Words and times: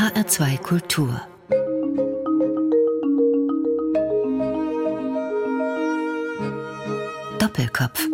HR2 0.00 0.56
Kultur 0.62 1.20
Doppelkopf 7.38 8.08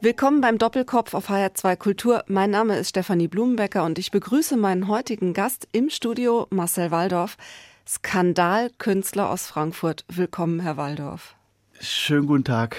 Willkommen 0.00 0.40
beim 0.40 0.58
Doppelkopf 0.58 1.14
auf 1.14 1.30
HR2 1.30 1.74
Kultur. 1.74 2.22
Mein 2.28 2.50
Name 2.50 2.78
ist 2.78 2.90
Stefanie 2.90 3.26
Blumenbecker 3.26 3.82
und 3.82 3.98
ich 3.98 4.12
begrüße 4.12 4.56
meinen 4.56 4.86
heutigen 4.86 5.32
Gast 5.32 5.66
im 5.72 5.90
Studio, 5.90 6.46
Marcel 6.50 6.92
Waldorf, 6.92 7.36
Skandalkünstler 7.84 9.28
aus 9.28 9.48
Frankfurt. 9.48 10.04
Willkommen, 10.06 10.60
Herr 10.60 10.76
Waldorf. 10.76 11.34
Schönen 11.80 12.28
guten 12.28 12.44
Tag. 12.44 12.76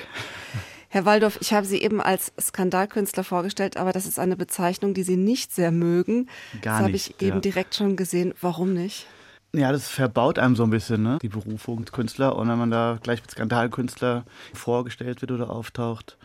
Herr 0.93 1.05
Waldorf, 1.05 1.39
ich 1.41 1.53
habe 1.53 1.65
Sie 1.65 1.81
eben 1.81 1.99
als 1.99 2.33
Skandalkünstler 2.39 3.23
vorgestellt, 3.23 3.77
aber 3.77 3.93
das 3.93 4.05
ist 4.05 4.19
eine 4.19 4.35
Bezeichnung, 4.35 4.93
die 4.93 5.01
Sie 5.01 5.17
nicht 5.17 5.51
sehr 5.51 5.71
mögen. 5.71 6.29
Gar 6.61 6.73
das 6.73 6.81
habe 6.83 6.91
nicht, 6.91 7.15
ich 7.19 7.21
eben 7.25 7.37
ja. 7.37 7.41
direkt 7.41 7.73
schon 7.73 7.95
gesehen. 7.95 8.35
Warum 8.41 8.75
nicht? 8.75 9.07
Ja, 9.55 9.71
das 9.71 9.87
verbaut 9.87 10.37
einem 10.37 10.55
so 10.55 10.61
ein 10.61 10.69
bisschen, 10.69 11.01
ne? 11.01 11.17
Die 11.19 11.29
Berufung 11.29 11.85
Künstler. 11.85 12.35
Und 12.35 12.47
wenn 12.47 12.59
man 12.59 12.69
da 12.69 12.99
gleich 13.01 13.21
mit 13.21 13.31
Skandalkünstler 13.31 14.23
vorgestellt 14.53 15.21
wird 15.21 15.31
oder 15.31 15.49
auftaucht, 15.49 16.15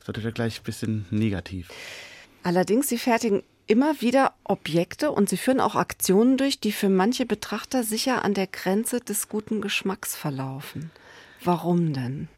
das 0.00 0.08
natürlich 0.08 0.34
gleich 0.34 0.58
ein 0.58 0.64
bisschen 0.64 1.06
negativ. 1.10 1.68
Allerdings, 2.42 2.88
Sie 2.88 2.98
fertigen 2.98 3.44
immer 3.68 4.00
wieder 4.00 4.32
Objekte 4.42 5.12
und 5.12 5.28
Sie 5.28 5.36
führen 5.36 5.60
auch 5.60 5.76
Aktionen 5.76 6.36
durch, 6.38 6.58
die 6.58 6.72
für 6.72 6.88
manche 6.88 7.24
Betrachter 7.24 7.84
sicher 7.84 8.24
an 8.24 8.34
der 8.34 8.48
Grenze 8.48 8.98
des 8.98 9.28
guten 9.28 9.60
Geschmacks 9.60 10.16
verlaufen. 10.16 10.90
Warum 11.44 11.92
denn? 11.92 12.28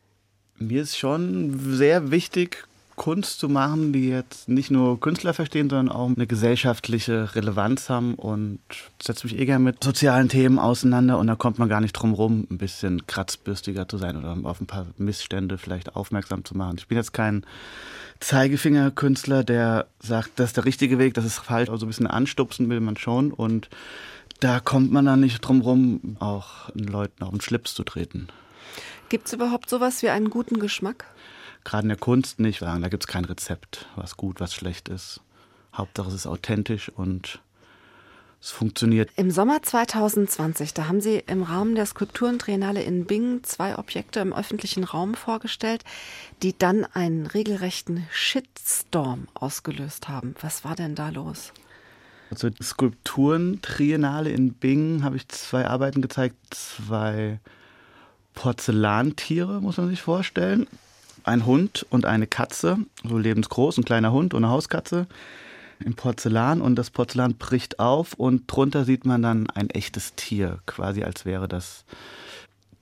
Mir 0.63 0.83
ist 0.83 0.99
schon 0.99 1.59
sehr 1.59 2.11
wichtig, 2.11 2.69
Kunst 2.95 3.41
zu 3.41 3.49
machen, 3.49 3.95
die 3.95 4.11
jetzt 4.11 4.47
nicht 4.47 4.71
nur 4.71 5.01
Künstler 5.01 5.33
verstehen, 5.33 5.71
sondern 5.71 5.89
auch 5.89 6.11
eine 6.15 6.27
gesellschaftliche 6.27 7.35
Relevanz 7.35 7.89
haben 7.89 8.15
und 8.15 8.61
setze 9.03 9.27
mich 9.27 9.39
eh 9.39 9.47
gerne 9.47 9.65
mit 9.65 9.83
sozialen 9.83 10.29
Themen 10.29 10.59
auseinander 10.59 11.19
und 11.19 11.29
da 11.29 11.35
kommt 11.35 11.59
man 11.59 11.71
gar 11.71 11.81
nicht 11.81 11.95
drum 11.95 12.13
rum, 12.13 12.47
ein 12.51 12.59
bisschen 12.59 13.07
kratzbürstiger 13.07 13.89
zu 13.89 13.97
sein 13.97 14.19
oder 14.19 14.37
auf 14.43 14.61
ein 14.61 14.67
paar 14.67 14.89
Missstände 14.99 15.57
vielleicht 15.57 15.97
aufmerksam 15.97 16.45
zu 16.45 16.55
machen. 16.55 16.77
Ich 16.77 16.89
bin 16.89 16.99
jetzt 16.99 17.15
kein 17.15 17.47
Zeigefingerkünstler, 18.21 19.45
der 19.45 19.87
sagt, 20.01 20.33
das 20.37 20.51
ist 20.51 20.59
der 20.59 20.67
richtige 20.67 20.99
Weg, 20.99 21.15
das 21.15 21.25
ist 21.25 21.39
falsch, 21.39 21.71
also 21.71 21.87
ein 21.87 21.89
bisschen 21.89 22.07
anstupsen 22.07 22.69
will 22.69 22.81
man 22.81 22.99
schon 22.99 23.33
und 23.33 23.71
da 24.41 24.61
kommt 24.61 24.93
man 24.93 25.07
dann 25.07 25.21
nicht 25.21 25.41
drum 25.41 25.63
rum, 25.63 26.19
auch 26.21 26.69
Leuten 26.75 27.25
auf 27.25 27.31
den 27.31 27.41
Schlips 27.41 27.73
zu 27.73 27.83
treten. 27.83 28.29
Gibt 29.11 29.27
es 29.27 29.33
überhaupt 29.33 29.69
sowas 29.69 30.03
wie 30.03 30.09
einen 30.09 30.31
guten 30.31 30.61
Geschmack? 30.61 31.05
Gerade 31.65 31.83
in 31.83 31.89
der 31.89 31.99
Kunst 31.99 32.39
nicht, 32.39 32.63
weil 32.63 32.81
da 32.81 32.89
gibt 32.89 33.03
es 33.03 33.07
kein 33.09 33.25
Rezept, 33.25 33.87
was 33.97 34.17
gut, 34.17 34.39
was 34.39 34.55
schlecht 34.55 34.89
ist. 34.89 35.21
Hauptsache 35.75 36.09
es 36.09 36.15
ist 36.15 36.27
authentisch 36.29 36.89
und 36.91 37.41
es 38.41 38.53
funktioniert. 38.53 39.11
Im 39.17 39.33
Sommer 39.33 39.63
2020, 39.63 40.75
da 40.75 40.87
haben 40.87 41.01
Sie 41.01 41.25
im 41.27 41.43
Rahmen 41.43 41.75
der 41.75 41.87
Skulpturentriennale 41.87 42.83
in 42.83 43.05
Bingen 43.05 43.43
zwei 43.43 43.77
Objekte 43.77 44.21
im 44.21 44.33
öffentlichen 44.33 44.85
Raum 44.85 45.15
vorgestellt, 45.15 45.83
die 46.45 46.57
dann 46.57 46.85
einen 46.85 47.27
regelrechten 47.27 48.07
Shitstorm 48.13 49.27
ausgelöst 49.35 50.09
haben. 50.09 50.37
Was 50.41 50.65
war 50.65 50.77
denn 50.77 50.95
da 50.95 51.09
los? 51.09 51.53
Also 52.31 52.49
Skulpturen-Triennale 52.63 54.31
in 54.31 54.55
Bingen 54.55 55.03
habe 55.03 55.17
ich 55.17 55.27
zwei 55.29 55.67
Arbeiten 55.67 56.01
gezeigt, 56.01 56.37
zwei 56.51 57.41
Porzellantiere, 58.35 59.61
muss 59.61 59.77
man 59.77 59.89
sich 59.89 60.03
vorstellen. 60.03 60.67
Ein 61.25 61.45
Hund 61.45 61.87
und 61.91 62.07
eine 62.07 62.27
Katze, 62.27 62.79
so 63.05 63.19
lebensgroß, 63.19 63.79
ein 63.79 63.85
kleiner 63.85 64.13
Hund 64.13 64.33
und 64.35 64.45
eine 64.45 64.53
Hauskatze 64.53 65.07
im 65.85 65.95
Porzellan 65.95 66.61
und 66.61 66.77
das 66.77 66.91
Porzellan 66.91 67.37
bricht 67.37 67.79
auf 67.79 68.15
und 68.15 68.45
drunter 68.47 68.85
sieht 68.85 69.05
man 69.05 69.23
dann 69.23 69.49
ein 69.51 69.71
echtes 69.71 70.15
Tier, 70.15 70.61
quasi 70.67 71.03
als 71.05 71.25
wäre 71.25 71.49
das 71.49 71.85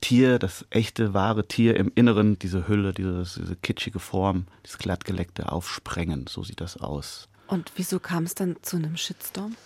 Tier, 0.01 0.39
das 0.39 0.65
echte, 0.71 1.15
wahre 1.15 1.47
Tier 1.47 1.77
im 1.77 1.91
Inneren, 1.95 2.39
diese 2.39 2.69
Hülle, 2.69 2.93
diese, 2.93 3.25
diese 3.41 3.57
kitschige 3.57 3.99
Form, 3.99 4.47
dieses 4.65 4.79
glattgeleckte 4.79 5.51
Aufsprengen, 5.51 6.27
so 6.29 6.45
sieht 6.45 6.61
das 6.61 6.77
aus. 6.77 7.29
Und 7.49 7.73
wieso 7.77 7.99
kam 7.99 8.25
es 8.25 8.35
dann 8.35 8.57
zu 8.63 8.77
einem 8.77 8.97
Shitstorm? 8.97 9.57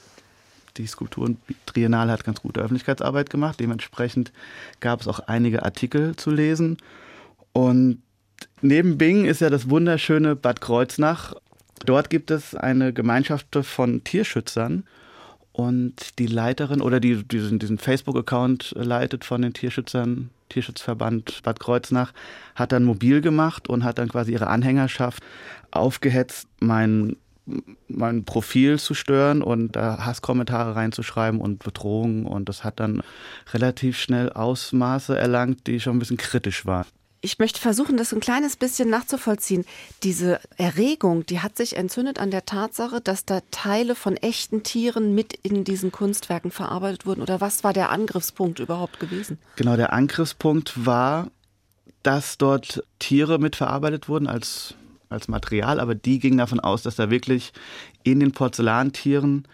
Die 0.77 0.87
Skulpturen-Triennale 0.87 2.13
hat 2.13 2.25
ganz 2.25 2.41
gute 2.43 2.61
Öffentlichkeitsarbeit 2.61 3.31
gemacht. 3.31 3.61
Dementsprechend 3.61 4.33
gab 4.81 5.01
es 5.01 5.09
auch 5.09 5.21
einige 5.21 5.65
Artikel 5.65 6.17
zu 6.17 6.31
lesen. 6.31 6.79
Und 7.53 8.03
neben 8.61 8.99
Bingen 8.99 9.27
ist 9.27 9.41
ja 9.41 9.51
das 9.51 9.69
wunderschöne 9.69 10.37
Bad 10.37 10.61
Kreuznach. 10.61 11.35
Dort 11.85 12.11
gibt 12.11 12.31
es 12.31 12.55
eine 12.55 12.93
Gemeinschaft 12.93 13.47
von 13.63 14.05
Tierschützern. 14.05 14.85
Und 15.53 16.19
die 16.19 16.27
Leiterin 16.27 16.81
oder 16.81 16.99
die 16.99 17.23
diesen, 17.25 17.59
diesen 17.59 17.79
Facebook-Account 17.79 18.73
leitet 18.75 19.25
von 19.25 19.43
den 19.43 19.53
Tierschützern, 19.53 20.31
Tierschutzverband 20.49 21.43
Bad 21.43 21.61
Kreuznach, 21.61 22.13
hat 22.55 22.73
dann 22.73 22.85
mobil 22.85 23.21
gemacht 23.21 23.69
und 23.69 23.85
hat 23.85 23.99
dann 23.99 24.09
quasi 24.09 24.33
ihre 24.33 24.47
Anhängerschaft 24.47 25.23
aufgehetzt, 25.71 26.49
mein 26.61 27.17
mein 27.89 28.25
Profil 28.25 28.79
zu 28.79 28.95
stören 28.95 29.43
und 29.43 29.77
da 29.77 30.05
Hasskommentare 30.05 30.77
reinzuschreiben 30.77 31.41
und 31.41 31.63
Bedrohungen 31.63 32.27
und 32.27 32.49
das 32.49 32.65
hat 32.65 32.81
dann 32.81 33.03
relativ 33.53 33.99
schnell 33.99 34.31
Ausmaße 34.31 35.17
erlangt, 35.17 35.67
die 35.67 35.81
schon 35.81 35.97
ein 35.97 35.99
bisschen 35.99 36.17
kritisch 36.17 36.67
waren. 36.67 36.87
Ich 37.25 37.39
möchte 37.39 37.61
versuchen, 37.61 37.97
das 37.97 38.13
ein 38.13 38.19
kleines 38.19 38.57
bisschen 38.57 38.91
nachzuvollziehen. 38.91 39.65
Diese 40.03 40.41
Erregung, 40.57 41.25
die 41.25 41.39
hat 41.39 41.57
sich 41.57 41.77
entzündet 41.77 42.19
an 42.19 42.33
der 42.33 42.45
Tatsache, 42.45 43.01
dass 43.01 43.25
da 43.25 43.41
Teile 43.53 43.95
von 43.95 44.17
echten 44.17 44.65
Tieren 44.65 45.15
mit 45.15 45.33
in 45.33 45.63
diesen 45.63 45.93
Kunstwerken 45.93 46.51
verarbeitet 46.51 47.07
wurden. 47.07 47.23
Oder 47.23 47.41
was 47.41 47.63
war 47.63 47.73
der 47.73 47.91
Angriffspunkt 47.91 48.59
überhaupt 48.59 48.99
gewesen? 48.99 49.39
Genau, 49.55 49.77
der 49.77 49.93
Angriffspunkt 49.93 50.85
war, 50.85 51.29
dass 52.03 52.39
dort 52.39 52.83
Tiere 52.99 53.39
mitverarbeitet 53.39 54.09
wurden 54.09 54.27
als 54.27 54.75
als 55.13 55.29
Material, 55.29 55.79
aber 55.79 55.95
die 55.95 56.19
gingen 56.19 56.39
davon 56.39 56.61
aus, 56.61 56.83
dass 56.83 56.97
da 56.97 57.11
wirklich 57.11 57.53
in 58.03 58.21
den 58.21 58.33
Porzellantieren 58.33 59.47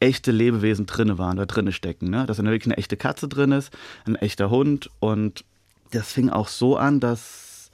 echte 0.00 0.32
Lebewesen 0.32 0.86
drinne 0.86 1.18
waren, 1.18 1.36
da 1.36 1.46
drinne 1.46 1.72
stecken. 1.72 2.10
Ne? 2.10 2.26
Dass 2.26 2.36
da 2.36 2.44
wirklich 2.44 2.66
eine 2.66 2.76
echte 2.76 2.96
Katze 2.96 3.28
drin 3.28 3.52
ist, 3.52 3.72
ein 4.04 4.16
echter 4.16 4.50
Hund. 4.50 4.90
Und 5.00 5.44
das 5.92 6.12
fing 6.12 6.28
auch 6.28 6.48
so 6.48 6.76
an, 6.76 7.00
dass 7.00 7.70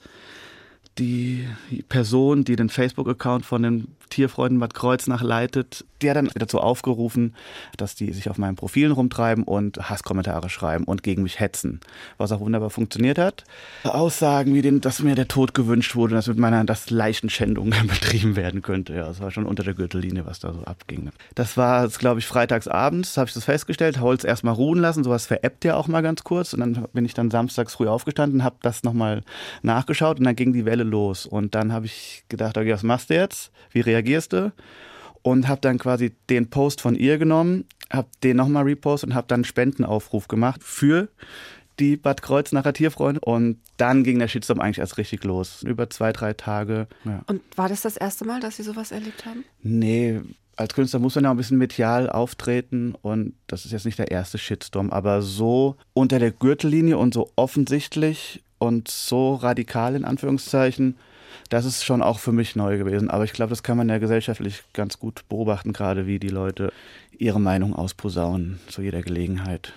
die 0.97 1.47
Person, 1.89 2.43
die 2.43 2.55
den 2.55 2.69
Facebook-Account 2.69 3.45
von 3.45 3.63
den 3.63 3.87
Tierfreunden 4.09 4.59
Bad 4.59 4.73
Kreuznach 4.73 5.21
leitet, 5.21 5.85
hat 6.09 6.17
dann 6.17 6.29
dazu 6.35 6.59
aufgerufen, 6.59 7.35
dass 7.77 7.95
die 7.95 8.11
sich 8.13 8.29
auf 8.29 8.37
meinen 8.37 8.55
Profilen 8.55 8.91
rumtreiben 8.91 9.43
und 9.43 9.89
Hasskommentare 9.89 10.49
schreiben 10.49 10.85
und 10.85 11.03
gegen 11.03 11.23
mich 11.23 11.39
hetzen. 11.39 11.79
Was 12.17 12.31
auch 12.31 12.39
wunderbar 12.39 12.69
funktioniert 12.69 13.17
hat. 13.17 13.43
Aussagen 13.83 14.53
wie, 14.53 14.61
den, 14.61 14.81
dass 14.81 15.01
mir 15.01 15.15
der 15.15 15.27
Tod 15.27 15.53
gewünscht 15.53 15.95
wurde, 15.95 16.15
dass 16.15 16.27
mit 16.27 16.37
meiner 16.37 16.63
das 16.63 16.89
Leichenschändung 16.89 17.69
betrieben 17.87 18.35
werden 18.35 18.61
könnte. 18.61 18.93
Ja, 18.93 19.07
das 19.07 19.19
war 19.19 19.31
schon 19.31 19.45
unter 19.45 19.63
der 19.63 19.73
Gürtellinie, 19.73 20.25
was 20.25 20.39
da 20.39 20.53
so 20.53 20.63
abging. 20.63 21.11
Das 21.35 21.57
war, 21.57 21.87
glaube 21.87 22.19
ich, 22.19 22.27
freitags 22.27 22.67
abends, 22.67 23.17
habe 23.17 23.27
ich 23.27 23.33
das 23.33 23.45
festgestellt, 23.45 23.99
Holz 23.99 24.23
erstmal 24.23 24.53
ruhen 24.53 24.79
lassen, 24.79 25.03
sowas 25.03 25.25
veräppt 25.25 25.65
ja 25.65 25.75
auch 25.75 25.87
mal 25.87 26.01
ganz 26.01 26.23
kurz. 26.23 26.53
Und 26.53 26.59
dann 26.61 26.87
bin 26.93 27.05
ich 27.05 27.13
dann 27.13 27.31
samstags 27.31 27.75
früh 27.75 27.87
aufgestanden, 27.87 28.43
habe 28.43 28.57
das 28.61 28.83
nochmal 28.83 29.23
nachgeschaut 29.61 30.19
und 30.19 30.25
dann 30.25 30.35
ging 30.35 30.53
die 30.53 30.65
Welle 30.65 30.83
los. 30.83 31.25
Und 31.25 31.55
dann 31.55 31.73
habe 31.73 31.85
ich 31.85 32.23
gedacht, 32.29 32.57
okay, 32.57 32.71
was 32.73 32.83
machst 32.83 33.09
du 33.09 33.15
jetzt? 33.15 33.51
Wie 33.71 33.81
reagierst 33.81 34.33
du? 34.33 34.51
Und 35.23 35.47
habe 35.47 35.61
dann 35.61 35.77
quasi 35.77 36.13
den 36.29 36.49
Post 36.49 36.81
von 36.81 36.95
ihr 36.95 37.17
genommen, 37.17 37.65
habe 37.91 38.07
den 38.23 38.37
nochmal 38.37 38.63
repost 38.63 39.03
und 39.03 39.13
habe 39.13 39.27
dann 39.27 39.39
einen 39.39 39.45
Spendenaufruf 39.45 40.27
gemacht 40.27 40.63
für 40.63 41.09
die 41.79 41.97
Bad 41.97 42.21
Kreuznacher 42.21 42.73
Tierfreunde. 42.73 43.21
Und 43.21 43.59
dann 43.77 44.03
ging 44.03 44.19
der 44.19 44.27
Shitstorm 44.27 44.59
eigentlich 44.59 44.79
erst 44.79 44.97
richtig 44.97 45.23
los. 45.23 45.63
Über 45.63 45.89
zwei, 45.89 46.11
drei 46.11 46.33
Tage. 46.33 46.87
Ja. 47.05 47.21
Und 47.27 47.41
war 47.55 47.69
das 47.69 47.81
das 47.81 47.97
erste 47.97 48.25
Mal, 48.25 48.39
dass 48.39 48.57
Sie 48.57 48.63
sowas 48.63 48.91
erlebt 48.91 49.25
haben? 49.25 49.43
Nee, 49.61 50.21
als 50.55 50.73
Künstler 50.73 50.99
muss 50.99 51.15
man 51.15 51.23
ja 51.23 51.31
ein 51.31 51.37
bisschen 51.37 51.57
medial 51.57 52.09
auftreten 52.09 52.93
und 53.01 53.33
das 53.47 53.65
ist 53.65 53.71
jetzt 53.71 53.85
nicht 53.85 53.99
der 53.99 54.11
erste 54.11 54.37
Shitstorm, 54.37 54.91
aber 54.91 55.21
so 55.21 55.75
unter 55.93 56.19
der 56.19 56.31
Gürtellinie 56.31 56.97
und 56.97 57.13
so 57.13 57.31
offensichtlich 57.35 58.43
und 58.59 58.87
so 58.87 59.35
radikal 59.35 59.95
in 59.95 60.05
Anführungszeichen, 60.05 60.97
das 61.51 61.65
ist 61.65 61.83
schon 61.83 62.01
auch 62.01 62.17
für 62.17 62.31
mich 62.31 62.55
neu 62.55 62.77
gewesen. 62.77 63.09
Aber 63.09 63.25
ich 63.25 63.33
glaube, 63.33 63.49
das 63.49 63.61
kann 63.61 63.75
man 63.75 63.89
ja 63.89 63.97
gesellschaftlich 63.97 64.63
ganz 64.73 64.99
gut 64.99 65.27
beobachten, 65.27 65.73
gerade 65.73 66.07
wie 66.07 66.17
die 66.17 66.29
Leute 66.29 66.71
ihre 67.17 67.41
Meinung 67.41 67.75
ausposaunen 67.75 68.59
zu 68.67 68.81
jeder 68.81 69.01
Gelegenheit. 69.01 69.73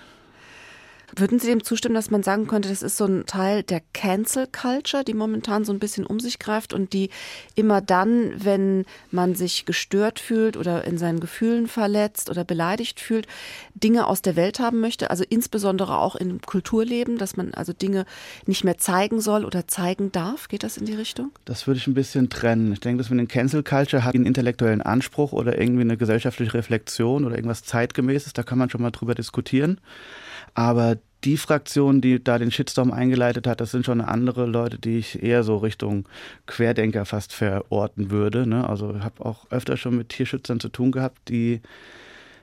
Würden 1.17 1.39
Sie 1.39 1.47
dem 1.47 1.63
zustimmen, 1.63 1.95
dass 1.95 2.11
man 2.11 2.23
sagen 2.23 2.47
könnte, 2.47 2.69
das 2.69 2.83
ist 2.83 2.97
so 2.97 3.05
ein 3.05 3.25
Teil 3.27 3.63
der 3.63 3.83
Cancel 3.93 4.47
Culture, 4.47 5.05
die 5.05 5.15
momentan 5.15 5.65
so 5.65 5.73
ein 5.73 5.79
bisschen 5.79 6.07
um 6.07 6.19
sich 6.19 6.39
greift 6.39 6.73
und 6.73 6.93
die 6.93 7.11
immer 7.55 7.81
dann, 7.81 8.33
wenn 8.45 8.85
man 9.11 9.35
sich 9.35 9.65
gestört 9.65 10.19
fühlt 10.19 10.57
oder 10.57 10.85
in 10.85 10.99
seinen 10.99 11.21
Gefühlen 11.21 11.69
verletzt 11.69 12.31
oder 12.31 12.45
beleidigt 12.45 13.01
fühlt, 13.01 13.27
Dinge 13.75 14.07
aus 14.07 14.23
der 14.23 14.35
Welt 14.35 14.59
haben 14.59 14.81
möchte, 14.81 15.11
also 15.11 15.25
insbesondere 15.29 15.99
auch 15.99 16.17
im 16.17 16.41
Kulturleben, 16.41 17.19
dass 17.19 17.37
man 17.37 17.55
also 17.55 17.73
Dinge 17.73 18.07
nicht 18.47 18.65
mehr 18.65 18.79
zeigen 18.79 19.21
soll 19.21 19.45
oder 19.45 19.69
zeigen 19.69 20.11
darf? 20.11 20.49
Geht 20.49 20.63
das 20.63 20.77
in 20.77 20.87
die 20.87 20.95
Richtung? 20.95 21.31
Das 21.45 21.67
würde 21.67 21.79
ich 21.79 21.87
ein 21.87 21.95
bisschen 21.95 22.29
trennen. 22.29 22.73
Ich 22.73 22.81
denke, 22.81 22.99
dass 22.99 23.11
man 23.11 23.19
den 23.19 23.29
Cancel 23.29 23.63
Culture 23.63 24.05
hat 24.05 24.15
einen 24.15 24.27
intellektuellen 24.27 24.83
Anspruch 24.83 25.33
oder 25.33 25.59
irgendwie 25.59 25.83
eine 25.83 25.97
gesellschaftliche 25.97 26.55
Reflexion 26.55 27.25
oder 27.25 27.37
irgendwas 27.37 27.63
zeitgemäßes, 27.65 28.33
da 28.33 28.43
kann 28.43 28.59
man 28.59 28.71
schon 28.71 28.83
mal 28.83 28.91
drüber 28.91 29.15
diskutieren. 29.15 29.81
Aber 30.55 30.97
die 31.25 31.37
Fraktion, 31.37 32.01
die 32.01 32.23
da 32.23 32.39
den 32.39 32.51
Shitstorm 32.51 32.93
eingeleitet 32.93 33.47
hat, 33.47 33.61
das 33.61 33.71
sind 33.71 33.87
schon 33.87 34.01
andere 34.01 34.47
Leute, 34.47 34.79
die 34.79 34.99
ich 34.99 35.23
eher 35.23 35.43
so 35.43 35.57
Richtung 35.57 36.07
Querdenker 36.47 37.05
fast 37.07 37.33
verorten 37.33 38.11
würde. 38.11 38.47
Ne? 38.47 38.69
Also 38.69 38.95
ich 38.95 39.03
habe 39.03 39.25
auch 39.25 39.51
öfter 39.51 39.77
schon 39.77 39.97
mit 39.97 40.11
Tierschützern 40.11 40.61
zu 40.61 40.69
tun 40.69 40.93
gehabt, 40.93 41.29
die 41.29 41.61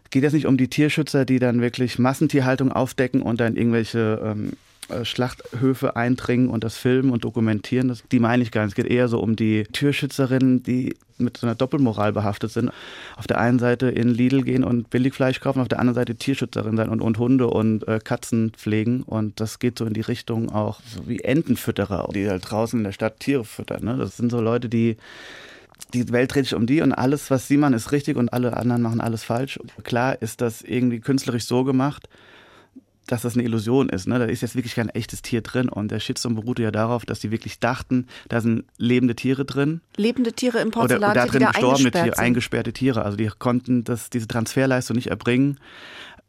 geht 0.09 0.23
jetzt 0.23 0.33
nicht 0.33 0.47
um 0.47 0.57
die 0.57 0.67
Tierschützer, 0.67 1.25
die 1.25 1.39
dann 1.39 1.61
wirklich 1.61 1.99
Massentierhaltung 1.99 2.71
aufdecken 2.71 3.21
und 3.21 3.39
dann 3.39 3.55
irgendwelche 3.55 4.19
ähm, 4.23 4.49
äh, 4.49 4.55
Schlachthöfe 5.03 5.95
eindringen 5.95 6.49
und 6.49 6.63
das 6.63 6.77
filmen 6.77 7.11
und 7.11 7.23
dokumentieren. 7.23 7.87
Das, 7.87 8.03
die 8.11 8.19
meine 8.19 8.43
ich 8.43 8.51
gar 8.51 8.63
nicht. 8.63 8.77
Es 8.77 8.83
geht 8.83 8.91
eher 8.91 9.07
so 9.07 9.19
um 9.19 9.35
die 9.35 9.63
Türschützerinnen, 9.63 10.63
die 10.63 10.95
mit 11.17 11.37
so 11.37 11.47
einer 11.47 11.55
Doppelmoral 11.55 12.13
behaftet 12.13 12.51
sind. 12.51 12.71
Auf 13.15 13.27
der 13.27 13.39
einen 13.39 13.59
Seite 13.59 13.87
in 13.87 14.09
Lidl 14.09 14.43
gehen 14.43 14.63
und 14.63 14.89
Billigfleisch 14.89 15.39
kaufen, 15.39 15.61
auf 15.61 15.67
der 15.67 15.79
anderen 15.79 15.95
Seite 15.95 16.15
Tierschützerin 16.15 16.77
sein 16.77 16.89
und, 16.89 17.01
und 17.01 17.17
Hunde 17.17 17.47
und 17.47 17.87
äh, 17.87 17.99
Katzen 18.03 18.51
pflegen. 18.51 19.03
Und 19.03 19.39
das 19.39 19.59
geht 19.59 19.77
so 19.77 19.85
in 19.85 19.93
die 19.93 20.01
Richtung 20.01 20.51
auch 20.51 20.81
so 20.85 21.07
wie 21.07 21.19
Entenfütterer, 21.19 22.09
die 22.13 22.27
halt 22.27 22.49
draußen 22.49 22.79
in 22.79 22.83
der 22.83 22.91
Stadt 22.91 23.19
Tiere 23.19 23.45
füttern. 23.45 23.83
Ne? 23.83 23.97
Das 23.97 24.17
sind 24.17 24.31
so 24.31 24.41
Leute, 24.41 24.69
die 24.69 24.97
die 25.93 26.09
Welt 26.11 26.33
dreht 26.33 26.45
sich 26.45 26.55
um 26.55 26.67
die 26.67 26.81
und 26.81 26.93
alles, 26.93 27.31
was 27.31 27.47
sie 27.47 27.57
machen, 27.57 27.73
ist 27.73 27.91
richtig 27.91 28.15
und 28.15 28.31
alle 28.31 28.55
anderen 28.55 28.81
machen 28.81 29.01
alles 29.01 29.23
falsch. 29.23 29.59
Klar 29.83 30.21
ist 30.21 30.39
das 30.39 30.61
irgendwie 30.61 30.99
künstlerisch 30.99 31.45
so 31.45 31.63
gemacht, 31.63 32.07
dass 33.11 33.23
das 33.23 33.33
eine 33.33 33.43
Illusion 33.43 33.89
ist. 33.89 34.07
Ne? 34.07 34.19
Da 34.19 34.25
ist 34.25 34.41
jetzt 34.41 34.55
wirklich 34.55 34.75
kein 34.75 34.87
echtes 34.87 35.21
Tier 35.21 35.41
drin. 35.41 35.67
Und 35.67 35.91
der 35.91 35.99
Shitstorm 35.99 36.35
beruhte 36.35 36.63
ja 36.63 36.71
darauf, 36.71 37.05
dass 37.05 37.19
die 37.19 37.29
wirklich 37.29 37.59
dachten, 37.59 38.07
da 38.29 38.39
sind 38.39 38.63
lebende 38.77 39.15
Tiere 39.15 39.43
drin. 39.43 39.81
Lebende 39.97 40.31
Tiere 40.31 40.59
im 40.59 40.71
Porzellan, 40.71 41.11
oder, 41.11 41.11
oder 41.11 41.25
da 41.25 41.27
drin 41.27 41.45
gestorbene 41.45 41.91
Tiere, 41.91 42.17
eingesperrte 42.17 42.71
Tiere. 42.71 43.03
Also 43.03 43.17
die 43.17 43.29
konnten 43.37 43.83
das, 43.83 44.09
diese 44.09 44.27
Transferleistung 44.27 44.95
nicht 44.95 45.07
erbringen 45.07 45.59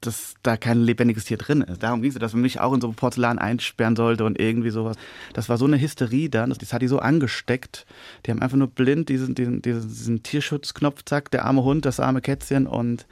dass 0.05 0.35
da 0.43 0.57
kein 0.57 0.83
lebendiges 0.83 1.27
Tier 1.27 1.37
drin 1.37 1.63
ist. 1.63 1.81
Darum 1.81 2.03
ging 2.03 2.11
es, 2.11 2.19
dass 2.19 2.33
man 2.33 2.43
mich 2.43 2.59
auch 2.59 2.73
in 2.73 2.81
so 2.81 2.91
Porzellan 2.91 3.39
einsperren 3.39 3.95
sollte 3.95 4.25
und 4.25 4.41
irgendwie 4.41 4.71
sowas. 4.71 4.97
Das 5.33 5.49
war 5.49 5.59
so 5.59 5.65
eine 5.65 5.81
Hysterie 5.81 6.29
dann, 6.29 6.51
das 6.51 6.73
hat 6.73 6.83
die 6.83 6.89
so 6.89 6.99
angesteckt. 6.99 7.87
Die 8.27 8.33
haben 8.33 8.43
einfach 8.43 8.57
nur 8.57 8.67
blind 8.67 9.09
diesen, 9.09 9.37
diesen, 9.37 9.63
diesen 9.63 10.23
Tierschutzknopf, 10.25 11.05
zack, 11.05 11.31
der 11.31 11.45
arme 11.45 11.63
Hund, 11.63 11.85
das 11.85 12.01
arme 12.01 12.21
Kätzchen 12.21 12.67
und 12.67 13.07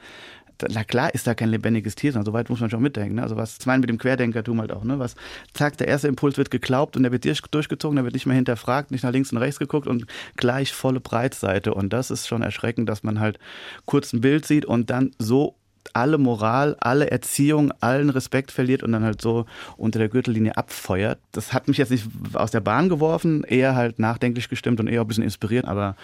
na 0.69 0.83
klar 0.83 1.13
ist 1.13 1.27
da 1.27 1.33
kein 1.33 1.49
lebendiges 1.49 1.95
Tier, 1.95 2.11
sondern 2.11 2.25
so 2.25 2.33
weit 2.33 2.49
muss 2.49 2.59
man 2.59 2.69
schon 2.69 2.81
mitdenken. 2.81 3.15
Ne? 3.15 3.23
Also 3.23 3.37
was, 3.37 3.57
ich 3.59 3.65
meine 3.65 3.81
mit 3.81 3.89
dem 3.89 3.97
Querdenkertum 3.97 4.59
halt 4.59 4.71
auch, 4.71 4.83
ne? 4.83 4.99
Was, 4.99 5.15
zack, 5.53 5.77
der 5.77 5.87
erste 5.87 6.07
Impuls 6.07 6.37
wird 6.37 6.51
geglaubt 6.51 6.95
und 6.95 7.03
der 7.03 7.11
wird 7.11 7.25
durchgezogen, 7.25 7.95
der 7.95 8.03
wird 8.03 8.13
nicht 8.13 8.25
mehr 8.25 8.35
hinterfragt, 8.35 8.91
nicht 8.91 9.03
nach 9.03 9.11
links 9.11 9.31
und 9.31 9.37
rechts 9.37 9.59
geguckt 9.59 9.87
und 9.87 10.05
gleich 10.35 10.73
volle 10.73 10.99
Breitseite. 10.99 11.73
Und 11.73 11.93
das 11.93 12.11
ist 12.11 12.27
schon 12.27 12.41
erschreckend, 12.41 12.89
dass 12.89 13.03
man 13.03 13.19
halt 13.19 13.39
kurz 13.85 14.13
ein 14.13 14.21
Bild 14.21 14.45
sieht 14.45 14.65
und 14.65 14.89
dann 14.89 15.11
so 15.19 15.55
alle 15.93 16.17
Moral, 16.17 16.75
alle 16.79 17.09
Erziehung, 17.09 17.71
allen 17.79 18.09
Respekt 18.09 18.51
verliert 18.51 18.83
und 18.83 18.91
dann 18.91 19.03
halt 19.03 19.21
so 19.21 19.45
unter 19.77 19.99
der 19.99 20.09
Gürtellinie 20.09 20.55
abfeuert. 20.55 21.19
Das 21.31 21.53
hat 21.53 21.67
mich 21.67 21.77
jetzt 21.77 21.89
nicht 21.89 22.05
aus 22.33 22.51
der 22.51 22.61
Bahn 22.61 22.89
geworfen, 22.89 23.43
eher 23.43 23.75
halt 23.75 23.99
nachdenklich 23.99 24.49
gestimmt 24.49 24.79
und 24.79 24.87
eher 24.87 25.01
ein 25.01 25.07
bisschen 25.07 25.23
inspiriert, 25.23 25.65
aber 25.65 25.95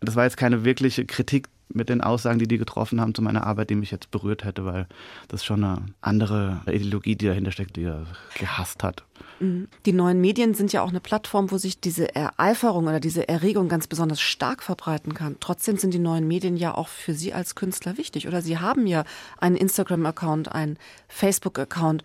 das 0.00 0.16
war 0.16 0.24
jetzt 0.24 0.36
keine 0.36 0.64
wirkliche 0.64 1.04
Kritik 1.04 1.48
mit 1.74 1.88
den 1.88 2.00
Aussagen, 2.00 2.38
die 2.38 2.48
die 2.48 2.58
getroffen 2.58 3.00
haben 3.00 3.14
zu 3.14 3.22
meiner 3.22 3.46
Arbeit, 3.46 3.70
die 3.70 3.74
mich 3.74 3.90
jetzt 3.90 4.10
berührt 4.10 4.44
hätte, 4.44 4.64
weil 4.64 4.86
das 5.28 5.44
schon 5.44 5.64
eine 5.64 5.82
andere 6.00 6.60
Ideologie, 6.66 7.16
die 7.16 7.26
dahinter 7.26 7.52
steckt, 7.52 7.76
die 7.76 7.84
er 7.84 8.06
gehasst 8.38 8.82
hat. 8.82 9.04
Mhm. 9.40 9.68
Die 9.86 9.92
neuen 9.92 10.20
Medien 10.20 10.54
sind 10.54 10.72
ja 10.72 10.82
auch 10.82 10.90
eine 10.90 11.00
Plattform, 11.00 11.50
wo 11.50 11.58
sich 11.58 11.80
diese 11.80 12.14
Ereiferung 12.14 12.86
oder 12.86 13.00
diese 13.00 13.28
Erregung 13.28 13.68
ganz 13.68 13.86
besonders 13.86 14.20
stark 14.20 14.62
verbreiten 14.62 15.14
kann. 15.14 15.36
Trotzdem 15.40 15.76
sind 15.76 15.94
die 15.94 15.98
neuen 15.98 16.26
Medien 16.26 16.56
ja 16.56 16.74
auch 16.74 16.88
für 16.88 17.14
Sie 17.14 17.32
als 17.32 17.54
Künstler 17.54 17.98
wichtig. 17.98 18.28
Oder 18.28 18.42
Sie 18.42 18.58
haben 18.58 18.86
ja 18.86 19.04
einen 19.38 19.56
Instagram-Account, 19.56 20.52
einen 20.52 20.78
Facebook-Account. 21.08 22.02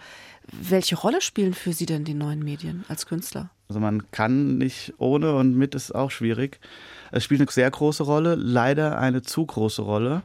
Welche 0.52 0.96
Rolle 0.96 1.22
spielen 1.22 1.54
für 1.54 1.74
Sie 1.74 1.86
denn 1.86 2.06
die 2.06 2.14
neuen 2.14 2.44
Medien 2.44 2.86
als 2.88 3.06
Künstler? 3.06 3.50
Also 3.70 3.82
man 3.82 4.10
kann 4.12 4.58
nicht 4.58 4.94
ohne 4.98 5.36
und 5.36 5.56
mit 5.56 5.76
ist 5.76 5.94
auch 5.94 6.10
schwierig. 6.10 6.60
Es 7.12 7.24
spielt 7.24 7.42
eine 7.42 7.52
sehr 7.52 7.70
große 7.70 8.04
Rolle, 8.04 8.36
leider 8.36 8.98
eine 8.98 9.22
zu 9.22 9.46
große 9.46 9.57
Rolle. 9.60 10.24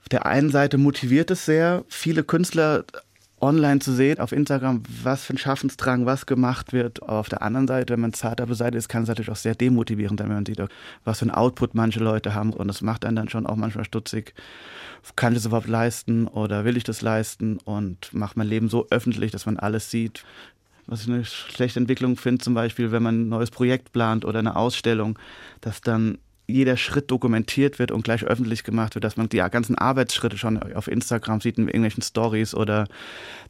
Auf 0.00 0.08
der 0.08 0.26
einen 0.26 0.50
Seite 0.50 0.78
motiviert 0.78 1.30
es 1.30 1.44
sehr, 1.44 1.84
viele 1.88 2.24
Künstler 2.24 2.84
online 3.40 3.80
zu 3.80 3.92
sehen, 3.92 4.18
auf 4.18 4.32
Instagram, 4.32 4.82
was 5.02 5.24
für 5.24 5.34
ein 5.34 5.38
Schaffensdrang, 5.38 6.04
was 6.04 6.26
gemacht 6.26 6.72
wird. 6.72 7.02
Aber 7.02 7.18
auf 7.20 7.28
der 7.28 7.42
anderen 7.42 7.66
Seite, 7.66 7.92
wenn 7.92 8.00
man 8.00 8.12
zarter 8.12 8.46
beseitigt 8.46 8.78
ist, 8.78 8.88
kann 8.88 9.02
es 9.02 9.08
natürlich 9.08 9.30
auch 9.30 9.36
sehr 9.36 9.54
demotivierend 9.54 10.20
sein, 10.20 10.28
wenn 10.28 10.36
man 10.36 10.46
sieht, 10.46 10.62
was 11.04 11.18
für 11.18 11.26
ein 11.26 11.30
Output 11.30 11.74
manche 11.74 12.00
Leute 12.00 12.34
haben. 12.34 12.52
Und 12.52 12.68
das 12.68 12.82
macht 12.82 13.04
einen 13.04 13.16
dann 13.16 13.28
schon 13.28 13.46
auch 13.46 13.56
manchmal 13.56 13.84
stutzig. 13.84 14.34
Kann 15.16 15.32
ich 15.32 15.38
das 15.38 15.46
überhaupt 15.46 15.68
leisten 15.68 16.26
oder 16.26 16.64
will 16.64 16.76
ich 16.76 16.84
das 16.84 17.00
leisten? 17.00 17.58
Und 17.64 18.12
macht 18.12 18.36
mein 18.36 18.48
Leben 18.48 18.68
so 18.68 18.86
öffentlich, 18.90 19.30
dass 19.30 19.46
man 19.46 19.58
alles 19.58 19.90
sieht 19.90 20.24
was 20.90 21.02
ich 21.02 21.08
eine 21.08 21.24
schlechte 21.24 21.78
Entwicklung 21.78 22.16
finde, 22.16 22.42
zum 22.42 22.54
Beispiel, 22.54 22.90
wenn 22.90 23.02
man 23.02 23.22
ein 23.22 23.28
neues 23.28 23.52
Projekt 23.52 23.92
plant 23.92 24.24
oder 24.24 24.40
eine 24.40 24.56
Ausstellung, 24.56 25.18
dass 25.60 25.80
dann 25.80 26.18
jeder 26.50 26.76
Schritt 26.76 27.10
dokumentiert 27.10 27.78
wird 27.78 27.90
und 27.90 28.02
gleich 28.02 28.24
öffentlich 28.24 28.64
gemacht 28.64 28.94
wird, 28.94 29.04
dass 29.04 29.16
man 29.16 29.28
die 29.28 29.38
ganzen 29.38 29.76
Arbeitsschritte 29.76 30.36
schon 30.36 30.62
auf 30.74 30.88
Instagram 30.88 31.40
sieht 31.40 31.58
in 31.58 31.66
irgendwelchen 31.66 32.02
Stories 32.02 32.54
oder 32.54 32.86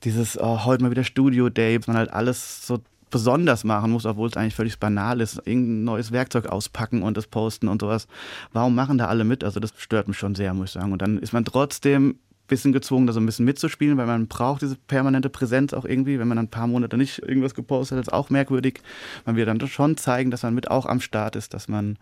dieses 0.04 0.38
oh, 0.40 0.64
heute 0.64 0.82
mal 0.82 0.90
wieder 0.90 1.04
Studio 1.04 1.48
Day, 1.48 1.78
dass 1.78 1.86
man 1.86 1.96
halt 1.96 2.12
alles 2.12 2.66
so 2.66 2.80
besonders 3.10 3.64
machen 3.64 3.90
muss, 3.90 4.06
obwohl 4.06 4.28
es 4.28 4.36
eigentlich 4.36 4.54
völlig 4.54 4.78
banal 4.78 5.20
ist, 5.20 5.36
irgendein 5.44 5.84
neues 5.84 6.12
Werkzeug 6.12 6.46
auspacken 6.46 7.02
und 7.02 7.16
das 7.16 7.26
posten 7.26 7.68
und 7.68 7.82
sowas. 7.82 8.06
Warum 8.52 8.74
machen 8.74 8.98
da 8.98 9.06
alle 9.06 9.24
mit? 9.24 9.44
Also 9.44 9.60
das 9.60 9.72
stört 9.76 10.08
mich 10.08 10.16
schon 10.16 10.34
sehr, 10.34 10.54
muss 10.54 10.70
ich 10.70 10.72
sagen. 10.72 10.92
Und 10.92 11.02
dann 11.02 11.18
ist 11.18 11.32
man 11.32 11.44
trotzdem 11.44 12.16
bisschen 12.50 12.72
gezwungen, 12.72 13.06
da 13.06 13.14
so 13.14 13.20
ein 13.20 13.26
bisschen 13.26 13.46
mitzuspielen, 13.46 13.96
weil 13.96 14.06
man 14.06 14.28
braucht 14.28 14.60
diese 14.60 14.76
permanente 14.76 15.30
Präsenz 15.30 15.72
auch 15.72 15.86
irgendwie. 15.86 16.18
Wenn 16.18 16.28
man 16.28 16.36
dann 16.36 16.46
ein 16.46 16.50
paar 16.50 16.66
Monate 16.66 16.98
nicht 16.98 17.20
irgendwas 17.20 17.54
gepostet 17.54 17.96
hat, 17.96 18.06
ist 18.06 18.12
auch 18.12 18.28
merkwürdig. 18.28 18.82
Man 19.24 19.36
will 19.36 19.46
dann 19.46 19.66
schon 19.66 19.96
zeigen, 19.96 20.30
dass 20.30 20.42
man 20.42 20.54
mit 20.54 20.70
auch 20.70 20.84
am 20.84 21.00
Start 21.00 21.36
ist, 21.36 21.54
dass 21.54 21.68
man 21.68 21.98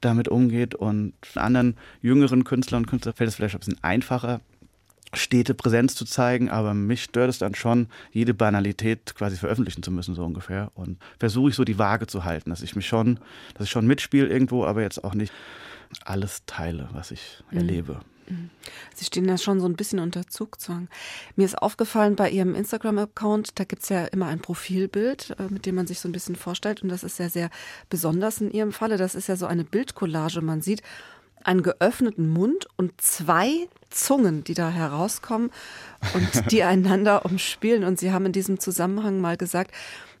damit 0.00 0.28
umgeht. 0.28 0.74
Und 0.74 1.14
anderen 1.36 1.76
jüngeren 2.02 2.42
Künstlern 2.42 2.82
und 2.82 2.86
Künstlern 2.86 3.14
fällt 3.14 3.28
es 3.28 3.36
vielleicht 3.36 3.54
ein 3.54 3.60
bisschen 3.60 3.82
einfacher, 3.84 4.40
stete 5.12 5.54
Präsenz 5.54 5.94
zu 5.94 6.04
zeigen, 6.04 6.50
aber 6.50 6.74
mich 6.74 7.04
stört 7.04 7.30
es 7.30 7.38
dann 7.38 7.54
schon, 7.54 7.86
jede 8.10 8.34
Banalität 8.34 9.14
quasi 9.14 9.36
veröffentlichen 9.36 9.82
zu 9.82 9.92
müssen, 9.92 10.14
so 10.14 10.24
ungefähr. 10.24 10.72
Und 10.74 10.98
versuche 11.18 11.50
ich 11.50 11.54
so 11.54 11.64
die 11.64 11.78
Waage 11.78 12.06
zu 12.06 12.24
halten, 12.24 12.50
dass 12.50 12.62
ich 12.62 12.74
mich 12.74 12.88
schon, 12.88 13.20
dass 13.54 13.66
ich 13.66 13.70
schon 13.70 13.86
mitspiele 13.86 14.26
irgendwo, 14.26 14.64
aber 14.64 14.82
jetzt 14.82 15.04
auch 15.04 15.14
nicht 15.14 15.32
alles 16.04 16.42
teile, 16.46 16.88
was 16.92 17.10
ich 17.10 17.44
mhm. 17.50 17.58
erlebe. 17.58 18.00
Sie 18.94 19.04
stehen 19.04 19.28
ja 19.28 19.38
schon 19.38 19.60
so 19.60 19.66
ein 19.66 19.76
bisschen 19.76 19.98
unter 19.98 20.26
Zugzwang. 20.26 20.88
Mir 21.36 21.44
ist 21.44 21.60
aufgefallen 21.60 22.16
bei 22.16 22.30
Ihrem 22.30 22.54
Instagram-Account, 22.54 23.58
da 23.58 23.64
gibt 23.64 23.82
es 23.82 23.88
ja 23.88 24.04
immer 24.06 24.26
ein 24.26 24.40
Profilbild, 24.40 25.36
äh, 25.38 25.44
mit 25.50 25.66
dem 25.66 25.74
man 25.74 25.86
sich 25.86 26.00
so 26.00 26.08
ein 26.08 26.12
bisschen 26.12 26.36
vorstellt. 26.36 26.82
Und 26.82 26.88
das 26.88 27.04
ist 27.04 27.18
ja 27.18 27.28
sehr 27.28 27.50
besonders 27.90 28.40
in 28.40 28.50
Ihrem 28.50 28.72
Falle. 28.72 28.96
Das 28.96 29.14
ist 29.14 29.28
ja 29.28 29.36
so 29.36 29.46
eine 29.46 29.64
Bildcollage. 29.64 30.40
Man 30.40 30.62
sieht 30.62 30.82
einen 31.42 31.62
geöffneten 31.62 32.28
Mund 32.28 32.66
und 32.76 33.00
zwei 33.00 33.68
Zungen, 33.90 34.44
die 34.44 34.54
da 34.54 34.70
herauskommen 34.70 35.50
und 36.14 36.50
die 36.50 36.62
einander 36.62 37.24
umspielen. 37.24 37.84
Und 37.84 37.98
Sie 37.98 38.12
haben 38.12 38.26
in 38.26 38.32
diesem 38.32 38.58
Zusammenhang 38.58 39.20
mal 39.20 39.36
gesagt, 39.36 39.72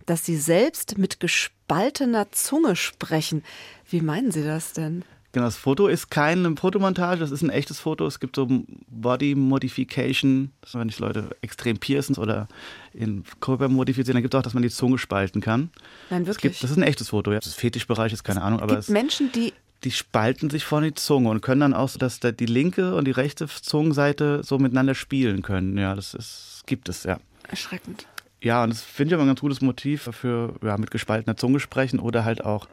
dass 0.06 0.24
Sie 0.24 0.36
selbst 0.36 0.98
mit 0.98 1.20
gespaltener 1.20 2.30
Zunge 2.30 2.76
sprechen. 2.76 3.42
Wie 3.88 4.02
meinen 4.02 4.30
Sie 4.30 4.44
das 4.44 4.72
denn? 4.74 5.04
Genau, 5.34 5.46
das 5.46 5.56
Foto 5.56 5.88
ist 5.88 6.12
keine 6.12 6.54
Fotomontage, 6.54 7.18
das 7.18 7.32
ist 7.32 7.42
ein 7.42 7.50
echtes 7.50 7.80
Foto. 7.80 8.06
Es 8.06 8.20
gibt 8.20 8.36
so 8.36 8.46
Body 8.88 9.34
Modification, 9.34 10.52
dass 10.60 10.76
wenn 10.76 10.88
sich 10.88 11.00
Leute 11.00 11.30
extrem 11.40 11.76
piercen 11.76 12.14
oder 12.18 12.46
in 12.92 13.24
Körper 13.40 13.68
modifizieren, 13.68 14.14
dann 14.14 14.22
gibt 14.22 14.32
es 14.32 14.38
auch, 14.38 14.44
dass 14.44 14.54
man 14.54 14.62
die 14.62 14.70
Zunge 14.70 14.96
spalten 14.96 15.40
kann. 15.40 15.70
Nein, 16.08 16.28
wirklich? 16.28 16.52
Gibt, 16.52 16.62
das 16.62 16.70
ist 16.70 16.76
ein 16.76 16.84
echtes 16.84 17.08
Foto, 17.08 17.32
ja. 17.32 17.40
Das 17.40 17.48
ist 17.48 17.58
Fetischbereich, 17.58 18.12
ist 18.12 18.22
keine 18.22 18.42
Ahnung. 18.42 18.60
Aber 18.60 18.78
es 18.78 18.86
gibt 18.86 18.94
Menschen, 18.94 19.32
die 19.32 19.52
die 19.82 19.90
spalten 19.90 20.50
sich 20.50 20.64
vorne 20.64 20.92
die 20.92 20.94
Zunge 20.94 21.28
und 21.28 21.40
können 21.42 21.60
dann 21.60 21.74
auch 21.74 21.88
so, 21.88 21.98
dass 21.98 22.20
die 22.20 22.46
linke 22.46 22.94
und 22.94 23.06
die 23.06 23.10
rechte 23.10 23.48
Zungenseite 23.48 24.42
so 24.44 24.58
miteinander 24.58 24.94
spielen 24.94 25.42
können. 25.42 25.76
Ja, 25.76 25.96
das 25.96 26.14
ist, 26.14 26.62
gibt 26.66 26.88
es, 26.88 27.02
ja. 27.02 27.18
Erschreckend. 27.48 28.06
Ja, 28.44 28.62
und 28.62 28.70
das 28.70 28.82
finde 28.82 29.10
ich 29.10 29.14
aber 29.14 29.24
ein 29.24 29.28
ganz 29.28 29.40
gutes 29.40 29.62
Motiv 29.62 30.10
für 30.12 30.54
ja, 30.62 30.76
mit 30.76 30.90
gespaltener 30.90 31.36
Zunge 31.36 31.60
sprechen 31.60 31.98
oder 31.98 32.24
halt 32.24 32.44
auch 32.44 32.68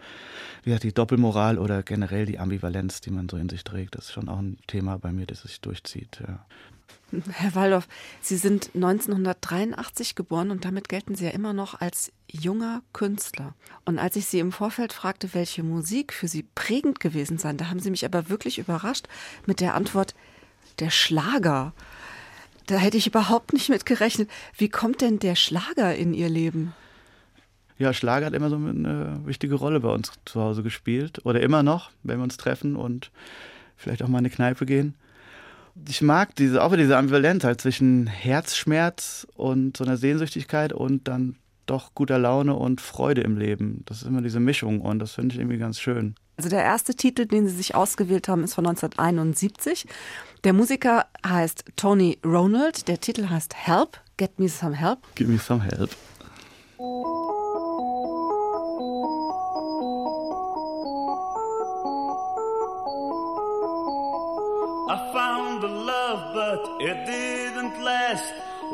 wie 0.64 0.76
die 0.76 0.94
Doppelmoral 0.94 1.58
oder 1.58 1.82
generell 1.82 2.26
die 2.26 2.40
Ambivalenz, 2.40 3.02
die 3.02 3.10
man 3.10 3.30
so 3.30 3.38
in 3.38 3.50
sich 3.50 3.64
trägt. 3.64 3.96
Das 3.96 4.06
ist 4.06 4.12
schon 4.12 4.30
auch 4.30 4.40
ein 4.40 4.58
Thema 4.68 5.00
bei 5.00 5.12
mir, 5.12 5.26
das 5.26 5.44
sich 5.44 5.62
durchzieht. 5.62 6.22
Ja. 6.28 6.46
Herr 7.32 7.56
Waldorf, 7.56 7.88
Sie 8.22 8.36
sind 8.36 8.72
1983 8.76 10.16
geboren 10.16 10.52
und 10.52 10.66
damit 10.66 10.90
gelten 10.90 11.16
Sie 11.16 11.26
ja 11.26 11.32
immer 11.32 11.54
noch 11.54 11.80
als 11.80 12.12
junger 12.30 12.82
Künstler. 12.94 13.56
Und 13.86 13.98
als 13.98 14.18
ich 14.18 14.28
Sie 14.28 14.40
im 14.40 14.52
Vorfeld 14.52 14.94
fragte, 14.94 15.34
welche 15.34 15.64
Musik 15.64 16.14
für 16.14 16.28
Sie 16.28 16.44
prägend 16.54 17.00
gewesen 17.00 17.38
sei, 17.38 17.54
da 17.54 17.70
haben 17.70 17.80
Sie 17.80 17.92
mich 17.92 18.06
aber 18.06 18.30
wirklich 18.30 18.60
überrascht 18.60 19.08
mit 19.46 19.62
der 19.62 19.76
Antwort, 19.76 20.16
der 20.80 20.90
Schlager. 20.90 21.74
Da 22.72 22.78
hätte 22.78 22.96
ich 22.96 23.06
überhaupt 23.06 23.52
nicht 23.52 23.68
mit 23.68 23.86
gerechnet. 23.86 24.30
Wie 24.58 24.70
kommt 24.70 25.02
denn 25.02 25.20
der 25.20 25.36
Schlager 25.36 25.94
in 25.94 26.14
Ihr 26.14 26.30
Leben? 26.30 26.74
Ja, 27.78 27.94
Schlager 27.94 28.28
hat 28.28 28.34
immer 28.34 28.50
so 28.50 28.56
eine 28.56 29.20
wichtige 29.26 29.56
Rolle 29.56 29.82
bei 29.82 29.90
uns 29.90 30.14
zu 30.24 30.40
Hause 30.40 30.64
gespielt. 30.64 31.26
Oder 31.26 31.42
immer 31.42 31.64
noch, 31.64 31.92
wenn 32.04 32.20
wir 32.20 32.24
uns 32.24 32.38
treffen 32.38 32.78
und 32.78 33.12
vielleicht 33.76 34.02
auch 34.02 34.08
mal 34.08 34.20
in 34.20 34.26
eine 34.26 34.34
Kneipe 34.34 34.66
gehen 34.66 34.96
ich 35.88 36.02
mag 36.02 36.36
diese, 36.36 36.64
auch 36.64 36.76
diese 36.76 36.98
Ambivalenz 36.98 37.44
halt 37.44 37.62
zwischen 37.62 38.08
Herzschmerz 38.08 39.28
und 39.36 39.78
so 39.78 39.84
einer 39.84 39.98
Sehnsüchtigkeit 39.98 40.74
und 40.74 41.08
dann 41.08 41.38
doch 41.66 41.94
guter 41.94 42.20
Laune 42.20 42.56
und 42.56 42.82
Freude 42.82 43.22
im 43.22 43.38
Leben. 43.38 43.84
Das 43.86 44.02
ist 44.02 44.08
immer 44.08 44.22
diese 44.22 44.40
Mischung 44.40 44.82
und 44.82 45.00
das 45.00 45.14
finde 45.14 45.34
ich 45.34 45.40
irgendwie 45.40 45.58
ganz 45.58 45.80
schön. 45.80 46.16
Also 46.38 46.50
der 46.50 46.64
erste 46.64 46.96
Titel, 46.96 47.26
den 47.26 47.48
Sie 47.48 47.56
sich 47.56 47.76
ausgewählt 47.76 48.28
haben, 48.28 48.44
ist 48.44 48.56
von 48.56 48.66
1971. 48.66 49.86
Der 50.44 50.54
Musiker 50.54 51.06
heißt 51.26 51.66
Tony 51.76 52.18
Ronald. 52.26 52.88
Der 52.88 53.00
Titel 53.00 53.30
heißt 53.30 53.54
Help. 53.56 54.00
Get 54.18 54.40
me 54.40 54.50
some 54.50 54.76
help. 54.76 55.00
Give 55.16 55.30
me 55.30 55.38
some 55.38 55.62
help. 55.62 55.92
but 66.34 66.82
it 66.82 67.06
didn't 67.06 67.82
last. 67.82 68.34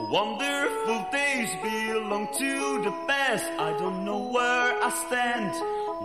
Wonderful 0.10 1.06
days 1.12 1.50
belong 1.62 2.28
to 2.38 2.84
the 2.84 2.92
past. 3.08 3.46
I 3.60 3.72
don't 3.80 4.06
know 4.06 4.20
where 4.20 4.74
I 4.84 4.90
stand, 5.06 5.54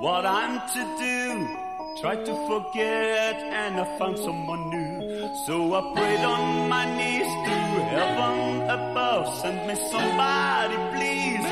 what 0.03 0.25
I'm 0.25 0.61
to 0.75 0.83
do. 0.99 1.72
Try 2.01 2.17
to 2.17 2.35
forget 2.47 3.37
and 3.37 3.79
I 3.79 3.85
found 3.99 4.19
someone 4.19 4.71
new. 4.71 5.29
So 5.47 5.75
I 5.75 5.81
prayed 5.95 6.25
on 6.25 6.69
my 6.69 6.85
knees 6.97 7.31
to 7.47 7.55
heaven 7.95 8.63
above. 8.63 9.35
Send 9.41 9.67
me 9.69 9.75
somebody, 9.91 10.77
please. 10.95 11.47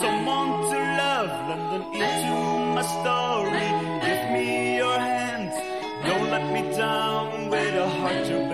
Someone 0.00 0.52
to 0.70 0.78
love. 1.02 1.32
London 1.48 1.82
into 1.94 2.36
my 2.76 2.84
story. 2.96 3.68
Give 4.04 4.24
me 4.34 4.76
your 4.76 4.98
hand. 4.98 5.50
Don't 6.04 6.30
let 6.30 6.46
me 6.52 6.76
down 6.76 7.48
with 7.50 7.74
a 7.74 7.88
heart 7.88 8.26
to 8.26 8.45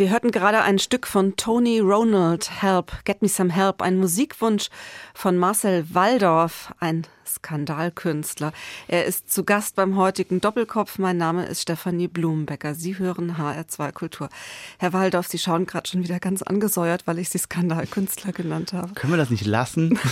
Wir 0.00 0.08
hörten 0.08 0.30
gerade 0.30 0.62
ein 0.62 0.78
Stück 0.78 1.06
von 1.06 1.36
Tony 1.36 1.78
Ronald, 1.78 2.62
Help, 2.62 3.04
Get 3.04 3.20
Me 3.20 3.28
Some 3.28 3.52
Help, 3.52 3.82
ein 3.82 3.98
Musikwunsch 3.98 4.70
von 5.12 5.36
Marcel 5.36 5.84
Waldorf, 5.92 6.72
ein 6.80 7.06
Skandalkünstler. 7.26 8.54
Er 8.88 9.04
ist 9.04 9.30
zu 9.30 9.44
Gast 9.44 9.76
beim 9.76 9.98
heutigen 9.98 10.40
Doppelkopf. 10.40 10.98
Mein 10.98 11.18
Name 11.18 11.44
ist 11.44 11.60
Stefanie 11.60 12.08
Blumenbecker. 12.08 12.74
Sie 12.74 12.96
hören 12.96 13.36
HR2 13.36 13.92
Kultur. 13.92 14.30
Herr 14.78 14.94
Waldorf, 14.94 15.26
Sie 15.26 15.38
schauen 15.38 15.66
gerade 15.66 15.86
schon 15.86 16.02
wieder 16.02 16.18
ganz 16.18 16.40
angesäuert, 16.40 17.06
weil 17.06 17.18
ich 17.18 17.28
Sie 17.28 17.36
Skandalkünstler 17.36 18.32
genannt 18.32 18.72
habe. 18.72 18.94
Können 18.94 19.12
wir 19.12 19.18
das 19.18 19.28
nicht 19.28 19.44
lassen? 19.44 19.98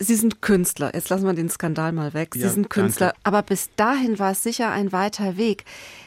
Sie 0.00 0.16
sind 0.16 0.42
Künstler. 0.42 0.92
Jetzt 0.94 1.08
lassen 1.08 1.24
wir 1.24 1.34
den 1.34 1.48
Skandal 1.48 1.92
mal 1.92 2.14
weg. 2.14 2.34
Sie 2.34 2.40
ja, 2.40 2.48
sind 2.48 2.68
Künstler. 2.68 3.08
Danke. 3.08 3.20
Aber 3.22 3.42
bis 3.42 3.70
dahin 3.76 4.18
war 4.18 4.32
es 4.32 4.42
sicher 4.42 4.70
ein 4.70 4.92
weiter 4.92 5.36
Weg. 5.36 5.64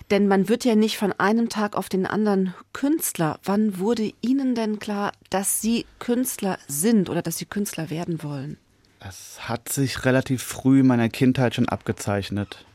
Denn 0.10 0.28
man 0.28 0.48
wird 0.48 0.64
ja 0.64 0.76
nicht 0.76 0.98
von 0.98 1.12
einem 1.14 1.50
Tag 1.50 1.76
auf 1.76 1.90
den 1.90 2.06
anderen 2.06 2.54
Künstler. 2.72 3.40
Wann 3.44 3.80
wurde 3.80 4.14
Ihnen 4.22 4.56
denn 4.56 4.80
klar, 4.80 5.12
dass 5.30 5.62
Sie 5.62 5.86
Künstler 6.00 6.58
sind 6.68 7.10
oder 7.10 7.22
dass 7.22 7.38
Sie 7.38 7.46
Künstler 7.46 7.90
werden 7.90 8.24
wollen? 8.24 8.58
Es 9.00 9.50
hat 9.50 9.70
sich 9.70 10.06
relativ 10.06 10.42
früh 10.42 10.80
in 10.80 10.88
meiner 10.88 11.10
Kindheit 11.10 11.56
schon 11.56 11.70
abgezeichnet. 11.70 12.66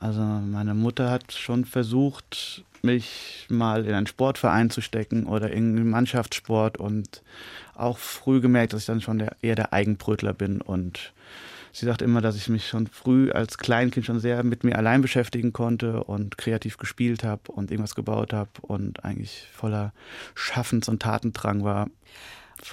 Also 0.00 0.20
meine 0.20 0.74
Mutter 0.74 1.10
hat 1.10 1.32
schon 1.32 1.64
versucht, 1.64 2.64
mich 2.82 3.46
mal 3.48 3.84
in 3.84 3.94
einen 3.94 4.06
Sportverein 4.06 4.70
zu 4.70 4.80
stecken 4.80 5.26
oder 5.26 5.50
in 5.50 5.76
einen 5.76 5.90
Mannschaftssport 5.90 6.78
und 6.78 7.22
auch 7.74 7.98
früh 7.98 8.40
gemerkt, 8.40 8.72
dass 8.72 8.80
ich 8.80 8.86
dann 8.86 9.00
schon 9.00 9.18
der, 9.18 9.36
eher 9.42 9.56
der 9.56 9.72
Eigenbrötler 9.72 10.34
bin 10.34 10.60
und 10.60 11.12
sie 11.78 11.86
sagt 11.86 12.02
immer, 12.02 12.20
dass 12.20 12.36
ich 12.36 12.48
mich 12.48 12.68
schon 12.68 12.86
früh 12.88 13.30
als 13.30 13.58
Kleinkind 13.58 14.04
schon 14.04 14.20
sehr 14.20 14.42
mit 14.42 14.64
mir 14.64 14.76
allein 14.76 15.00
beschäftigen 15.00 15.52
konnte 15.52 16.02
und 16.04 16.36
kreativ 16.36 16.76
gespielt 16.76 17.22
habe 17.22 17.52
und 17.52 17.70
irgendwas 17.70 17.94
gebaut 17.94 18.32
habe 18.32 18.50
und 18.62 19.04
eigentlich 19.04 19.48
voller 19.52 19.92
Schaffens- 20.34 20.88
und 20.88 21.00
Tatendrang 21.00 21.62
war. 21.62 21.88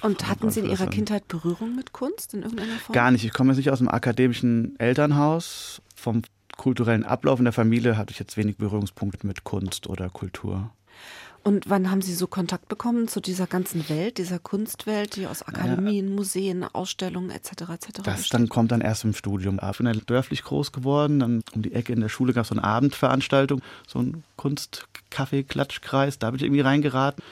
Und 0.02 0.28
hatten 0.28 0.50
Sie 0.50 0.62
in 0.62 0.70
Ihrer 0.70 0.88
Kindheit 0.88 1.28
Berührung 1.28 1.76
mit 1.76 1.94
Kunst 1.94 2.34
in 2.34 2.42
irgendeiner 2.42 2.74
Form? 2.80 2.94
Gar 2.94 3.12
nicht. 3.12 3.24
Ich 3.24 3.34
komme 3.34 3.52
jetzt 3.52 3.58
nicht 3.58 3.70
aus 3.70 3.80
einem 3.80 3.90
akademischen 3.90 4.80
Elternhaus. 4.80 5.82
Vom 5.96 6.24
kulturellen 6.58 7.04
Ablauf 7.04 7.38
in 7.38 7.46
der 7.46 7.54
Familie 7.54 7.96
hatte 7.96 8.12
ich 8.12 8.18
jetzt 8.18 8.36
wenig 8.38 8.58
Berührungspunkte 8.58 9.28
mit 9.28 9.44
Kunst 9.44 9.88
oder 9.88 10.10
Kultur. 10.10 10.72
Und 11.46 11.70
wann 11.70 11.92
haben 11.92 12.02
Sie 12.02 12.16
so 12.16 12.26
Kontakt 12.26 12.70
bekommen 12.70 13.08
zu 13.08 13.22
dieser 13.22 13.46
ganzen 13.46 13.88
Welt, 13.88 14.18
dieser 14.18 14.40
Kunstwelt, 14.40 15.16
die 15.16 15.28
aus 15.28 15.44
Akademien, 15.44 16.08
ja. 16.08 16.16
Museen, 16.16 16.64
Ausstellungen 16.64 17.30
etc. 17.30 17.70
etc. 17.70 18.02
Das 18.04 18.30
dann 18.30 18.50
kommt 18.50 18.72
dann 18.72 18.82
erst 18.82 19.04
im 19.04 19.14
Studium. 19.14 19.60
Ich 19.62 19.78
bin 19.78 20.02
dörflich 20.08 20.44
groß 20.44 20.72
geworden. 20.72 21.20
Dann 21.20 21.44
um 21.54 21.62
die 21.62 21.74
Ecke 21.74 21.94
in 21.94 22.02
der 22.02 22.10
Schule 22.10 22.34
gab 22.34 22.46
es 22.46 22.48
so 22.50 22.56
eine 22.56 22.64
Abendveranstaltung, 22.64 23.62
so 23.88 24.00
ein 24.00 24.24
Kunstkaffee-Klatschkreis. 24.38 26.18
Da 26.18 26.32
bin 26.32 26.38
ich 26.38 26.46
irgendwie 26.46 26.62
reingeraten. 26.62 27.24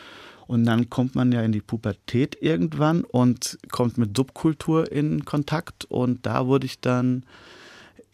Und 0.46 0.66
dann 0.66 0.92
kommt 0.92 1.16
man 1.16 1.32
ja 1.32 1.42
in 1.42 1.52
die 1.52 1.62
Pubertät 1.62 2.38
irgendwann 2.40 3.06
und 3.06 3.58
kommt 3.72 3.98
mit 3.98 4.16
Subkultur 4.16 4.92
in 4.92 5.26
Kontakt. 5.26 5.86
Und 5.86 6.24
da 6.28 6.46
wurde 6.46 6.68
ich 6.68 6.80
dann 6.80 7.24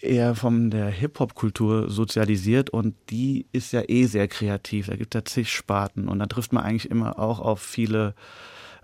eher 0.01 0.36
von 0.36 0.70
der 0.70 0.88
Hip-Hop-Kultur 0.88 1.89
sozialisiert 1.89 2.70
und 2.70 2.96
die 3.10 3.46
ist 3.51 3.74
ja 3.74 3.84
eh 3.88 4.06
sehr 4.06 4.27
kreativ. 4.27 4.88
Da 4.88 4.96
gibt 4.96 5.15
es 5.15 5.20
ja 5.20 5.25
zig 5.25 5.51
Sparten 5.51 6.08
und 6.08 6.20
da 6.20 6.25
trifft 6.25 6.53
man 6.53 6.63
eigentlich 6.63 6.89
immer 6.89 7.20
auch 7.20 7.39
auf 7.39 7.62
viele 7.62 8.13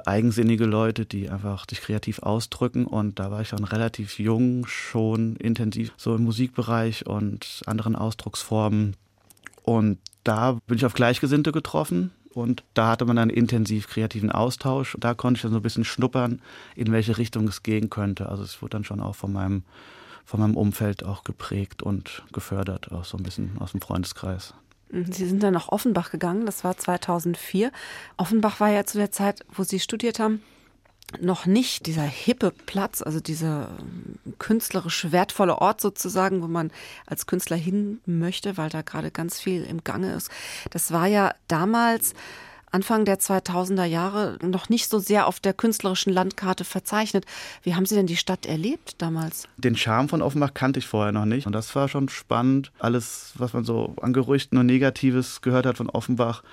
eigensinnige 0.05 0.65
Leute, 0.65 1.05
die 1.05 1.29
einfach 1.29 1.65
sich 1.69 1.81
kreativ 1.81 2.19
ausdrücken 2.19 2.86
und 2.86 3.19
da 3.19 3.31
war 3.31 3.41
ich 3.41 3.50
dann 3.50 3.63
relativ 3.63 4.19
jung 4.19 4.67
schon 4.67 5.36
intensiv 5.38 5.93
so 5.98 6.15
im 6.15 6.24
Musikbereich 6.24 7.07
und 7.07 7.63
anderen 7.65 7.95
Ausdrucksformen 7.95 8.95
und 9.63 9.98
da 10.24 10.60
bin 10.67 10.77
ich 10.77 10.86
auf 10.86 10.93
Gleichgesinnte 10.93 11.51
getroffen 11.51 12.12
und 12.34 12.63
da 12.74 12.89
hatte 12.89 13.05
man 13.05 13.15
dann 13.15 13.29
intensiv 13.29 13.88
kreativen 13.88 14.29
Austausch. 14.29 14.98
Da 15.00 15.13
konnte 15.13 15.38
ich 15.38 15.41
dann 15.43 15.51
so 15.51 15.57
ein 15.57 15.63
bisschen 15.63 15.86
schnuppern, 15.86 16.41
in 16.75 16.91
welche 16.91 17.17
Richtung 17.17 17.48
es 17.48 17.63
gehen 17.63 17.89
könnte. 17.89 18.27
Also 18.27 18.43
es 18.43 18.62
wurde 18.62 18.72
dann 18.72 18.84
schon 18.84 19.00
auch 19.00 19.15
von 19.15 19.31
meinem 19.31 19.63
von 20.25 20.39
meinem 20.39 20.58
Umfeld 20.58 21.03
auch 21.03 21.24
geprägt 21.24 21.84
und 21.84 22.24
gefördert, 22.34 22.91
auch 22.91 23.05
so 23.05 23.17
ein 23.17 23.24
bisschen 23.24 23.58
aus 23.60 23.72
dem 23.72 23.82
Freundeskreis. 23.82 24.53
Mhm, 24.89 25.12
Sie 25.12 25.27
sind 25.27 25.44
dann 25.44 25.53
nach 25.53 25.70
Offenbach 25.70 26.12
gegangen, 26.12 26.46
das 26.46 26.63
war 26.63 26.77
2004. 26.77 27.72
Offenbach 28.17 28.60
war 28.60 28.70
ja 28.70 28.86
zu 28.86 28.98
der 28.98 29.12
Zeit, 29.12 29.46
wo 29.53 29.63
Sie 29.63 29.79
studiert 29.79 30.20
haben, 30.20 30.41
noch 31.22 31.46
nicht 31.46 31.86
dieser 31.86 32.03
hippe 32.03 32.51
Platz, 32.51 33.01
also 33.01 33.20
dieser 33.20 33.70
ähm, 33.79 34.17
künstlerisch 34.39 35.12
wertvolle 35.12 35.60
Ort 35.60 35.79
sozusagen, 35.79 36.41
wo 36.41 36.48
man 36.48 36.72
als 37.05 37.27
Künstler 37.27 37.58
hin 37.58 38.00
möchte, 38.05 38.58
weil 38.58 38.70
da 38.70 38.82
gerade 38.82 39.12
ganz 39.12 39.39
viel 39.39 39.63
im 39.63 39.84
Gange 39.84 40.13
ist. 40.13 40.32
Das 40.72 40.91
war 40.91 41.08
ja 41.08 41.34
damals 41.48 42.13
Anfang 42.72 43.05
der 43.05 43.19
2000er 43.19 43.86
Jahre 43.86 44.38
noch 44.41 44.69
nicht 44.69 44.89
so 44.89 45.00
sehr 45.00 45.27
auf 45.27 45.39
der 45.39 45.53
künstlerischen 45.53 46.12
Landkarte 46.12 46.65
verzeichnet. 46.65 47.25
Wie 47.63 47.75
haben 47.75 47.86
Sie 47.86 47.95
denn 47.95 48.07
die 48.07 48.17
Stadt 48.17 48.45
erlebt 48.45 49.01
damals? 49.01 49.48
Den 49.57 49.75
Charme 49.75 50.10
von 50.10 50.22
Offenbach 50.22 50.53
kannte 50.53 50.79
ich 50.79 50.88
vorher 50.88 51.12
noch 51.12 51.25
nicht. 51.25 51.48
Und 51.48 51.53
das 51.53 51.74
war 51.75 51.88
schon 51.88 52.10
spannend. 52.10 52.72
Alles, 52.79 53.34
was 53.36 53.53
man 53.53 53.63
so 53.63 53.95
an 54.01 54.13
Gerüchten 54.13 54.57
und 54.57 54.65
Negatives 54.65 55.41
gehört 55.41 55.65
hat 55.65 55.77
von 55.77 55.89
Offenbach, 55.89 56.43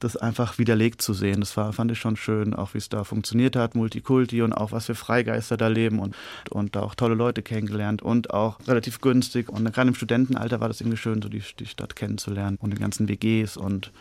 das 0.00 0.16
einfach 0.16 0.58
widerlegt 0.58 1.02
zu 1.02 1.12
sehen. 1.12 1.40
Das 1.40 1.56
war, 1.56 1.72
fand 1.72 1.92
ich 1.92 1.98
schon 1.98 2.16
schön, 2.16 2.54
auch 2.54 2.74
wie 2.74 2.78
es 2.78 2.88
da 2.88 3.04
funktioniert 3.04 3.54
hat, 3.54 3.74
Multikulti 3.74 4.42
und 4.42 4.52
auch 4.52 4.72
was 4.72 4.86
für 4.86 4.94
Freigeister 4.94 5.56
da 5.56 5.68
leben 5.68 5.98
und, 5.98 6.16
und 6.48 6.74
da 6.74 6.80
auch 6.80 6.94
tolle 6.94 7.14
Leute 7.14 7.42
kennengelernt 7.42 8.02
und 8.02 8.30
auch 8.30 8.58
relativ 8.66 9.00
günstig. 9.00 9.48
Und 9.50 9.70
gerade 9.72 9.88
im 9.88 9.94
Studentenalter 9.94 10.60
war 10.60 10.68
das 10.68 10.80
irgendwie 10.80 10.96
schön, 10.96 11.22
so 11.22 11.28
die, 11.28 11.42
die 11.58 11.66
Stadt 11.66 11.96
kennenzulernen 11.96 12.56
und 12.60 12.72
die 12.72 12.80
ganzen 12.80 13.08
WGs 13.08 13.56
und 13.56 13.92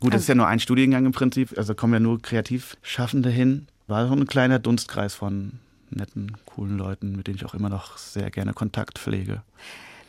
Gut, 0.00 0.14
das 0.14 0.22
ist 0.22 0.28
ja 0.28 0.34
nur 0.34 0.46
ein 0.46 0.60
Studiengang 0.60 1.06
im 1.06 1.12
Prinzip, 1.12 1.56
also 1.56 1.74
kommen 1.74 1.94
ja 1.94 2.00
nur 2.00 2.22
Kreativschaffende 2.22 3.30
hin. 3.30 3.66
War 3.88 4.06
so 4.06 4.14
ein 4.14 4.26
kleiner 4.26 4.58
Dunstkreis 4.58 5.14
von 5.14 5.58
netten, 5.90 6.36
coolen 6.44 6.76
Leuten, 6.76 7.16
mit 7.16 7.26
denen 7.26 7.36
ich 7.36 7.44
auch 7.44 7.54
immer 7.54 7.68
noch 7.68 7.98
sehr 7.98 8.30
gerne 8.30 8.52
Kontakt 8.52 8.98
pflege. 8.98 9.42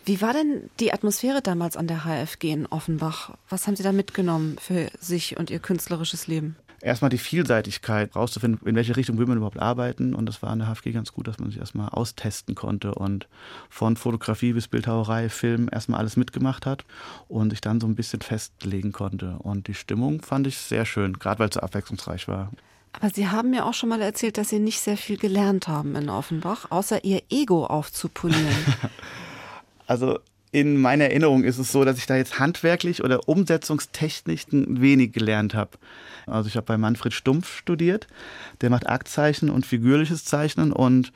Wie 0.05 0.21
war 0.21 0.33
denn 0.33 0.69
die 0.79 0.93
Atmosphäre 0.93 1.41
damals 1.41 1.77
an 1.77 1.87
der 1.87 2.03
HFG 2.03 2.51
in 2.51 2.65
Offenbach? 2.67 3.35
Was 3.49 3.67
haben 3.67 3.75
Sie 3.75 3.83
da 3.83 3.91
mitgenommen 3.91 4.57
für 4.59 4.89
sich 4.99 5.37
und 5.37 5.49
Ihr 5.49 5.59
künstlerisches 5.59 6.27
Leben? 6.27 6.55
Erstmal 6.81 7.09
die 7.09 7.17
Vielseitigkeit 7.17 8.15
rauszufinden, 8.15 8.67
in 8.67 8.75
welche 8.75 8.95
Richtung 8.95 9.17
will 9.17 9.25
man 9.25 9.37
überhaupt 9.37 9.59
arbeiten. 9.59 10.13
Und 10.13 10.25
das 10.25 10.41
war 10.41 10.49
an 10.49 10.59
der 10.59 10.67
HFG 10.67 10.91
ganz 10.91 11.13
gut, 11.13 11.27
dass 11.27 11.39
man 11.39 11.49
sich 11.49 11.59
erstmal 11.59 11.89
austesten 11.89 12.55
konnte 12.55 12.95
und 12.95 13.27
von 13.69 13.97
Fotografie 13.97 14.53
bis 14.53 14.67
Bildhauerei, 14.67 15.29
Film 15.29 15.69
erstmal 15.71 15.99
alles 15.99 16.17
mitgemacht 16.17 16.65
hat 16.65 16.85
und 17.27 17.51
sich 17.51 17.61
dann 17.61 17.79
so 17.79 17.87
ein 17.87 17.95
bisschen 17.95 18.21
festlegen 18.21 18.91
konnte. 18.91 19.37
Und 19.39 19.67
die 19.67 19.73
Stimmung 19.73 20.21
fand 20.21 20.47
ich 20.47 20.57
sehr 20.57 20.85
schön, 20.85 21.13
gerade 21.13 21.39
weil 21.39 21.49
es 21.49 21.55
so 21.55 21.61
abwechslungsreich 21.61 22.27
war. 22.27 22.51
Aber 22.93 23.09
Sie 23.09 23.27
haben 23.27 23.51
mir 23.51 23.65
auch 23.65 23.73
schon 23.73 23.89
mal 23.89 24.01
erzählt, 24.01 24.37
dass 24.37 24.49
Sie 24.49 24.59
nicht 24.59 24.79
sehr 24.79 24.97
viel 24.97 25.17
gelernt 25.17 25.67
haben 25.67 25.95
in 25.95 26.09
Offenbach, 26.09 26.71
außer 26.71 27.03
Ihr 27.03 27.21
Ego 27.29 27.65
aufzupolieren. 27.65 28.47
also 29.87 30.19
in 30.51 30.77
meiner 30.81 31.05
Erinnerung 31.05 31.43
ist 31.43 31.59
es 31.59 31.71
so, 31.71 31.85
dass 31.85 31.97
ich 31.97 32.07
da 32.07 32.15
jetzt 32.15 32.39
handwerklich 32.39 33.03
oder 33.03 33.27
umsetzungstechnisch 33.27 34.45
wenig 34.51 35.11
gelernt 35.11 35.53
habe. 35.53 35.71
Also 36.25 36.47
ich 36.47 36.55
habe 36.55 36.65
bei 36.65 36.77
Manfred 36.77 37.13
Stumpf 37.13 37.57
studiert, 37.57 38.07
der 38.61 38.69
macht 38.69 38.87
Aktzeichen 38.87 39.49
und 39.49 39.65
figürliches 39.65 40.25
Zeichnen 40.25 40.71
und 40.71 41.11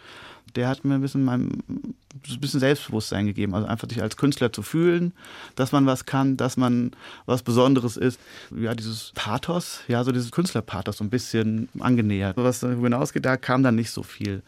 der 0.55 0.67
hat 0.67 0.85
mir 0.85 0.95
ein 0.95 1.01
bisschen, 1.01 1.23
mein, 1.23 1.63
ein 1.69 2.39
bisschen 2.39 2.59
Selbstbewusstsein 2.59 3.25
gegeben. 3.25 3.55
Also 3.55 3.67
einfach 3.67 3.89
sich 3.89 4.01
als 4.03 4.17
Künstler 4.17 4.53
zu 4.53 4.61
fühlen, 4.61 5.13
dass 5.55 5.71
man 5.71 5.87
was 5.87 6.05
kann, 6.05 6.37
dass 6.37 6.57
man 6.57 6.91
was 7.25 7.41
Besonderes 7.41 7.97
ist. 7.97 8.19
Ja, 8.55 8.75
dieses 8.75 9.13
Pathos, 9.15 9.79
ja, 9.87 10.03
so 10.03 10.11
dieses 10.11 10.31
Künstlerpathos 10.31 10.97
so 10.97 11.03
ein 11.03 11.09
bisschen 11.09 11.69
angenähert. 11.79 12.37
Was 12.37 12.59
darüber 12.59 12.83
hinausgeht, 12.83 13.25
da 13.25 13.37
kam 13.37 13.63
dann 13.63 13.75
nicht 13.75 13.89
so 13.89 14.03
viel 14.03 14.43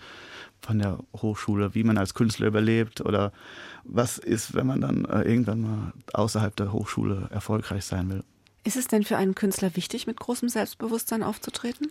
von 0.61 0.79
der 0.79 0.99
Hochschule, 1.15 1.75
wie 1.75 1.83
man 1.83 1.97
als 1.97 2.13
Künstler 2.13 2.47
überlebt 2.47 3.01
oder 3.01 3.31
was 3.83 4.17
ist, 4.17 4.55
wenn 4.55 4.67
man 4.67 4.81
dann 4.81 5.05
äh, 5.05 5.21
irgendwann 5.21 5.61
mal 5.61 5.93
außerhalb 6.13 6.55
der 6.55 6.71
Hochschule 6.71 7.27
erfolgreich 7.31 7.85
sein 7.85 8.09
will. 8.09 8.23
Ist 8.63 8.77
es 8.77 8.87
denn 8.87 9.03
für 9.03 9.17
einen 9.17 9.35
Künstler 9.35 9.75
wichtig, 9.75 10.07
mit 10.07 10.19
großem 10.19 10.49
Selbstbewusstsein 10.49 11.21
aufzutreten? 11.21 11.89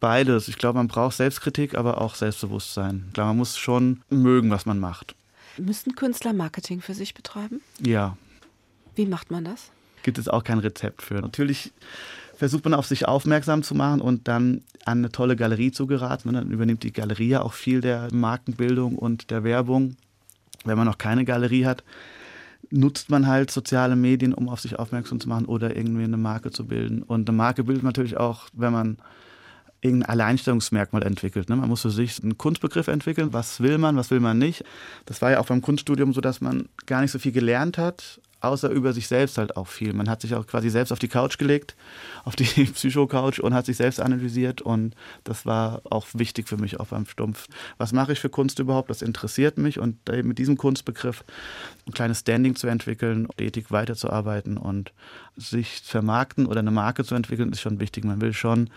Beides. 0.00 0.48
Ich 0.48 0.58
glaube, 0.58 0.78
man 0.78 0.88
braucht 0.88 1.16
Selbstkritik, 1.16 1.76
aber 1.76 2.00
auch 2.00 2.14
Selbstbewusstsein. 2.14 3.10
Klar, 3.14 3.28
man 3.28 3.36
muss 3.36 3.56
schon 3.56 4.02
mögen, 4.10 4.50
was 4.50 4.66
man 4.66 4.78
macht. 4.78 5.14
Müssen 5.56 5.94
Künstler 5.94 6.32
Marketing 6.32 6.80
für 6.80 6.94
sich 6.94 7.14
betreiben? 7.14 7.60
Ja. 7.80 8.16
Wie 8.94 9.06
macht 9.06 9.30
man 9.30 9.44
das? 9.44 9.70
Gibt 10.02 10.18
es 10.18 10.28
auch 10.28 10.44
kein 10.44 10.58
Rezept 10.58 11.02
für. 11.02 11.14
Natürlich 11.14 11.72
versucht 12.38 12.64
man 12.64 12.74
auf 12.74 12.86
sich 12.86 13.08
aufmerksam 13.08 13.64
zu 13.64 13.74
machen 13.74 14.00
und 14.00 14.28
dann 14.28 14.62
an 14.84 14.98
eine 14.98 15.10
tolle 15.10 15.34
Galerie 15.34 15.72
zu 15.72 15.88
geraten. 15.88 16.28
Und 16.28 16.34
dann 16.34 16.52
übernimmt 16.52 16.84
die 16.84 16.92
Galerie 16.92 17.36
auch 17.36 17.52
viel 17.52 17.80
der 17.80 18.08
Markenbildung 18.12 18.96
und 18.96 19.32
der 19.32 19.42
Werbung. 19.42 19.96
Wenn 20.64 20.78
man 20.78 20.86
noch 20.86 20.98
keine 20.98 21.24
Galerie 21.24 21.66
hat, 21.66 21.82
nutzt 22.70 23.10
man 23.10 23.26
halt 23.26 23.50
soziale 23.50 23.96
Medien, 23.96 24.34
um 24.34 24.48
auf 24.48 24.60
sich 24.60 24.78
aufmerksam 24.78 25.18
zu 25.18 25.28
machen 25.28 25.46
oder 25.46 25.76
irgendwie 25.76 26.04
eine 26.04 26.16
Marke 26.16 26.52
zu 26.52 26.64
bilden. 26.66 27.02
Und 27.02 27.28
eine 27.28 27.36
Marke 27.36 27.64
bildet 27.64 27.82
natürlich 27.82 28.16
auch, 28.16 28.46
wenn 28.52 28.72
man 28.72 28.98
irgendein 29.80 30.10
Alleinstellungsmerkmal 30.10 31.02
entwickelt. 31.02 31.48
Ne? 31.48 31.56
Man 31.56 31.68
muss 31.68 31.82
für 31.82 31.90
sich 31.90 32.22
einen 32.22 32.38
Kunstbegriff 32.38 32.86
entwickeln. 32.86 33.32
Was 33.32 33.60
will 33.60 33.78
man, 33.78 33.96
was 33.96 34.12
will 34.12 34.20
man 34.20 34.38
nicht? 34.38 34.64
Das 35.06 35.22
war 35.22 35.32
ja 35.32 35.40
auch 35.40 35.46
beim 35.46 35.62
Kunststudium 35.62 36.12
so, 36.12 36.20
dass 36.20 36.40
man 36.40 36.68
gar 36.86 37.00
nicht 37.00 37.10
so 37.10 37.18
viel 37.18 37.32
gelernt 37.32 37.78
hat, 37.78 38.20
außer 38.40 38.70
über 38.70 38.92
sich 38.92 39.08
selbst 39.08 39.38
halt 39.38 39.56
auch 39.56 39.66
viel. 39.66 39.92
Man 39.92 40.08
hat 40.08 40.20
sich 40.20 40.34
auch 40.34 40.46
quasi 40.46 40.70
selbst 40.70 40.92
auf 40.92 40.98
die 40.98 41.08
Couch 41.08 41.38
gelegt, 41.38 41.76
auf 42.24 42.36
die 42.36 42.44
Psycho-Couch 42.72 43.40
und 43.40 43.54
hat 43.54 43.66
sich 43.66 43.76
selbst 43.76 44.00
analysiert 44.00 44.62
und 44.62 44.94
das 45.24 45.46
war 45.46 45.82
auch 45.90 46.06
wichtig 46.14 46.48
für 46.48 46.56
mich 46.56 46.78
auch 46.78 46.88
beim 46.88 47.06
Stumpf. 47.06 47.48
Was 47.78 47.92
mache 47.92 48.12
ich 48.12 48.20
für 48.20 48.28
Kunst 48.28 48.58
überhaupt? 48.58 48.90
Das 48.90 49.02
interessiert 49.02 49.58
mich 49.58 49.78
und 49.78 49.96
mit 50.22 50.38
diesem 50.38 50.56
Kunstbegriff 50.56 51.24
ein 51.86 51.92
kleines 51.92 52.20
Standing 52.20 52.54
zu 52.54 52.68
entwickeln, 52.68 53.28
Ethik 53.38 53.70
weiterzuarbeiten 53.70 54.56
und 54.56 54.92
sich 55.36 55.82
zu 55.82 55.90
vermarkten 55.90 56.46
oder 56.46 56.60
eine 56.60 56.70
Marke 56.70 57.04
zu 57.04 57.14
entwickeln, 57.14 57.52
ist 57.52 57.60
schon 57.60 57.80
wichtig. 57.80 58.04
Man 58.04 58.20
will 58.20 58.32
schon 58.32 58.70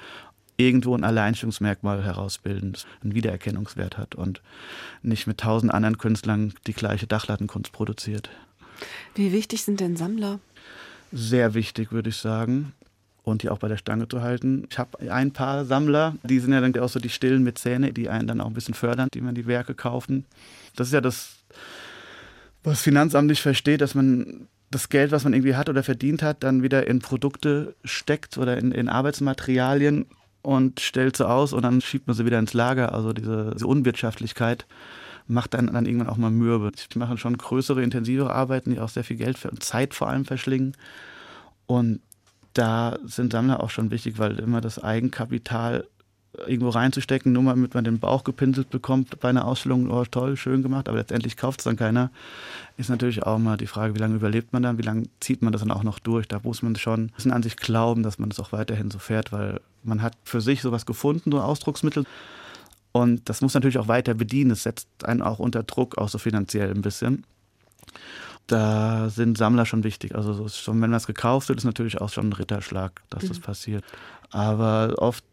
irgendwo 0.57 0.95
ein 0.95 1.03
Alleinstellungsmerkmal 1.03 2.03
herausbilden, 2.03 2.73
das 2.73 2.85
einen 3.01 3.15
Wiedererkennungswert 3.15 3.97
hat 3.97 4.15
und 4.15 4.41
nicht 5.01 5.27
mit 5.27 5.39
tausend 5.39 5.73
anderen 5.73 5.97
Künstlern 5.97 6.53
die 6.67 6.73
gleiche 6.73 7.07
Dachlattenkunst 7.07 7.71
produziert. 7.71 8.29
Wie 9.15 9.31
wichtig 9.31 9.63
sind 9.63 9.79
denn 9.79 9.95
Sammler? 9.95 10.39
Sehr 11.11 11.53
wichtig, 11.53 11.91
würde 11.91 12.09
ich 12.09 12.17
sagen. 12.17 12.73
Und 13.23 13.43
die 13.43 13.49
auch 13.49 13.59
bei 13.59 13.67
der 13.67 13.77
Stange 13.77 14.07
zu 14.07 14.21
halten. 14.21 14.67
Ich 14.71 14.79
habe 14.79 15.11
ein 15.11 15.31
paar 15.31 15.65
Sammler, 15.65 16.15
die 16.23 16.39
sind 16.39 16.53
ja 16.53 16.61
dann 16.61 16.75
auch 16.79 16.89
so 16.89 16.99
die 16.99 17.09
stillen 17.09 17.43
Mäzene, 17.43 17.93
die 17.93 18.09
einen 18.09 18.27
dann 18.27 18.41
auch 18.41 18.47
ein 18.47 18.53
bisschen 18.53 18.73
fördern, 18.73 19.09
die 19.13 19.21
man 19.21 19.35
die 19.35 19.45
Werke 19.45 19.75
kaufen. 19.75 20.25
Das 20.75 20.87
ist 20.87 20.93
ja 20.93 21.01
das, 21.01 21.35
was 22.63 22.81
Finanzamt 22.81 23.27
nicht 23.27 23.41
versteht, 23.41 23.81
dass 23.81 23.93
man 23.93 24.47
das 24.71 24.89
Geld, 24.89 25.11
was 25.11 25.23
man 25.23 25.33
irgendwie 25.33 25.55
hat 25.55 25.69
oder 25.69 25.83
verdient 25.83 26.23
hat, 26.23 26.43
dann 26.43 26.63
wieder 26.63 26.87
in 26.87 26.99
Produkte 26.99 27.75
steckt 27.83 28.37
oder 28.37 28.57
in, 28.57 28.71
in 28.71 28.89
Arbeitsmaterialien 28.89 30.05
und 30.41 30.79
stellt 30.79 31.17
sie 31.17 31.27
aus 31.27 31.53
und 31.53 31.61
dann 31.63 31.81
schiebt 31.81 32.07
man 32.07 32.15
sie 32.15 32.25
wieder 32.25 32.39
ins 32.39 32.53
Lager. 32.53 32.93
Also 32.93 33.13
diese, 33.13 33.51
diese 33.53 33.67
Unwirtschaftlichkeit 33.67 34.65
macht 35.31 35.53
dann, 35.53 35.67
dann 35.67 35.85
irgendwann 35.85 36.09
auch 36.09 36.17
mal 36.17 36.31
mürbe. 36.31 36.71
Ich 36.75 36.95
mache 36.95 37.17
schon 37.17 37.37
größere, 37.37 37.81
intensivere 37.81 38.33
Arbeiten, 38.33 38.71
die 38.71 38.79
auch 38.79 38.89
sehr 38.89 39.03
viel 39.03 39.17
Geld 39.17 39.43
und 39.45 39.63
Zeit 39.63 39.93
vor 39.93 40.09
allem 40.09 40.25
verschlingen. 40.25 40.75
Und 41.65 42.01
da 42.53 42.97
sind 43.05 43.31
Sammler 43.31 43.63
auch 43.63 43.69
schon 43.69 43.91
wichtig, 43.91 44.19
weil 44.19 44.39
immer 44.39 44.61
das 44.61 44.83
Eigenkapital 44.83 45.87
irgendwo 46.47 46.69
reinzustecken, 46.69 47.33
nur 47.33 47.43
mal 47.43 47.55
damit 47.55 47.73
man 47.73 47.83
den 47.83 47.99
Bauch 47.99 48.23
gepinselt 48.23 48.69
bekommt 48.69 49.19
bei 49.19 49.29
einer 49.29 49.45
Ausstellung, 49.45 49.91
oh 49.91 50.05
toll, 50.05 50.37
schön 50.37 50.63
gemacht, 50.63 50.87
aber 50.87 50.97
letztendlich 50.97 51.35
kauft 51.35 51.59
es 51.59 51.65
dann 51.65 51.75
keiner, 51.75 52.09
ist 52.77 52.89
natürlich 52.89 53.23
auch 53.23 53.37
mal 53.37 53.57
die 53.57 53.67
Frage, 53.67 53.95
wie 53.95 53.99
lange 53.99 54.15
überlebt 54.15 54.53
man 54.53 54.63
dann, 54.63 54.77
wie 54.77 54.83
lange 54.83 55.03
zieht 55.19 55.41
man 55.41 55.51
das 55.51 55.61
dann 55.61 55.71
auch 55.71 55.83
noch 55.83 55.99
durch. 55.99 56.27
Da 56.27 56.39
muss 56.41 56.61
man 56.61 56.75
schon 56.77 57.05
ein 57.05 57.11
bisschen 57.15 57.33
an 57.33 57.43
sich 57.43 57.57
glauben, 57.57 58.01
dass 58.03 58.17
man 58.17 58.29
das 58.29 58.39
auch 58.39 58.53
weiterhin 58.53 58.91
so 58.91 58.99
fährt, 58.99 59.33
weil 59.33 59.59
man 59.83 60.01
hat 60.01 60.15
für 60.23 60.41
sich 60.41 60.61
sowas 60.61 60.85
gefunden, 60.85 61.31
so 61.31 61.37
ein 61.37 61.43
Ausdrucksmittel. 61.43 62.05
Und 62.91 63.29
das 63.29 63.41
muss 63.41 63.53
natürlich 63.53 63.77
auch 63.77 63.87
weiter 63.87 64.13
bedienen. 64.13 64.51
Es 64.51 64.63
setzt 64.63 64.87
einen 65.05 65.21
auch 65.21 65.39
unter 65.39 65.63
Druck, 65.63 65.97
auch 65.97 66.09
so 66.09 66.17
finanziell 66.17 66.71
ein 66.71 66.81
bisschen. 66.81 67.25
Da 68.47 69.09
sind 69.09 69.37
Sammler 69.37 69.65
schon 69.65 69.83
wichtig. 69.83 70.15
Also 70.15 70.47
schon, 70.49 70.81
wenn 70.81 70.91
was 70.91 71.07
gekauft 71.07 71.49
wird, 71.49 71.59
ist 71.59 71.65
natürlich 71.65 72.01
auch 72.01 72.09
schon 72.09 72.29
ein 72.29 72.33
Ritterschlag, 72.33 73.01
dass 73.09 73.23
mhm. 73.23 73.27
das 73.29 73.39
passiert. 73.39 73.85
Aber 74.31 74.95
oft 74.97 75.23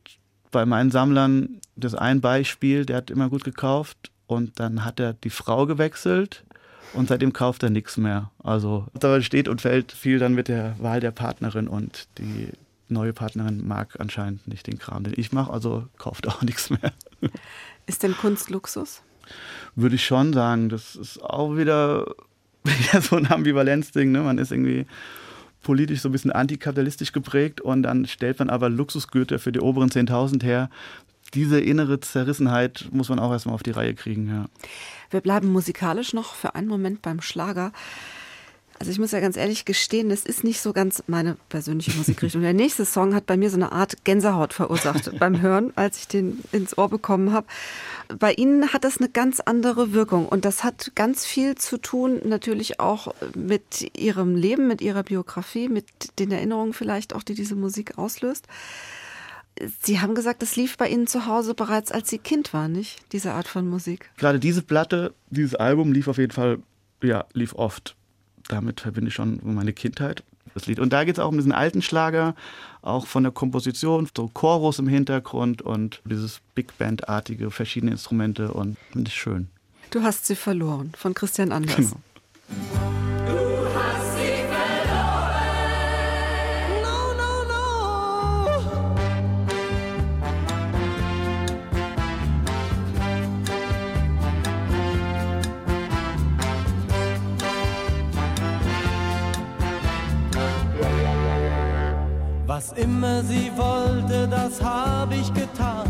bei 0.50 0.64
meinen 0.66 0.90
Sammlern, 0.90 1.60
das 1.76 1.94
ein 1.94 2.20
Beispiel, 2.20 2.86
der 2.86 2.98
hat 2.98 3.10
immer 3.10 3.28
gut 3.28 3.44
gekauft 3.44 4.10
und 4.26 4.60
dann 4.60 4.84
hat 4.84 5.00
er 5.00 5.14
die 5.14 5.30
Frau 5.30 5.66
gewechselt 5.66 6.44
und 6.94 7.08
seitdem 7.08 7.32
kauft 7.32 7.62
er 7.62 7.70
nichts 7.70 7.96
mehr. 7.96 8.30
Also 8.42 8.86
da 8.94 9.20
steht 9.20 9.48
und 9.48 9.60
fällt 9.60 9.92
viel 9.92 10.18
dann 10.18 10.34
mit 10.34 10.48
der 10.48 10.76
Wahl 10.78 11.00
der 11.00 11.10
Partnerin 11.10 11.68
und 11.68 12.08
die 12.18 12.50
neue 12.90 13.12
Partnerin 13.12 13.66
mag 13.66 13.96
anscheinend 13.98 14.46
nicht 14.48 14.66
den 14.66 14.78
Kram, 14.78 15.04
den 15.04 15.14
ich 15.16 15.32
mache, 15.32 15.52
also 15.52 15.86
kauft 15.98 16.26
auch 16.28 16.42
nichts 16.42 16.70
mehr. 16.70 16.92
Ist 17.86 18.02
denn 18.02 18.16
Kunst 18.16 18.50
Luxus? 18.50 19.02
Würde 19.74 19.96
ich 19.96 20.04
schon 20.04 20.32
sagen. 20.32 20.68
Das 20.68 20.96
ist 20.96 21.22
auch 21.22 21.56
wieder, 21.56 22.06
wieder 22.64 23.00
so 23.00 23.16
ein 23.16 23.30
Ambivalenzding. 23.30 24.10
Ne? 24.10 24.20
Man 24.20 24.38
ist 24.38 24.52
irgendwie 24.52 24.86
politisch 25.62 26.00
so 26.00 26.08
ein 26.08 26.12
bisschen 26.12 26.32
antikapitalistisch 26.32 27.12
geprägt 27.12 27.60
und 27.60 27.82
dann 27.82 28.06
stellt 28.06 28.38
man 28.38 28.50
aber 28.50 28.68
Luxusgüter 28.68 29.38
für 29.38 29.52
die 29.52 29.60
oberen 29.60 29.90
10.000 29.90 30.42
her. 30.42 30.70
Diese 31.34 31.60
innere 31.60 32.00
Zerrissenheit 32.00 32.88
muss 32.90 33.10
man 33.10 33.18
auch 33.18 33.32
erstmal 33.32 33.54
auf 33.54 33.62
die 33.62 33.72
Reihe 33.72 33.94
kriegen. 33.94 34.28
Ja. 34.28 34.46
Wir 35.10 35.20
bleiben 35.20 35.48
musikalisch 35.48 36.14
noch 36.14 36.34
für 36.34 36.54
einen 36.54 36.68
Moment 36.68 37.02
beim 37.02 37.20
Schlager. 37.20 37.72
Also 38.78 38.92
ich 38.92 38.98
muss 39.00 39.10
ja 39.10 39.18
ganz 39.18 39.36
ehrlich 39.36 39.64
gestehen, 39.64 40.08
das 40.08 40.24
ist 40.24 40.44
nicht 40.44 40.60
so 40.60 40.72
ganz 40.72 41.02
meine 41.08 41.36
persönliche 41.48 41.96
Musikrichtung. 41.96 42.42
Der 42.42 42.52
nächste 42.52 42.84
Song 42.84 43.12
hat 43.14 43.26
bei 43.26 43.36
mir 43.36 43.50
so 43.50 43.56
eine 43.56 43.72
Art 43.72 44.04
Gänsehaut 44.04 44.52
verursacht 44.52 45.10
beim 45.18 45.40
Hören, 45.40 45.72
als 45.74 45.98
ich 45.98 46.08
den 46.08 46.44
ins 46.52 46.78
Ohr 46.78 46.88
bekommen 46.88 47.32
habe. 47.32 47.46
Bei 48.18 48.32
Ihnen 48.32 48.72
hat 48.72 48.84
das 48.84 48.98
eine 48.98 49.08
ganz 49.08 49.40
andere 49.40 49.92
Wirkung 49.92 50.28
und 50.28 50.44
das 50.44 50.62
hat 50.62 50.92
ganz 50.94 51.26
viel 51.26 51.56
zu 51.56 51.78
tun 51.78 52.20
natürlich 52.24 52.78
auch 52.78 53.14
mit 53.34 53.90
Ihrem 53.98 54.36
Leben, 54.36 54.68
mit 54.68 54.80
Ihrer 54.80 55.02
Biografie, 55.02 55.68
mit 55.68 55.86
den 56.20 56.30
Erinnerungen 56.30 56.72
vielleicht 56.72 57.14
auch, 57.14 57.24
die 57.24 57.34
diese 57.34 57.56
Musik 57.56 57.98
auslöst. 57.98 58.46
Sie 59.82 59.98
haben 59.98 60.14
gesagt, 60.14 60.40
das 60.40 60.54
lief 60.54 60.76
bei 60.76 60.88
Ihnen 60.88 61.08
zu 61.08 61.26
Hause 61.26 61.54
bereits, 61.54 61.90
als 61.90 62.10
Sie 62.10 62.18
Kind 62.18 62.52
waren, 62.52 62.70
nicht? 62.70 63.00
Diese 63.10 63.32
Art 63.32 63.48
von 63.48 63.68
Musik. 63.68 64.08
Gerade 64.16 64.38
diese 64.38 64.62
Platte, 64.62 65.14
dieses 65.30 65.56
Album 65.56 65.92
lief 65.92 66.06
auf 66.06 66.18
jeden 66.18 66.30
Fall, 66.30 66.60
ja, 67.02 67.26
lief 67.32 67.54
oft 67.54 67.96
damit 68.48 68.80
verbinde 68.80 69.08
ich 69.08 69.14
schon 69.14 69.40
meine 69.42 69.72
Kindheit, 69.72 70.22
das 70.54 70.66
Lied. 70.66 70.80
Und 70.80 70.92
da 70.92 71.04
geht 71.04 71.16
es 71.16 71.18
auch 71.20 71.28
um 71.28 71.36
diesen 71.36 71.52
alten 71.52 71.82
Schlager, 71.82 72.34
auch 72.82 73.06
von 73.06 73.22
der 73.22 73.32
Komposition, 73.32 74.08
so 74.16 74.28
Chorus 74.28 74.78
im 74.78 74.88
Hintergrund 74.88 75.62
und 75.62 76.00
dieses 76.04 76.40
Big 76.54 76.76
Band-artige, 76.78 77.50
verschiedene 77.50 77.92
Instrumente 77.92 78.52
und 78.52 78.76
finde 78.92 79.08
ich 79.08 79.14
schön. 79.14 79.48
Du 79.90 80.02
hast 80.02 80.26
sie 80.26 80.36
verloren, 80.36 80.92
von 80.96 81.14
Christian 81.14 81.52
Anders. 81.52 81.76
Genau. 81.76 83.07
Was 102.58 102.72
immer 102.72 103.22
sie 103.22 103.52
wollte, 103.56 104.26
das 104.26 104.60
habe 104.60 105.14
ich 105.14 105.32
getan. 105.32 105.88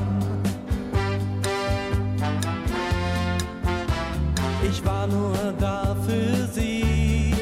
Ich 4.62 4.84
war 4.84 5.06
nur 5.06 5.54
da 5.58 5.96
für 6.06 6.46
sie. 6.52 7.32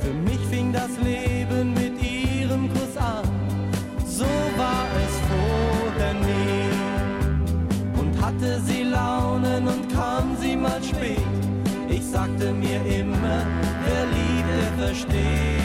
Für 0.00 0.14
mich 0.14 0.40
fing 0.50 0.72
das 0.72 0.92
Leben 1.04 1.74
mit 1.74 2.02
ihrem 2.02 2.72
Kuss 2.72 2.96
an. 2.96 3.28
So 4.06 4.24
war 4.24 4.86
es 5.04 5.14
vorher 5.30 6.14
nie. 6.14 8.00
Und 8.00 8.18
hatte 8.24 8.62
sie 8.62 8.84
Launen 8.84 9.68
und 9.68 9.92
kam 9.92 10.34
sie 10.40 10.56
mal 10.56 10.82
spät. 10.82 11.20
Ich 11.90 12.06
sagte 12.06 12.50
mir 12.54 12.80
immer, 12.86 13.42
wer 13.84 14.06
liebt, 14.06 14.78
der 14.78 14.86
versteht. 14.86 15.55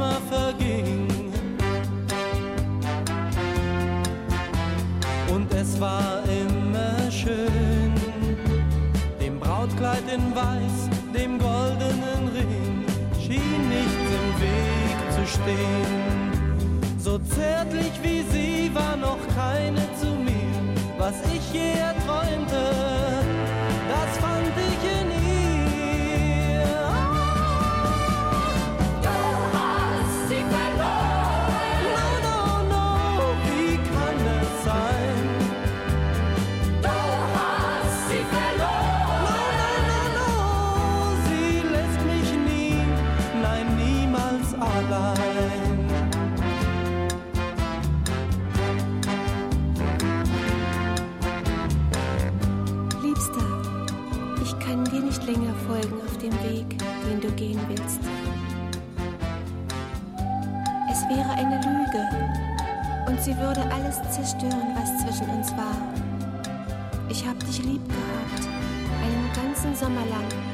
Sommer 0.00 0.20
verging. 0.30 1.08
Und 5.34 5.52
es 5.52 5.78
war 5.78 6.22
immer 6.24 7.10
schön, 7.10 7.92
dem 9.20 9.38
Brautkleid 9.38 10.04
in 10.12 10.34
Weiß, 10.34 10.88
dem 11.14 11.38
goldenen 11.38 12.28
Ring, 12.34 12.84
schien 13.20 13.68
nichts 13.68 14.08
im 14.20 14.28
Weg 14.40 14.96
zu 15.16 15.26
stehen. 15.26 16.98
So 16.98 17.18
zärtlich 17.18 17.92
wie 18.02 18.22
sie 18.32 18.74
war 18.74 18.96
noch 18.96 19.20
keine 19.36 19.82
zu 20.00 20.06
mir, 20.06 20.74
was 20.98 21.16
ich 21.34 21.52
je 21.52 21.72
erträumte, 21.78 23.29
sie 63.20 63.36
würde 63.36 63.62
alles 63.70 63.96
zerstören, 64.10 64.74
was 64.74 65.04
zwischen 65.04 65.28
uns 65.30 65.50
war. 65.52 65.76
Ich 67.10 67.26
hab 67.26 67.38
dich 67.40 67.58
lieb 67.62 67.86
gehabt, 67.88 68.48
einen 69.02 69.30
ganzen 69.34 69.74
Sommer 69.76 70.06
lang. 70.06 70.49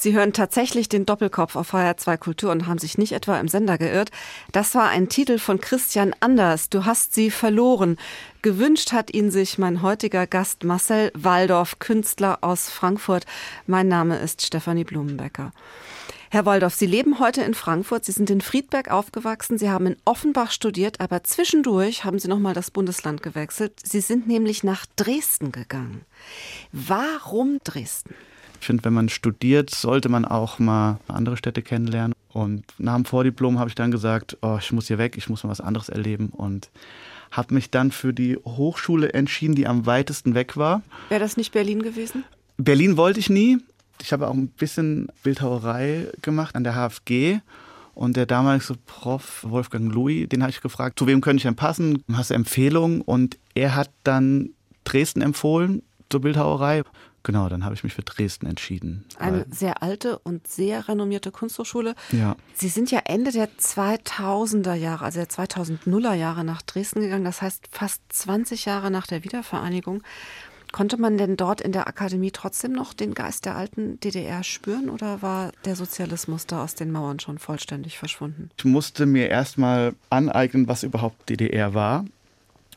Sie 0.00 0.14
hören 0.14 0.32
tatsächlich 0.32 0.88
den 0.88 1.04
Doppelkopf 1.04 1.56
auf 1.56 1.74
HR2 1.74 2.16
Kultur 2.16 2.52
und 2.52 2.66
haben 2.66 2.78
sich 2.78 2.96
nicht 2.96 3.12
etwa 3.12 3.38
im 3.38 3.48
Sender 3.48 3.76
geirrt. 3.76 4.10
Das 4.50 4.74
war 4.74 4.88
ein 4.88 5.10
Titel 5.10 5.38
von 5.38 5.60
Christian 5.60 6.16
Anders. 6.20 6.70
Du 6.70 6.86
hast 6.86 7.12
sie 7.12 7.30
verloren. 7.30 7.98
Gewünscht 8.40 8.92
hat 8.92 9.12
ihn 9.12 9.30
sich 9.30 9.58
mein 9.58 9.82
heutiger 9.82 10.26
Gast 10.26 10.64
Marcel 10.64 11.12
Waldorf, 11.12 11.80
Künstler 11.80 12.38
aus 12.40 12.70
Frankfurt. 12.70 13.26
Mein 13.66 13.88
Name 13.88 14.18
ist 14.18 14.40
Stefanie 14.40 14.84
Blumenbecker. 14.84 15.52
Herr 16.30 16.46
Waldorf, 16.46 16.76
Sie 16.76 16.86
leben 16.86 17.18
heute 17.18 17.42
in 17.42 17.52
Frankfurt. 17.52 18.06
Sie 18.06 18.12
sind 18.12 18.30
in 18.30 18.40
Friedberg 18.40 18.90
aufgewachsen. 18.90 19.58
Sie 19.58 19.68
haben 19.68 19.86
in 19.86 19.96
Offenbach 20.06 20.50
studiert, 20.50 20.98
aber 21.00 21.24
zwischendurch 21.24 22.04
haben 22.04 22.18
Sie 22.18 22.28
nochmal 22.28 22.54
das 22.54 22.70
Bundesland 22.70 23.22
gewechselt. 23.22 23.74
Sie 23.84 24.00
sind 24.00 24.26
nämlich 24.26 24.64
nach 24.64 24.86
Dresden 24.96 25.52
gegangen. 25.52 26.06
Warum 26.72 27.58
Dresden? 27.64 28.14
Ich 28.60 28.66
finde, 28.66 28.84
wenn 28.84 28.92
man 28.92 29.08
studiert, 29.08 29.70
sollte 29.70 30.08
man 30.08 30.24
auch 30.24 30.58
mal 30.58 30.98
andere 31.08 31.36
Städte 31.36 31.62
kennenlernen. 31.62 32.14
Und 32.32 32.64
nach 32.78 32.94
dem 32.94 33.04
Vordiplom 33.04 33.58
habe 33.58 33.68
ich 33.68 33.74
dann 33.74 33.90
gesagt, 33.90 34.36
oh, 34.42 34.58
ich 34.60 34.70
muss 34.72 34.86
hier 34.86 34.98
weg, 34.98 35.16
ich 35.16 35.28
muss 35.28 35.42
mal 35.42 35.50
was 35.50 35.60
anderes 35.60 35.88
erleben. 35.88 36.28
Und 36.28 36.70
habe 37.30 37.54
mich 37.54 37.70
dann 37.70 37.90
für 37.90 38.12
die 38.12 38.36
Hochschule 38.36 39.12
entschieden, 39.12 39.54
die 39.54 39.66
am 39.66 39.86
weitesten 39.86 40.34
weg 40.34 40.56
war. 40.56 40.82
Wäre 41.08 41.20
das 41.20 41.36
nicht 41.36 41.52
Berlin 41.52 41.82
gewesen? 41.82 42.24
Berlin 42.58 42.96
wollte 42.96 43.20
ich 43.20 43.30
nie. 43.30 43.58
Ich 44.02 44.12
habe 44.12 44.28
auch 44.28 44.34
ein 44.34 44.48
bisschen 44.48 45.08
Bildhauerei 45.22 46.08
gemacht 46.22 46.54
an 46.54 46.64
der 46.64 46.74
HFG. 46.74 47.40
Und 47.94 48.16
der 48.16 48.26
damalige 48.26 48.74
Prof 48.86 49.44
Wolfgang 49.46 49.92
Louis, 49.92 50.28
den 50.28 50.42
habe 50.42 50.50
ich 50.50 50.60
gefragt, 50.60 50.98
zu 50.98 51.06
wem 51.06 51.20
könnte 51.20 51.38
ich 51.38 51.42
denn 51.42 51.56
passen? 51.56 52.02
Hast 52.12 52.30
du 52.30 52.34
Empfehlungen? 52.34 53.00
Und 53.00 53.38
er 53.54 53.74
hat 53.74 53.90
dann 54.04 54.50
Dresden 54.84 55.22
empfohlen 55.22 55.82
zur 56.08 56.20
Bildhauerei. 56.20 56.82
Genau, 57.22 57.48
dann 57.48 57.64
habe 57.64 57.74
ich 57.74 57.84
mich 57.84 57.94
für 57.94 58.02
Dresden 58.02 58.46
entschieden. 58.46 59.04
Eine 59.18 59.44
sehr 59.50 59.82
alte 59.82 60.18
und 60.18 60.46
sehr 60.46 60.88
renommierte 60.88 61.30
Kunsthochschule. 61.30 61.94
Ja. 62.12 62.36
Sie 62.54 62.68
sind 62.68 62.90
ja 62.90 63.00
Ende 63.04 63.30
der 63.30 63.48
2000er 63.50 64.74
Jahre, 64.74 65.04
also 65.04 65.18
der 65.18 65.28
2000er 65.28 66.14
Jahre 66.14 66.44
nach 66.44 66.62
Dresden 66.62 67.00
gegangen. 67.00 67.24
Das 67.24 67.42
heißt 67.42 67.68
fast 67.70 68.00
20 68.08 68.64
Jahre 68.64 68.90
nach 68.90 69.06
der 69.06 69.22
Wiedervereinigung. 69.24 70.02
Konnte 70.72 70.96
man 70.98 71.18
denn 71.18 71.36
dort 71.36 71.60
in 71.60 71.72
der 71.72 71.88
Akademie 71.88 72.30
trotzdem 72.30 72.72
noch 72.72 72.94
den 72.94 73.12
Geist 73.12 73.44
der 73.44 73.56
alten 73.56 73.98
DDR 74.00 74.44
spüren 74.44 74.88
oder 74.88 75.20
war 75.20 75.50
der 75.64 75.74
Sozialismus 75.74 76.46
da 76.46 76.62
aus 76.62 76.76
den 76.76 76.92
Mauern 76.92 77.18
schon 77.18 77.38
vollständig 77.38 77.98
verschwunden? 77.98 78.50
Ich 78.56 78.64
musste 78.64 79.04
mir 79.06 79.28
erstmal 79.28 79.94
aneignen, 80.10 80.68
was 80.68 80.84
überhaupt 80.84 81.28
DDR 81.28 81.74
war, 81.74 82.04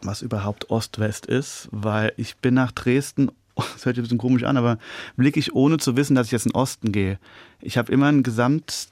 was 0.01 0.23
überhaupt 0.23 0.71
Ost-West 0.71 1.27
ist, 1.27 1.69
weil 1.71 2.13
ich 2.17 2.37
bin 2.37 2.55
nach 2.55 2.71
Dresden, 2.71 3.31
das 3.55 3.85
hört 3.85 3.95
sich 3.95 3.99
ein 3.99 4.03
bisschen 4.03 4.17
komisch 4.17 4.43
an, 4.43 4.57
aber 4.57 4.77
blicke 5.15 5.39
ich 5.39 5.53
ohne 5.53 5.77
zu 5.77 5.95
wissen, 5.95 6.15
dass 6.15 6.27
ich 6.27 6.31
jetzt 6.31 6.45
in 6.45 6.51
den 6.51 6.57
Osten 6.57 6.91
gehe. 6.91 7.19
Ich 7.61 7.77
habe 7.77 7.91
immer 7.91 8.07
ein 8.07 8.23
Gesamt 8.23 8.89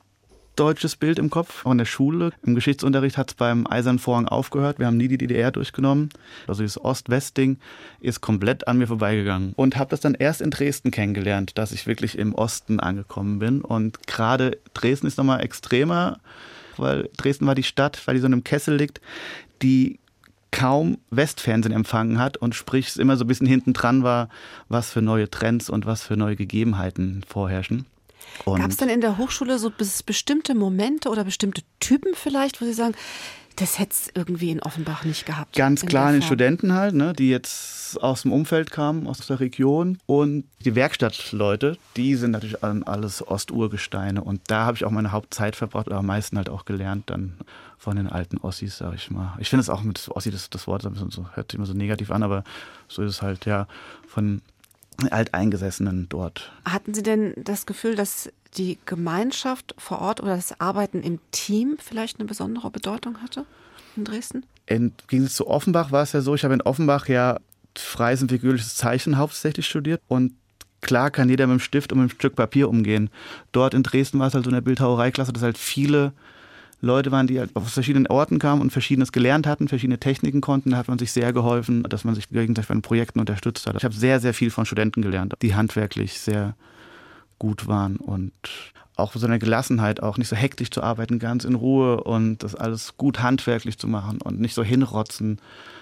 deutsches 0.55 0.95
Bild 0.95 1.19
im 1.19 1.29
Kopf. 1.29 1.65
Auch 1.65 1.71
in 1.71 1.77
der 1.77 1.85
Schule, 1.85 2.31
im 2.45 2.55
Geschichtsunterricht 2.55 3.17
hat 3.17 3.31
es 3.31 3.35
beim 3.35 3.65
Eisernen 3.67 3.99
Vorhang 3.99 4.27
aufgehört. 4.27 4.79
Wir 4.79 4.87
haben 4.87 4.97
nie 4.97 5.07
die 5.07 5.17
DDR 5.17 5.51
durchgenommen. 5.51 6.09
Also 6.47 6.61
dieses 6.61 6.83
Ost-West-Ding 6.83 7.57
ist 7.99 8.21
komplett 8.21 8.67
an 8.67 8.77
mir 8.77 8.87
vorbeigegangen. 8.87 9.53
Und 9.55 9.77
habe 9.77 9.89
das 9.89 10.01
dann 10.01 10.13
erst 10.13 10.41
in 10.41 10.51
Dresden 10.51 10.91
kennengelernt, 10.91 11.57
dass 11.57 11.71
ich 11.71 11.87
wirklich 11.87 12.17
im 12.17 12.35
Osten 12.35 12.79
angekommen 12.79 13.39
bin. 13.39 13.61
Und 13.61 14.05
gerade 14.07 14.57
Dresden 14.73 15.07
ist 15.07 15.17
nochmal 15.17 15.41
extremer, 15.41 16.19
weil 16.77 17.09
Dresden 17.17 17.47
war 17.47 17.55
die 17.55 17.63
Stadt, 17.63 18.01
weil 18.05 18.15
die 18.15 18.21
so 18.21 18.27
in 18.27 18.33
einem 18.33 18.43
Kessel 18.43 18.75
liegt, 18.75 19.01
die 19.61 19.99
kaum 20.51 20.97
Westfernsehen 21.09 21.73
empfangen 21.73 22.19
hat 22.19 22.37
und 22.37 22.55
sprich 22.55 22.89
es 22.89 22.97
immer 22.97 23.17
so 23.17 23.23
ein 23.23 23.27
bisschen 23.27 23.47
hinten 23.47 23.73
dran 23.73 24.03
war, 24.03 24.29
was 24.67 24.91
für 24.91 25.01
neue 25.01 25.29
Trends 25.29 25.69
und 25.69 25.85
was 25.85 26.03
für 26.03 26.17
neue 26.17 26.35
Gegebenheiten 26.35 27.23
vorherrschen. 27.27 27.85
Gab 28.45 28.69
es 28.69 28.77
denn 28.77 28.89
in 28.89 29.01
der 29.01 29.17
Hochschule 29.17 29.57
so 29.59 29.71
bestimmte 29.71 30.55
Momente 30.55 31.09
oder 31.09 31.23
bestimmte 31.23 31.63
Typen 31.79 32.13
vielleicht, 32.15 32.61
wo 32.61 32.65
Sie 32.65 32.73
sagen, 32.73 32.95
das 33.57 33.79
hätte 33.79 33.91
es 33.91 34.11
irgendwie 34.13 34.51
in 34.51 34.61
Offenbach 34.61 35.03
nicht 35.03 35.25
gehabt? 35.25 35.55
Ganz 35.55 35.85
klar 35.85 36.09
in 36.09 36.19
den 36.19 36.21
Studenten 36.21 36.73
halt, 36.73 36.95
ne, 36.95 37.13
die 37.13 37.29
jetzt 37.29 38.01
aus 38.01 38.21
dem 38.21 38.31
Umfeld 38.31 38.71
kamen, 38.71 39.07
aus 39.07 39.25
der 39.27 39.39
Region. 39.39 39.97
Und 40.05 40.45
die 40.63 40.75
Werkstattleute, 40.75 41.77
die 41.97 42.15
sind 42.15 42.31
natürlich 42.31 42.63
alles 42.63 43.27
Osturgesteine. 43.27 44.23
Und 44.23 44.41
da 44.47 44.65
habe 44.65 44.77
ich 44.77 44.85
auch 44.85 44.91
meine 44.91 45.11
Hauptzeit 45.11 45.55
verbracht, 45.55 45.87
oder 45.87 45.97
am 45.97 46.05
meisten 46.05 46.37
halt 46.37 46.49
auch 46.49 46.65
gelernt 46.65 47.09
dann 47.09 47.37
von 47.81 47.95
den 47.95 48.07
alten 48.07 48.37
Ossis, 48.37 48.77
sag 48.77 48.93
ich 48.93 49.09
mal. 49.09 49.35
Ich 49.39 49.49
finde 49.49 49.61
es 49.61 49.69
auch 49.69 49.81
mit 49.81 50.07
Ossi, 50.09 50.29
das, 50.29 50.51
das 50.51 50.67
Wort 50.67 50.83
so, 50.83 51.25
hört 51.33 51.51
sich 51.51 51.57
immer 51.57 51.65
so 51.65 51.73
negativ 51.73 52.11
an, 52.11 52.21
aber 52.21 52.43
so 52.87 53.01
ist 53.01 53.09
es 53.09 53.21
halt, 53.23 53.47
ja, 53.47 53.67
von 54.07 54.43
Alteingesessenen 55.09 56.07
dort. 56.07 56.51
Hatten 56.63 56.93
Sie 56.93 57.01
denn 57.01 57.33
das 57.37 57.65
Gefühl, 57.65 57.95
dass 57.95 58.31
die 58.55 58.77
Gemeinschaft 58.85 59.73
vor 59.79 59.99
Ort 59.99 60.21
oder 60.21 60.35
das 60.35 60.61
Arbeiten 60.61 61.01
im 61.01 61.19
Team 61.31 61.77
vielleicht 61.79 62.19
eine 62.19 62.27
besondere 62.27 62.69
Bedeutung 62.69 63.17
hatte 63.23 63.45
in 63.95 64.05
Dresden? 64.05 64.45
Im 64.67 64.91
Gegensatz 65.07 65.33
zu 65.33 65.47
Offenbach 65.47 65.91
war 65.91 66.03
es 66.03 66.11
ja 66.11 66.21
so, 66.21 66.35
ich 66.35 66.43
habe 66.43 66.53
in 66.53 66.61
Offenbach 66.61 67.07
ja 67.07 67.39
freies 67.75 68.21
und 68.21 68.29
figürliches 68.29 68.75
Zeichen 68.75 69.17
hauptsächlich 69.17 69.65
studiert 69.65 70.03
und 70.07 70.33
klar 70.81 71.09
kann 71.09 71.29
jeder 71.29 71.47
mit 71.47 71.57
dem 71.57 71.59
Stift 71.59 71.91
und 71.91 71.97
mit 71.97 72.11
einem 72.11 72.15
Stück 72.19 72.35
Papier 72.35 72.69
umgehen. 72.69 73.09
Dort 73.51 73.73
in 73.73 73.81
Dresden 73.81 74.19
war 74.19 74.27
es 74.27 74.35
halt 74.35 74.43
so 74.43 74.51
in 74.51 74.55
der 74.55 74.61
Bildhauereiklasse, 74.61 75.33
dass 75.33 75.41
halt 75.41 75.57
viele 75.57 76.13
Leute 76.81 77.11
waren, 77.11 77.27
die 77.27 77.39
halt 77.39 77.55
aus 77.55 77.73
verschiedenen 77.73 78.07
Orten 78.07 78.39
kamen 78.39 78.61
und 78.61 78.71
Verschiedenes 78.71 79.11
gelernt 79.11 79.47
hatten, 79.47 79.67
verschiedene 79.67 79.99
Techniken 79.99 80.41
konnten. 80.41 80.71
Da 80.71 80.77
hat 80.77 80.87
man 80.87 80.97
sich 80.97 81.11
sehr 81.11 81.31
geholfen, 81.31 81.83
dass 81.83 82.03
man 82.03 82.15
sich 82.15 82.29
gegenseitig 82.29 82.67
bei 82.67 82.73
den 82.73 82.81
Projekten 82.81 83.19
unterstützt 83.19 83.67
hat. 83.67 83.75
Ich 83.77 83.83
habe 83.83 83.93
sehr, 83.93 84.19
sehr 84.19 84.33
viel 84.33 84.49
von 84.49 84.65
Studenten 84.65 85.01
gelernt, 85.01 85.33
die 85.41 85.55
handwerklich 85.55 86.19
sehr 86.19 86.55
gut 87.37 87.67
waren 87.67 87.97
und 87.97 88.33
auch 88.95 89.13
so 89.13 89.25
eine 89.25 89.39
Gelassenheit, 89.39 90.03
auch 90.03 90.17
nicht 90.17 90.27
so 90.27 90.35
hektisch 90.35 90.69
zu 90.69 90.83
arbeiten, 90.83 91.19
ganz 91.19 91.43
in 91.43 91.55
Ruhe 91.55 92.03
und 92.03 92.43
das 92.43 92.55
alles 92.55 92.97
gut 92.97 93.21
handwerklich 93.21 93.77
zu 93.77 93.87
machen 93.87 94.21
und 94.21 94.39
nicht 94.39 94.53
so 94.53 94.63
hinrotzen, 94.63 95.39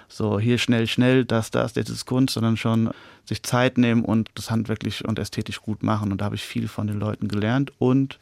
so 0.08 0.40
hier 0.40 0.58
schnell, 0.58 0.88
schnell, 0.88 1.26
das, 1.26 1.52
das, 1.52 1.76
jetzt 1.76 1.90
ist 1.90 2.06
Kunst, 2.06 2.34
sondern 2.34 2.58
schon 2.58 2.92
sich 3.26 3.44
Zeit 3.44 3.78
nehmen 3.78 4.04
und 4.04 4.30
das 4.36 4.50
handwerklich 4.50 5.06
und 5.06 5.20
ästhetisch 5.20 5.62
gut 5.62 5.84
machen. 5.84 6.12
Und 6.12 6.22
da 6.22 6.26
habe 6.26 6.36
ich 6.36 6.44
viel 6.44 6.68
von 6.68 6.88
den 6.88 7.00
Leuten 7.00 7.28
gelernt 7.28 7.72
und 7.78 8.20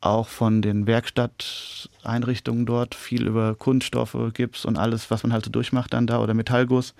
auch 0.00 0.28
von 0.28 0.62
den 0.62 0.86
Werkstatteinrichtungen 0.86 2.66
dort 2.66 2.94
viel 2.94 3.26
über 3.26 3.54
Kunststoffe, 3.54 4.16
Gips 4.34 4.64
und 4.64 4.76
alles, 4.76 5.10
was 5.10 5.22
man 5.22 5.32
halt 5.32 5.44
so 5.44 5.50
durchmacht 5.50 5.92
dann 5.92 6.06
da 6.06 6.20
oder 6.20 6.34
Metallguss. 6.34 6.94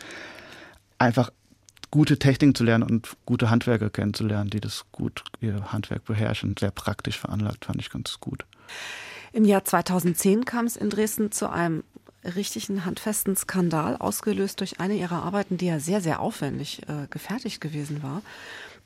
Einfach 0.98 1.30
gute 1.90 2.18
Techniken 2.18 2.54
zu 2.54 2.64
lernen 2.64 2.84
und 2.84 3.16
gute 3.26 3.50
Handwerker 3.50 3.90
kennenzulernen, 3.90 4.50
die 4.50 4.60
das 4.60 4.84
gut 4.92 5.24
ihr 5.40 5.72
Handwerk 5.72 6.04
beherrschen. 6.04 6.54
Sehr 6.58 6.70
praktisch 6.70 7.18
veranlagt, 7.18 7.64
fand 7.64 7.80
ich 7.80 7.90
ganz 7.90 8.18
gut. 8.20 8.44
Im 9.32 9.44
Jahr 9.44 9.64
2010 9.64 10.44
kam 10.44 10.66
es 10.66 10.76
in 10.76 10.90
Dresden 10.90 11.30
zu 11.30 11.50
einem 11.50 11.84
richtigen 12.24 12.84
handfesten 12.84 13.36
Skandal, 13.36 13.96
ausgelöst 13.96 14.60
durch 14.60 14.80
eine 14.80 14.94
ihrer 14.94 15.22
Arbeiten, 15.22 15.58
die 15.58 15.66
ja 15.66 15.78
sehr, 15.78 16.00
sehr 16.00 16.20
aufwendig 16.20 16.82
äh, 16.88 17.06
gefertigt 17.08 17.60
gewesen 17.60 18.02
war. 18.02 18.22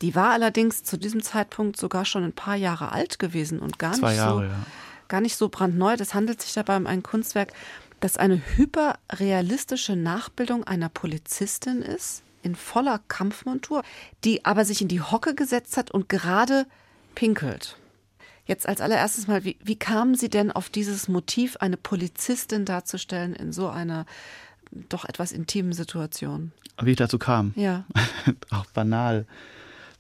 Die 0.03 0.15
war 0.15 0.31
allerdings 0.31 0.83
zu 0.83 0.97
diesem 0.97 1.23
Zeitpunkt 1.23 1.77
sogar 1.77 2.05
schon 2.05 2.25
ein 2.25 2.33
paar 2.33 2.57
Jahre 2.57 2.93
alt 2.93 3.19
gewesen 3.19 3.59
und 3.59 3.79
gar 3.79 3.93
Zwei 3.93 4.11
nicht 4.11 4.19
Jahre, 4.19 4.39
so, 4.39 4.43
ja. 4.45 4.67
gar 5.09 5.21
nicht 5.21 5.37
so 5.37 5.49
brandneu. 5.49 5.97
Das 5.97 6.15
handelt 6.15 6.41
sich 6.41 6.55
dabei 6.55 6.77
um 6.77 6.87
ein 6.87 7.03
Kunstwerk, 7.03 7.53
das 8.01 8.17
eine 8.17 8.41
hyperrealistische 8.57 9.97
Nachbildung 9.97 10.65
einer 10.65 10.89
Polizistin 10.89 11.83
ist, 11.83 12.23
in 12.43 12.55
voller 12.55 13.01
Kampfmontur, 13.09 13.83
die 14.25 14.45
aber 14.47 14.65
sich 14.65 14.81
in 14.81 14.89
die 14.89 15.03
Hocke 15.03 15.35
gesetzt 15.35 15.77
hat 15.77 15.91
und 15.91 16.09
gerade 16.09 16.67
pinkelt. 17.15 17.77
Jetzt 18.47 18.67
als 18.67 18.81
allererstes 18.81 19.29
mal, 19.29 19.45
wie, 19.45 19.57
wie 19.63 19.77
kamen 19.77 20.15
Sie 20.15 20.31
denn 20.31 20.51
auf 20.51 20.71
dieses 20.71 21.09
Motiv, 21.09 21.59
eine 21.59 21.77
Polizistin 21.77 22.65
darzustellen 22.65 23.35
in 23.35 23.53
so 23.53 23.69
einer 23.69 24.07
doch 24.73 25.05
etwas 25.05 25.33
intimen 25.33 25.73
Situation? 25.73 26.53
Wie 26.81 26.93
ich 26.93 26.97
dazu 26.97 27.19
kam. 27.19 27.53
Ja. 27.55 27.85
auch 28.51 28.67
banal. 28.67 29.27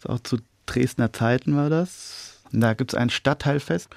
Auch 0.06 0.20
zu 0.20 0.38
Dresdner 0.66 1.12
Zeiten 1.12 1.56
war 1.56 1.70
das. 1.70 2.40
Da 2.52 2.74
gibt 2.74 2.92
es 2.92 2.98
ein 2.98 3.10
Stadtteilfest 3.10 3.88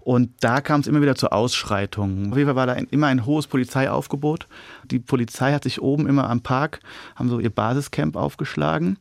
und 0.00 0.30
da 0.40 0.60
kam 0.60 0.80
es 0.80 0.86
immer 0.86 1.00
wieder 1.00 1.14
zu 1.14 1.30
Ausschreitungen. 1.32 2.32
Auf 2.32 2.36
jeden 2.36 2.48
Fall 2.48 2.56
war 2.56 2.66
da 2.66 2.72
ein, 2.72 2.86
immer 2.90 3.06
ein 3.06 3.24
hohes 3.24 3.46
Polizeiaufgebot. 3.46 4.48
Die 4.84 4.98
Polizei 4.98 5.52
hat 5.52 5.64
sich 5.64 5.80
oben 5.80 6.06
immer 6.06 6.28
am 6.28 6.40
Park, 6.40 6.80
haben 7.14 7.28
so 7.28 7.38
ihr 7.38 7.50
Basiscamp 7.50 8.16
aufgeschlagen. 8.16 8.98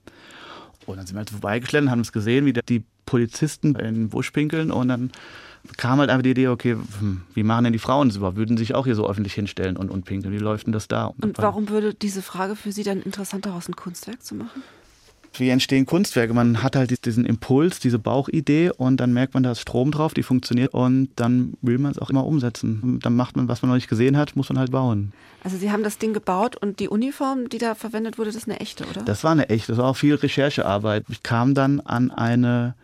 Und 0.86 0.98
dann 0.98 1.06
sind 1.06 1.16
wir 1.16 1.20
halt 1.20 1.30
vorbeigeschlitten, 1.30 1.92
haben 1.92 2.02
es 2.02 2.12
gesehen, 2.12 2.46
wie 2.46 2.54
die 2.54 2.84
Polizisten 3.06 3.76
in 3.76 3.96
den 3.96 4.10
Busch 4.10 4.32
pinkeln 4.32 4.72
und 4.72 4.88
dann 4.88 5.12
kam 5.78 6.00
halt 6.00 6.10
einfach 6.10 6.24
die 6.24 6.32
Idee, 6.32 6.48
okay, 6.48 6.76
hm, 7.00 7.22
wie 7.34 7.44
machen 7.44 7.66
denn 7.66 7.74
die 7.74 7.80
Frauen 7.80 8.10
das 8.10 8.18
überhaupt? 8.18 8.38
Würden 8.38 8.58
sich 8.58 8.74
auch 8.74 8.86
hier 8.86 8.96
so 8.96 9.08
öffentlich 9.08 9.34
hinstellen 9.34 9.78
und, 9.78 9.92
und 9.92 10.06
pinkeln? 10.06 10.34
Wie 10.34 10.40
läuft 10.40 10.66
denn 10.66 10.74
das 10.74 10.88
da? 10.88 11.14
Und 11.22 11.38
warum 11.38 11.70
würde 11.70 11.94
diese 11.94 12.22
Frage 12.22 12.56
für 12.56 12.72
Sie 12.72 12.84
dann 12.84 13.02
interessant 13.02 13.46
daraus 13.46 13.68
ein 13.68 13.76
Kunstwerk 13.76 14.24
zu 14.24 14.36
machen? 14.36 14.64
Wie 15.34 15.50
entstehen 15.50 15.86
Kunstwerke? 15.86 16.34
Man 16.34 16.62
hat 16.62 16.76
halt 16.76 17.06
diesen 17.06 17.26
Impuls, 17.26 17.80
diese 17.80 18.00
Bauchidee 18.00 18.72
und 18.76 18.98
dann 18.98 19.14
merkt 19.14 19.34
man, 19.34 19.44
da 19.44 19.52
ist 19.52 19.62
Strom 19.62 19.92
drauf, 19.92 20.14
die 20.14 20.24
funktioniert 20.24 20.74
und 20.74 21.10
dann 21.16 21.54
will 21.62 21.78
man 21.78 21.92
es 21.92 22.00
auch 22.00 22.10
immer 22.10 22.26
umsetzen. 22.26 23.00
Dann 23.02 23.16
macht 23.16 23.38
man, 23.38 23.48
was 23.48 23.62
man 23.62 23.70
noch 23.70 23.76
nicht 23.76 23.88
gesehen 23.88 24.18
hat, 24.18 24.36
muss 24.36 24.50
man 24.50 24.60
halt 24.60 24.72
bauen. 24.72 25.14
Also 25.44 25.58
Sie 25.58 25.72
haben 25.72 25.84
das 25.84 25.98
Ding 25.98 26.14
gebaut 26.14 26.56
und 26.58 26.80
die 26.80 26.90
Uniform, 26.90 27.50
die 27.50 27.58
da 27.58 27.76
verwendet 27.76 28.18
wurde, 28.18 28.30
das 28.30 28.36
ist 28.36 28.50
eine 28.50 28.60
echte, 28.60 28.86
oder? 28.86 29.04
Das 29.04 29.24
war 29.24 29.32
eine 29.32 29.50
echte, 29.50 29.72
das 29.72 29.78
war 29.78 29.86
auch 29.86 29.98
viel 29.98 30.16
Recherchearbeit. 30.16 31.06
Ich 31.10 31.24
kam 31.24 31.54
dann 31.54 31.80
an 31.80 32.12
eine 32.12 32.76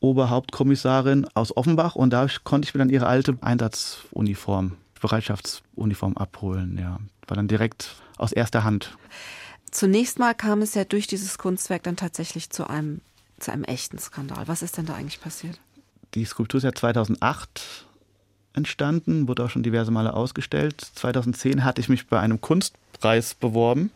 Oberhauptkommissarin 0.00 1.26
aus 1.34 1.56
Offenbach 1.56 1.96
und 1.96 2.12
da 2.12 2.26
konnte 2.44 2.68
ich 2.68 2.74
mir 2.74 2.78
dann 2.78 2.90
ihre 2.90 3.06
alte 3.06 3.36
Einsatzuniform, 3.40 4.72
Bereitschaftsuniform 5.00 6.16
abholen. 6.16 6.78
Ja, 6.80 7.00
war 7.26 7.36
dann 7.36 7.48
direkt 7.48 7.96
aus 8.16 8.32
erster 8.32 8.64
Hand. 8.64 8.96
Zunächst 9.70 10.18
mal 10.18 10.34
kam 10.34 10.62
es 10.62 10.74
ja 10.74 10.84
durch 10.84 11.06
dieses 11.06 11.38
Kunstwerk 11.38 11.82
dann 11.82 11.96
tatsächlich 11.96 12.50
zu 12.50 12.68
einem, 12.68 13.00
zu 13.38 13.52
einem 13.52 13.64
echten 13.64 13.98
Skandal. 13.98 14.48
Was 14.48 14.62
ist 14.62 14.76
denn 14.78 14.86
da 14.86 14.94
eigentlich 14.94 15.20
passiert? 15.20 15.60
Die 16.14 16.24
Skulptur 16.24 16.58
ist 16.58 16.64
ja 16.64 16.72
2008 16.72 17.86
entstanden, 18.54 19.28
wurde 19.28 19.44
auch 19.44 19.50
schon 19.50 19.62
diverse 19.62 19.90
Male 19.90 20.14
ausgestellt. 20.14 20.80
2010 20.94 21.64
hatte 21.64 21.80
ich 21.80 21.88
mich 21.88 22.06
bei 22.06 22.18
einem 22.18 22.40
Kunstpreis 22.40 23.34
beworben, 23.34 23.90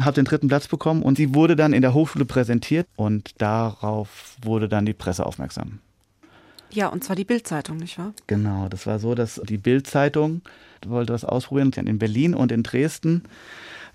habe 0.00 0.14
den 0.14 0.24
dritten 0.24 0.48
Platz 0.48 0.68
bekommen 0.68 1.02
und 1.02 1.16
sie 1.16 1.34
wurde 1.34 1.56
dann 1.56 1.72
in 1.72 1.82
der 1.82 1.92
Hochschule 1.92 2.24
präsentiert 2.24 2.86
und 2.96 3.40
darauf 3.40 4.36
wurde 4.42 4.68
dann 4.68 4.86
die 4.86 4.94
Presse 4.94 5.26
aufmerksam. 5.26 5.80
Ja, 6.72 6.86
und 6.86 7.02
zwar 7.02 7.16
die 7.16 7.24
Bildzeitung, 7.24 7.78
nicht 7.78 7.98
wahr? 7.98 8.14
Genau, 8.28 8.68
das 8.68 8.86
war 8.86 9.00
so, 9.00 9.16
dass 9.16 9.40
die 9.44 9.58
Bildzeitung 9.58 10.42
wollte 10.86 11.12
das 11.12 11.24
ausprobieren 11.24 11.72
in 11.72 11.98
Berlin 11.98 12.34
und 12.34 12.52
in 12.52 12.62
Dresden 12.62 13.24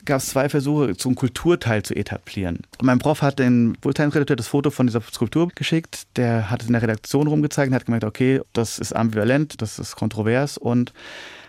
gab 0.05 0.19
es 0.19 0.27
zwei 0.27 0.49
Versuche, 0.49 0.95
zum 0.95 1.15
Kulturteil 1.15 1.83
zu 1.83 1.95
etablieren. 1.95 2.59
Mein 2.81 2.99
Prof 2.99 3.21
hat 3.21 3.39
den 3.39 3.77
Wohlteilungsredakteur 3.81 4.35
das 4.35 4.47
Foto 4.47 4.69
von 4.69 4.87
dieser 4.87 5.01
Skulptur 5.01 5.49
geschickt. 5.53 6.03
Der 6.15 6.49
hat 6.49 6.61
es 6.61 6.67
in 6.67 6.73
der 6.73 6.81
Redaktion 6.81 7.27
rumgezeigt 7.27 7.69
und 7.69 7.75
hat 7.75 7.85
gemerkt, 7.85 8.05
okay, 8.05 8.41
das 8.53 8.79
ist 8.79 8.93
ambivalent, 8.93 9.61
das 9.61 9.79
ist 9.79 9.95
kontrovers 9.95 10.57
und 10.57 10.93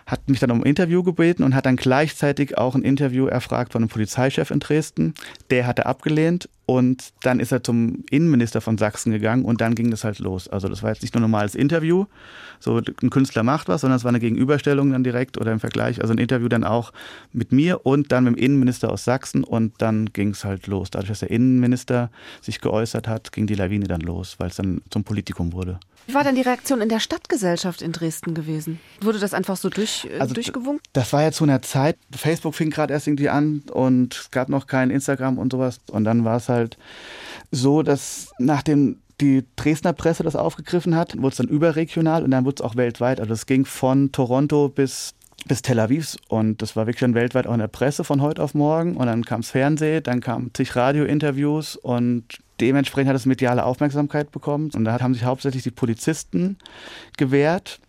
hat 0.07 0.29
mich 0.29 0.39
dann 0.39 0.53
um 0.53 0.61
ein 0.61 0.67
Interview 0.67 1.03
gebeten 1.03 1.43
und 1.43 1.55
hat 1.55 1.67
dann 1.67 1.77
gleichzeitig 1.77 2.57
auch 2.57 2.75
ein 2.75 2.83
Interview 2.83 3.27
erfragt 3.27 3.73
von 3.73 3.83
einem 3.83 3.89
Polizeichef 3.89 4.51
in 4.51 4.61
Dresden. 4.61 5.15
Der 5.51 5.67
hatte 5.67 5.87
abgelehnt 5.87 6.49
und 6.67 7.13
dann 7.23 7.39
ist 7.39 7.53
er 7.53 7.63
zum 7.63 8.05
Innenminister 8.11 8.61
von 8.61 8.77
Sachsen 8.77 9.13
gegangen 9.13 9.45
und 9.45 9.61
dann 9.61 9.77
ging 9.77 9.91
das 9.93 10.03
halt 10.03 10.19
los. 10.19 10.49
Also 10.49 10.69
das 10.69 10.83
war 10.83 10.91
jetzt 10.91 11.03
nicht 11.03 11.15
nur 11.15 11.21
ein 11.21 11.31
normales 11.31 11.55
Interview, 11.55 12.07
so 12.59 12.79
ein 12.79 13.11
Künstler 13.11 13.45
macht 13.45 13.69
was, 13.69 13.83
sondern 13.83 13.97
es 13.99 14.05
war 14.05 14.09
eine 14.09 14.19
Gegenüberstellung 14.21 14.91
dann 14.91 15.05
direkt 15.05 15.39
oder 15.39 15.53
im 15.53 15.61
Vergleich. 15.61 16.01
Also 16.01 16.13
ein 16.13 16.19
Interview 16.19 16.49
dann 16.49 16.65
auch 16.65 16.93
mit 17.33 17.53
mir 17.53 17.87
und 17.87 18.11
dann 18.11 18.25
mit 18.25 18.37
dem 18.37 18.43
Innenminister 18.43 18.91
aus 18.91 19.05
Sachsen 19.05 19.45
und 19.45 19.75
dann 19.79 20.13
ging 20.13 20.31
es 20.31 20.45
halt 20.45 20.67
los. 20.67 20.91
Dadurch, 20.91 21.09
dass 21.11 21.21
der 21.21 21.31
Innenminister 21.31 22.11
sich 22.43 22.61
geäußert 22.61 23.07
hat, 23.07 23.31
ging 23.31 23.47
die 23.47 23.55
Lawine 23.55 23.87
dann 23.87 24.01
los, 24.01 24.35
weil 24.39 24.49
es 24.49 24.57
dann 24.57 24.83
zum 24.91 25.05
Politikum 25.05 25.53
wurde. 25.53 25.79
Wie 26.07 26.15
war 26.15 26.23
dann 26.23 26.37
die 26.37 26.43
Reaktion 26.43 26.81
in 26.81 26.89
der 26.89 27.01
Stadtgesellschaft 27.01 27.83
in 27.83 27.91
Dresden 27.91 28.35
gewesen? 28.35 28.79
Wurde 29.01 29.19
das 29.19 29.35
einfach 29.35 29.57
so 29.57 29.69
durch, 29.69 30.05
äh, 30.05 30.21
Also, 30.21 30.35
durchgewunken? 30.35 30.81
Das 30.93 31.13
war 31.13 31.23
ja 31.23 31.33
zu 31.33 31.43
einer 31.43 31.63
Zeit, 31.63 31.97
Facebook 32.17 32.55
fing 32.55 32.71
gerade 32.71 32.93
erst 32.93 33.09
irgendwie 33.09 33.29
an 33.29 33.63
und 33.73 34.15
es 34.15 34.31
gab 34.31 34.49
noch 34.49 34.69
kein 34.69 34.91
Instagram 34.91 35.37
und 35.37 35.51
sowas. 35.51 35.81
Und 35.91 36.05
dann 36.05 36.25
war 36.25 36.37
es 36.37 36.49
halt 36.49 36.56
so, 37.51 37.83
dass 37.83 38.31
nachdem 38.39 38.99
die 39.21 39.45
Dresdner 39.57 39.93
Presse 39.93 40.23
das 40.23 40.37
aufgegriffen 40.37 40.95
hat, 40.95 41.17
wurde 41.17 41.29
es 41.29 41.37
dann 41.37 41.49
überregional 41.49 42.23
und 42.23 42.31
dann 42.31 42.45
wurde 42.45 42.57
es 42.63 42.65
auch 42.69 42.77
weltweit. 42.77 43.21
Also 43.21 43.33
es 43.33 43.47
ging 43.47 43.65
von 43.65 44.13
Toronto 44.13 44.69
bis 44.69 45.15
bis 45.47 45.63
Tel 45.63 45.79
Aviv 45.79 46.17
und 46.29 46.61
das 46.61 46.75
war 46.77 46.87
wirklich 46.87 47.01
dann 47.01 47.15
weltweit 47.15 47.47
auch 47.47 47.53
in 47.53 47.61
der 47.61 47.69
Presse 47.69 48.05
von 48.05 48.21
heute 48.21 48.43
auf 48.43 48.55
morgen 48.55 48.97
und 48.97 49.07
dann 49.07 49.25
kam 49.25 49.43
das 49.43 49.51
Fernsehen, 49.51 50.03
dann 50.03 50.21
kamen 50.21 50.51
zig 50.55 50.75
Radiointerviews 50.75 51.77
und 51.77 52.25
dementsprechend 52.61 53.11
hat 53.11 53.17
es 53.17 53.27
mediale 53.27 53.65
Aufmerksamkeit 53.65 54.33
bekommen 54.33 54.71
und 54.75 54.85
da 54.85 54.99
haben 54.99 55.15
sich 55.15 55.25
hauptsächlich 55.25 55.63
die 55.63 55.71
Polizisten 55.71 56.59
gewehrt 57.17 57.81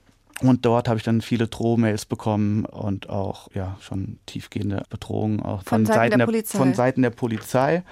und 0.42 0.66
dort 0.66 0.88
habe 0.88 0.98
ich 0.98 1.04
dann 1.04 1.22
viele 1.22 1.48
Drohmails 1.48 2.06
bekommen 2.06 2.66
und 2.66 3.10
auch 3.10 3.50
ja 3.56 3.78
schon 3.80 4.20
tiefgehende 4.28 4.84
Bedrohungen 4.90 5.40
auch 5.40 5.64
Von 5.64 5.86
Seiten 5.86 6.20
der 6.20 6.26
Polizei. 6.26 6.58
von 6.58 6.74
Seiten 6.76 7.02
der 7.02 7.10
Polizei 7.10 7.84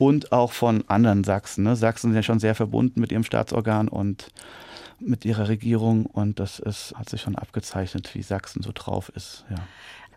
und 0.00 0.32
auch 0.32 0.52
von 0.52 0.82
anderen 0.88 1.24
Sachsen. 1.24 1.64
Ne? 1.64 1.76
Sachsen 1.76 2.08
sind 2.08 2.16
ja 2.16 2.22
schon 2.22 2.40
sehr 2.40 2.54
verbunden 2.54 3.00
mit 3.00 3.12
ihrem 3.12 3.22
Staatsorgan 3.22 3.86
und 3.86 4.28
mit 4.98 5.26
ihrer 5.26 5.48
Regierung 5.48 6.06
und 6.06 6.40
das 6.40 6.58
ist, 6.58 6.94
hat 6.96 7.10
sich 7.10 7.20
schon 7.20 7.36
abgezeichnet, 7.36 8.14
wie 8.14 8.22
Sachsen 8.22 8.62
so 8.62 8.70
drauf 8.74 9.12
ist. 9.14 9.44
Ja. 9.50 9.56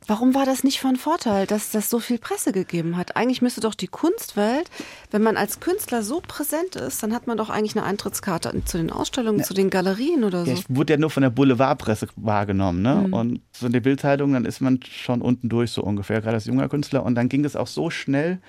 Warum 0.08 0.36
war 0.36 0.46
das 0.46 0.64
nicht 0.64 0.80
von 0.80 0.96
Vorteil, 0.96 1.48
dass 1.48 1.72
das 1.72 1.90
so 1.90 2.00
viel 2.00 2.18
Presse 2.18 2.54
gegeben 2.54 2.96
hat? 2.96 3.18
Eigentlich 3.18 3.42
müsste 3.42 3.60
doch 3.60 3.74
die 3.74 3.88
Kunstwelt, 3.88 4.70
wenn 5.12 5.22
man 5.22 5.36
als 5.36 5.60
Künstler 5.60 6.02
so 6.02 6.22
präsent 6.26 6.78
ist, 6.78 7.04
dann 7.04 7.14
hat 7.14 7.28
man 7.28 7.38
doch 7.38 7.50
eigentlich 7.50 7.76
eine 7.76 7.86
Eintrittskarte 7.86 8.54
zu 8.64 8.78
den 8.78 8.90
Ausstellungen, 8.90 9.44
zu 9.44 9.54
den 9.54 9.70
Galerien 9.70 10.24
oder 10.24 10.46
so. 10.46 10.52
Ja, 10.52 10.58
ich 10.58 10.66
wurde 10.70 10.94
ja 10.94 11.00
nur 11.00 11.10
von 11.10 11.24
der 11.24 11.30
Boulevardpresse 11.30 12.08
wahrgenommen. 12.16 12.82
Ne? 12.82 13.08
Und 13.12 13.42
so 13.52 13.66
in 13.66 13.74
der 13.74 13.82
Bildzeitung, 13.82 14.34
dann 14.34 14.46
ist 14.46 14.62
man 14.62 14.80
schon 14.84 15.22
unten 15.22 15.50
durch 15.50 15.72
so 15.72 15.84
ungefähr, 15.84 16.22
gerade 16.22 16.36
als 16.36 16.46
junger 16.46 16.70
Künstler. 16.70 17.04
Und 17.04 17.16
dann 17.16 17.28
ging 17.30 17.44
das 17.44 17.56
auch 17.56 17.68
so 17.68 17.90
schnell, 17.90 18.40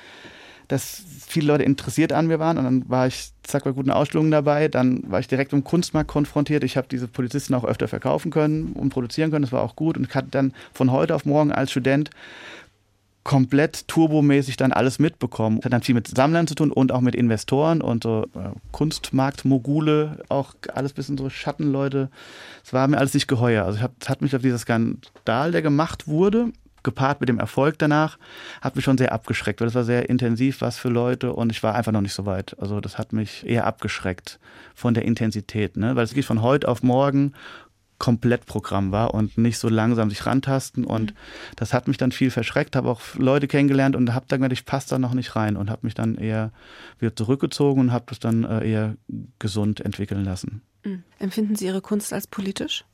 dass 0.69 1.03
viele 1.27 1.47
Leute 1.47 1.65
interessiert 1.65 2.13
an 2.13 2.27
mir 2.27 2.39
waren 2.39 2.59
und 2.59 2.65
dann 2.65 2.89
war 2.89 3.07
ich 3.07 3.31
zack 3.43 3.65
bei 3.65 3.73
guten 3.73 3.91
Ausstellungen 3.91 4.31
dabei, 4.31 4.69
dann 4.69 5.03
war 5.11 5.21
ich 5.21 5.29
direkt 5.29 5.53
im 5.53 5.65
Kunstmarkt 5.65 6.09
konfrontiert. 6.09 6.65
Ich 6.65 6.77
habe 6.77 6.89
diese 6.91 7.09
Polizisten 7.09 7.55
auch 7.55 7.65
öfter 7.65 7.89
verkaufen 7.89 8.31
können 8.31 8.73
und 8.73 8.91
produzieren 8.91 9.31
können, 9.31 9.43
das 9.43 9.53
war 9.53 9.63
auch 9.63 9.77
gut 9.77 9.97
und 9.97 10.07
ich 10.09 10.15
hatte 10.15 10.29
dann 10.31 10.53
von 10.73 10.91
heute 10.91 11.15
auf 11.15 11.25
morgen 11.25 11.53
als 11.53 11.71
Student 11.71 12.11
komplett 13.25 13.89
turbomäßig 13.89 14.59
dann 14.59 14.71
alles 14.71 14.99
mitbekommen. 14.99 15.57
Das 15.57 15.65
hat 15.65 15.73
dann 15.73 15.83
viel 15.83 15.95
mit 15.95 16.07
Sammlern 16.07 16.47
zu 16.47 16.55
tun 16.55 16.71
und 16.71 16.93
auch 16.93 17.01
mit 17.01 17.15
Investoren 17.15 17.81
und 17.81 18.03
so 18.03 18.27
äh, 18.35 18.51
Kunstmarktmogule, 18.71 20.19
auch 20.29 20.55
alles 20.73 20.93
bisschen 20.93 21.17
so 21.17 21.31
Schattenleute. 21.31 22.11
Es 22.63 22.75
war 22.75 22.87
mir 22.87 22.99
alles 22.99 23.15
nicht 23.15 23.27
geheuer. 23.27 23.65
Also 23.65 23.79
ich 23.79 23.83
hab, 23.83 23.93
hat 24.07 24.21
mich 24.21 24.37
auf 24.37 24.43
dieser 24.43 24.59
Skandal, 24.59 25.53
der 25.53 25.63
gemacht 25.63 26.07
wurde, 26.07 26.53
gepaart 26.85 27.21
mit 27.21 27.29
dem 27.29 27.39
Erfolg 27.41 27.79
danach, 27.79 28.19
hat 28.61 28.77
mich 28.77 28.85
schon 28.85 28.99
sehr 28.99 29.13
abgeschreckt, 29.13 29.61
weil 29.61 29.67
das 29.67 29.75
war 29.75 29.85
sehr 29.85 30.09
intensiv, 30.09 30.61
was 30.61 30.79
für 30.79 30.89
Leute 30.89 31.33
und 31.33 31.51
ich 31.51 31.63
war 31.63 31.75
einfach 31.75 31.93
noch 31.93 32.01
nicht 32.01 32.15
so 32.15 32.27
weit. 32.27 32.57
Also 32.61 32.81
das 32.81 32.99
hat 32.99 33.13
mich 33.13 33.45
eher 33.47 33.67
abgeschreckt 33.67 34.39
von 34.75 34.95
der 34.95 35.05
Intensität, 35.05 35.77
ne? 35.77 35.97
weil 35.97 36.05
es 36.05 36.15
geht 36.15 36.25
von 36.25 36.43
heute 36.43 36.69
auf 36.69 36.83
morgen 36.83 37.35
Komplettprogramm 37.99 38.93
war 38.93 39.15
und 39.15 39.39
nicht 39.39 39.59
so 39.59 39.69
langsam 39.69 40.11
sich 40.11 40.27
rantasten 40.27 40.85
und 40.85 41.15
das 41.57 41.73
hat 41.73 41.89
mich 41.89 41.97
dann 41.97 42.13
viel 42.13 42.31
verschreckt, 42.31 42.77
habe 42.77 42.91
auch 42.91 43.01
Leute 43.17 43.47
kennengelernt 43.47 43.97
und 43.97 44.13
habe 44.13 44.27
dann 44.29 44.43
gedacht, 44.43 44.59
ich 44.59 44.67
passe 44.67 44.91
da 44.91 44.99
noch 44.99 45.15
nicht 45.15 45.37
rein 45.37 45.57
und 45.57 45.71
habe 45.71 45.87
mich 45.87 45.95
dann 45.95 46.17
eher 46.17 46.51
wieder 46.99 47.15
zurückgezogen 47.15 47.81
und 47.81 47.93
habe 47.93 48.05
das 48.09 48.19
dann 48.19 48.45
äh, 48.45 48.69
eher 48.69 48.97
gesund 49.39 49.81
entwickeln 49.81 50.25
lassen. 50.25 50.63
Mhm. 50.85 51.05
Empfinden 51.19 51.57
Sie 51.57 51.67
Ihre 51.67 51.81
Kunst 51.81 52.13
als 52.13 52.27
politisch? 52.27 52.85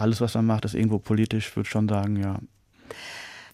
Alles, 0.00 0.20
was 0.20 0.34
man 0.34 0.46
macht, 0.46 0.64
ist 0.64 0.74
irgendwo 0.74 0.98
politisch, 0.98 1.54
würde 1.54 1.66
ich 1.66 1.70
schon 1.70 1.88
sagen, 1.88 2.16
ja. 2.16 2.38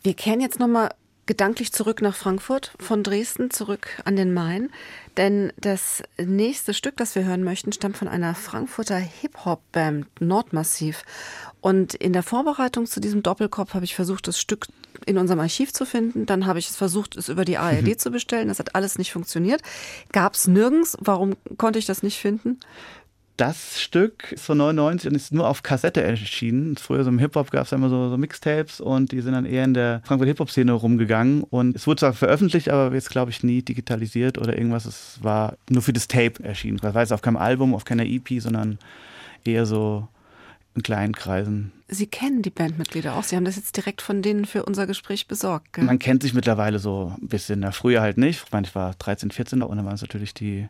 Wir 0.02 0.14
kehren 0.14 0.40
jetzt 0.40 0.60
nochmal 0.60 0.90
gedanklich 1.26 1.72
zurück 1.72 2.00
nach 2.00 2.14
Frankfurt, 2.14 2.72
von 2.78 3.02
Dresden 3.02 3.50
zurück 3.50 3.88
an 4.04 4.16
den 4.16 4.32
Main. 4.32 4.70
Denn 5.16 5.52
das 5.56 6.02
nächste 6.18 6.72
Stück, 6.72 6.96
das 6.96 7.14
wir 7.14 7.24
hören 7.24 7.42
möchten, 7.42 7.72
stammt 7.72 7.96
von 7.96 8.08
einer 8.08 8.34
Frankfurter 8.34 8.96
Hip-Hop-Band 8.96 10.20
Nordmassiv. 10.20 11.02
Und 11.60 11.94
in 11.94 12.12
der 12.12 12.22
Vorbereitung 12.22 12.86
zu 12.86 13.00
diesem 13.00 13.22
Doppelkopf 13.22 13.74
habe 13.74 13.84
ich 13.84 13.94
versucht, 13.94 14.28
das 14.28 14.38
Stück 14.38 14.68
in 15.04 15.18
unserem 15.18 15.40
Archiv 15.40 15.72
zu 15.72 15.84
finden. 15.84 16.26
Dann 16.26 16.46
habe 16.46 16.58
ich 16.58 16.68
es 16.68 16.76
versucht, 16.76 17.16
es 17.16 17.28
über 17.28 17.44
die 17.44 17.58
ARD 17.58 17.98
zu 18.00 18.10
bestellen. 18.10 18.48
Das 18.48 18.60
hat 18.60 18.74
alles 18.74 18.98
nicht 18.98 19.12
funktioniert. 19.12 19.62
Gab 20.12 20.34
es 20.34 20.46
nirgends. 20.46 20.96
Warum 21.00 21.34
konnte 21.58 21.78
ich 21.78 21.86
das 21.86 22.02
nicht 22.02 22.18
finden? 22.18 22.60
Das 23.36 23.80
Stück 23.80 24.32
ist 24.32 24.44
von 24.44 24.58
99 24.58 25.10
und 25.10 25.16
ist 25.16 25.32
nur 25.32 25.48
auf 25.48 25.62
Kassette 25.62 26.02
erschienen. 26.02 26.76
Früher 26.76 27.04
so 27.04 27.10
im 27.10 27.18
Hip-Hop 27.18 27.50
gab 27.50 27.66
es 27.66 27.72
immer 27.72 27.88
so, 27.88 28.08
so, 28.08 28.16
Mixtapes 28.16 28.80
und 28.80 29.12
die 29.12 29.20
sind 29.20 29.32
dann 29.32 29.44
eher 29.44 29.64
in 29.64 29.74
der 29.74 30.02
Frankfurt 30.04 30.28
Hip-Hop-Szene 30.28 30.72
rumgegangen. 30.72 31.42
Und 31.42 31.76
es 31.76 31.86
wurde 31.86 32.00
zwar 32.00 32.12
veröffentlicht, 32.12 32.70
aber 32.70 32.94
jetzt 32.94 33.10
glaube 33.10 33.30
ich 33.30 33.42
nie 33.42 33.62
digitalisiert 33.62 34.38
oder 34.38 34.56
irgendwas. 34.56 34.86
Es 34.86 35.18
war 35.22 35.56
nur 35.68 35.82
für 35.82 35.92
das 35.92 36.08
Tape 36.08 36.42
erschienen. 36.42 36.78
Das 36.78 36.94
war 36.94 37.02
jetzt 37.02 37.12
auf 37.12 37.22
keinem 37.22 37.36
Album, 37.36 37.74
auf 37.74 37.84
keiner 37.84 38.04
EP, 38.04 38.40
sondern 38.40 38.78
eher 39.44 39.66
so 39.66 40.08
in 40.74 40.82
kleinen 40.82 41.14
Kreisen. 41.14 41.72
Sie 41.88 42.06
kennen 42.06 42.42
die 42.42 42.50
Bandmitglieder 42.50 43.16
auch. 43.16 43.22
Sie 43.22 43.36
haben 43.36 43.44
das 43.44 43.56
jetzt 43.56 43.76
direkt 43.76 44.02
von 44.02 44.22
denen 44.22 44.44
für 44.44 44.64
unser 44.64 44.86
Gespräch 44.86 45.26
besorgt. 45.26 45.74
Gell? 45.74 45.84
Man 45.84 45.98
kennt 45.98 46.22
sich 46.22 46.34
mittlerweile 46.34 46.78
so 46.78 47.14
ein 47.20 47.28
bisschen. 47.28 47.70
Früher 47.72 48.00
halt 48.00 48.18
nicht. 48.18 48.44
Ich 48.44 48.52
meine, 48.52 48.66
ich 48.66 48.74
war 48.74 48.94
13, 48.94 49.30
14 49.30 49.62
und 49.62 49.76
dann 49.76 49.86
waren 49.86 49.94
es 49.94 50.02
natürlich 50.02 50.34
die 50.34 50.68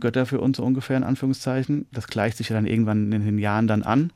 Götter 0.00 0.26
für 0.26 0.40
uns 0.40 0.56
so 0.56 0.64
ungefähr 0.64 0.96
in 0.96 1.04
Anführungszeichen. 1.04 1.86
Das 1.92 2.06
gleicht 2.06 2.36
sich 2.36 2.48
ja 2.48 2.56
dann 2.56 2.66
irgendwann 2.66 3.12
in 3.12 3.24
den 3.24 3.38
Jahren 3.38 3.66
dann 3.66 3.82
an. 3.82 4.10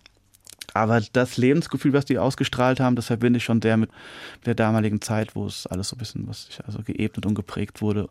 Aber 0.76 1.00
das 1.00 1.38
Lebensgefühl, 1.38 1.94
was 1.94 2.04
die 2.04 2.18
ausgestrahlt 2.18 2.80
haben, 2.80 2.96
das 2.96 3.06
verbinde 3.06 3.38
ich 3.38 3.44
schon 3.44 3.62
sehr 3.62 3.78
mit 3.78 3.90
der 4.44 4.54
damaligen 4.54 5.00
Zeit, 5.00 5.34
wo 5.34 5.46
es 5.46 5.66
alles 5.66 5.88
so 5.88 5.96
ein 5.96 5.98
bisschen, 5.98 6.28
was 6.28 6.46
sich 6.46 6.62
also 6.66 6.80
geebnet 6.82 7.24
und 7.24 7.34
geprägt 7.34 7.80
wurde. 7.80 8.10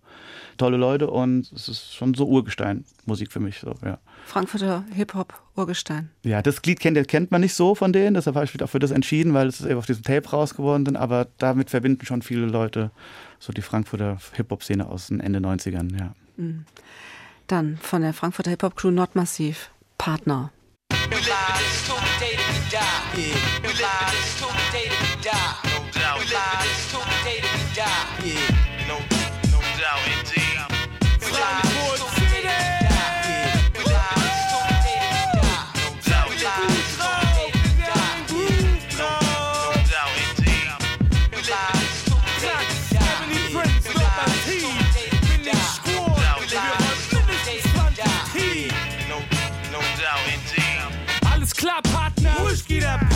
Tolle 0.57 0.77
Leute 0.77 1.11
und 1.11 1.51
es 1.51 1.69
ist 1.69 1.93
schon 1.93 2.15
so 2.15 2.25
Urgestein-Musik 2.25 3.31
für 3.31 3.39
mich. 3.39 3.59
So, 3.59 3.75
ja. 3.85 3.99
Frankfurter 4.25 4.83
Hip-Hop-Urgestein. 4.95 6.09
Ja, 6.23 6.41
das 6.41 6.63
Lied 6.63 6.79
kennt, 6.79 7.07
kennt 7.07 7.29
man 7.29 7.41
nicht 7.41 7.53
so 7.53 7.75
von 7.75 7.93
denen, 7.93 8.15
deshalb 8.15 8.35
habe 8.35 8.45
ich 8.45 8.53
mich 8.55 8.63
auch 8.63 8.69
für 8.69 8.79
das 8.79 8.89
entschieden, 8.89 9.35
weil 9.35 9.47
es 9.47 9.59
ist 9.59 9.67
eben 9.67 9.77
auf 9.77 9.85
diesem 9.85 10.03
Tape 10.03 10.27
rausgeworden 10.27 10.87
ist. 10.87 10.95
Aber 10.95 11.27
damit 11.37 11.69
verbinden 11.69 12.03
schon 12.07 12.23
viele 12.23 12.47
Leute 12.47 12.89
so 13.37 13.53
die 13.53 13.61
Frankfurter 13.61 14.17
Hip-Hop-Szene 14.33 14.87
aus 14.87 15.07
den 15.07 15.19
Ende 15.19 15.37
90ern, 15.37 15.95
ja. 15.99 16.15
Mhm. 16.37 16.65
Dann 17.47 17.77
von 17.77 18.01
der 18.01 18.13
Frankfurter 18.13 18.51
Hip-Hop-Crew 18.51 18.91
Nordmassiv, 18.91 19.71
Partner. 19.97 20.51
Yeah. 52.85 53.14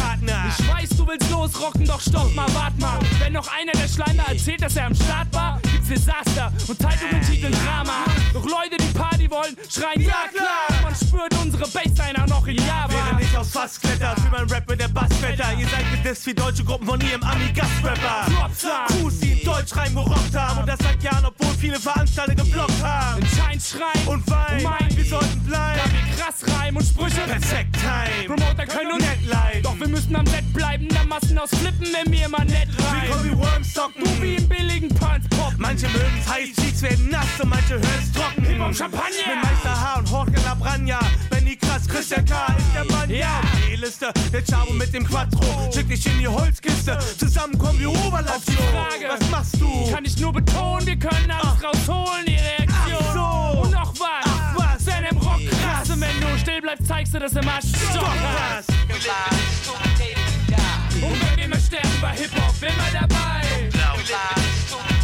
Willst 1.09 1.29
losrocken, 1.31 1.85
doch 1.85 1.99
stopp 1.99 2.33
mal, 2.35 2.47
wart 2.53 2.77
mal. 2.79 2.99
Wenn 3.19 3.33
noch 3.33 3.47
einer 3.51 3.71
der 3.71 3.87
Schleimer 3.87 4.23
erzählt, 4.27 4.61
dass 4.61 4.75
er 4.75 4.87
am 4.87 4.95
Start 4.95 5.27
war, 5.33 5.59
gibt's 5.63 5.89
Desaster 5.89 6.53
und 6.67 6.81
Zeitungen 6.81 7.21
titeln 7.21 7.53
Drama. 7.65 8.05
Doch 8.33 8.45
Leute, 8.45 8.77
die 8.77 8.93
Party 8.97 9.29
wollen, 9.29 9.57
schreien 9.69 10.01
ja 10.01 10.29
klar. 10.31 10.81
Man 10.83 10.95
spürt 10.95 11.33
unsere 11.41 11.67
Bassline 11.67 12.23
auch 12.23 12.27
noch 12.27 12.47
in 12.47 12.57
Java. 12.57 12.89
Während 12.89 13.21
ich 13.21 13.37
aufs 13.37 13.51
Fass 13.51 13.79
kletter, 13.79 14.15
für 14.17 14.29
mein 14.29 14.47
Rap 14.49 14.69
mit 14.69 14.79
der 14.79 14.87
Basswetter. 14.87 15.51
Ihr 15.57 15.67
seid 15.67 15.85
gedisst 15.91 16.25
wie 16.27 16.33
deutsche 16.33 16.63
Gruppen 16.63 16.87
von 16.87 17.01
ihrem 17.01 17.23
Ami-Gastrapper. 17.23 18.27
Crews, 18.87 19.19
die 19.19 19.31
in 19.31 19.45
Deutsch 19.45 19.75
rein 19.75 19.93
gerockt 19.93 20.35
haben. 20.35 20.59
Und 20.59 20.69
das 20.69 20.79
seit 20.79 21.01
Jahren, 21.01 21.25
obwohl 21.25 21.53
viele 21.59 21.79
Veranstalter 21.79 22.35
geblockt 22.35 22.83
haben. 22.83 23.21
Entscheidend 23.21 23.63
schreien 23.63 24.07
Und 24.07 24.29
wein, 24.29 24.63
mein, 24.63 24.95
wir 24.95 25.05
sollten 25.05 25.49
da 25.49 25.73
bleiben. 25.73 25.91
wir 25.91 26.23
krass 26.23 26.59
reimen 26.59 26.77
und 26.77 26.85
Sprüche. 26.85 27.21
Perfekt 27.21 27.75
Time. 27.79 28.27
Promoter 28.27 28.65
können 28.67 28.91
uns 28.91 29.03
nett 29.03 29.25
leiden. 29.25 29.63
Doch 29.63 29.79
wir 29.79 29.87
müssen 29.87 30.15
am 30.15 30.25
Set 30.39 30.53
bleiben, 30.53 30.87
da 30.87 31.03
Massen 31.03 31.37
aus 31.37 31.49
Flippen, 31.49 31.87
wenn 31.91 32.11
wir 32.13 32.29
mal 32.29 32.45
nett 32.45 32.69
rein. 32.79 33.09
wie 33.23 33.37
Wormsocken. 33.37 34.03
Du 34.03 34.21
wie 34.21 34.35
im 34.35 34.47
billigen 34.47 34.87
Punch-Pop. 34.87 35.53
Manche 35.57 35.87
mögen's 35.89 36.27
heiß, 36.29 36.49
Cheeks 36.55 36.81
werden 36.81 37.09
nass 37.09 37.27
und 37.41 37.49
manche 37.49 37.73
hören's 37.73 38.11
trocken. 38.13 38.45
Hip-Hop 38.45 38.73
Champagner. 38.73 39.27
Mit 39.27 39.43
Meister 39.43 39.81
H 39.81 39.99
und 39.99 40.09
Jorge 40.09 40.39
Labranja. 40.45 40.99
Benny 41.29 41.57
Krass, 41.57 41.85
Christian 41.87 42.23
K. 42.23 42.55
ist 42.57 42.67
der 42.73 42.85
Mann. 42.85 43.09
Ja. 43.09 43.41
Die 43.69 43.75
Liste, 43.75 44.13
der 44.31 44.43
Chavo 44.45 44.71
mit 44.73 44.93
dem 44.93 45.05
Quattro. 45.05 45.69
Schick 45.73 45.89
dich 45.89 46.05
in 46.05 46.19
die 46.19 46.27
Holzkiste. 46.27 46.97
Zusammen 47.17 47.57
kommen 47.57 47.79
wir 47.79 47.89
Oberlation. 47.89 48.55
Frage. 48.71 49.09
Was 49.09 49.29
machst 49.29 49.59
du? 49.59 49.91
Kann 49.91 50.05
ich 50.05 50.17
nur 50.19 50.31
betonen, 50.31 50.87
wir 50.87 50.97
können 50.97 51.31
alles 51.31 51.61
rausholen, 51.61 52.25
die 52.25 52.58
bleibst, 56.69 56.87
zeigst 56.87 57.13
du 57.13 57.19
das 57.19 57.33
im 57.33 57.47
Arsch. 57.47 57.65
Stopp. 57.89 58.13
das. 58.47 58.67
Und 61.01 61.21
wenn 61.21 61.37
wir 61.37 61.47
mal 61.47 61.59
sterben 61.59 62.01
bei 62.01 62.11
Hip-Hop, 62.11 62.55
immer 62.61 62.91
dabei. 62.93 63.69
Wir 63.71 64.98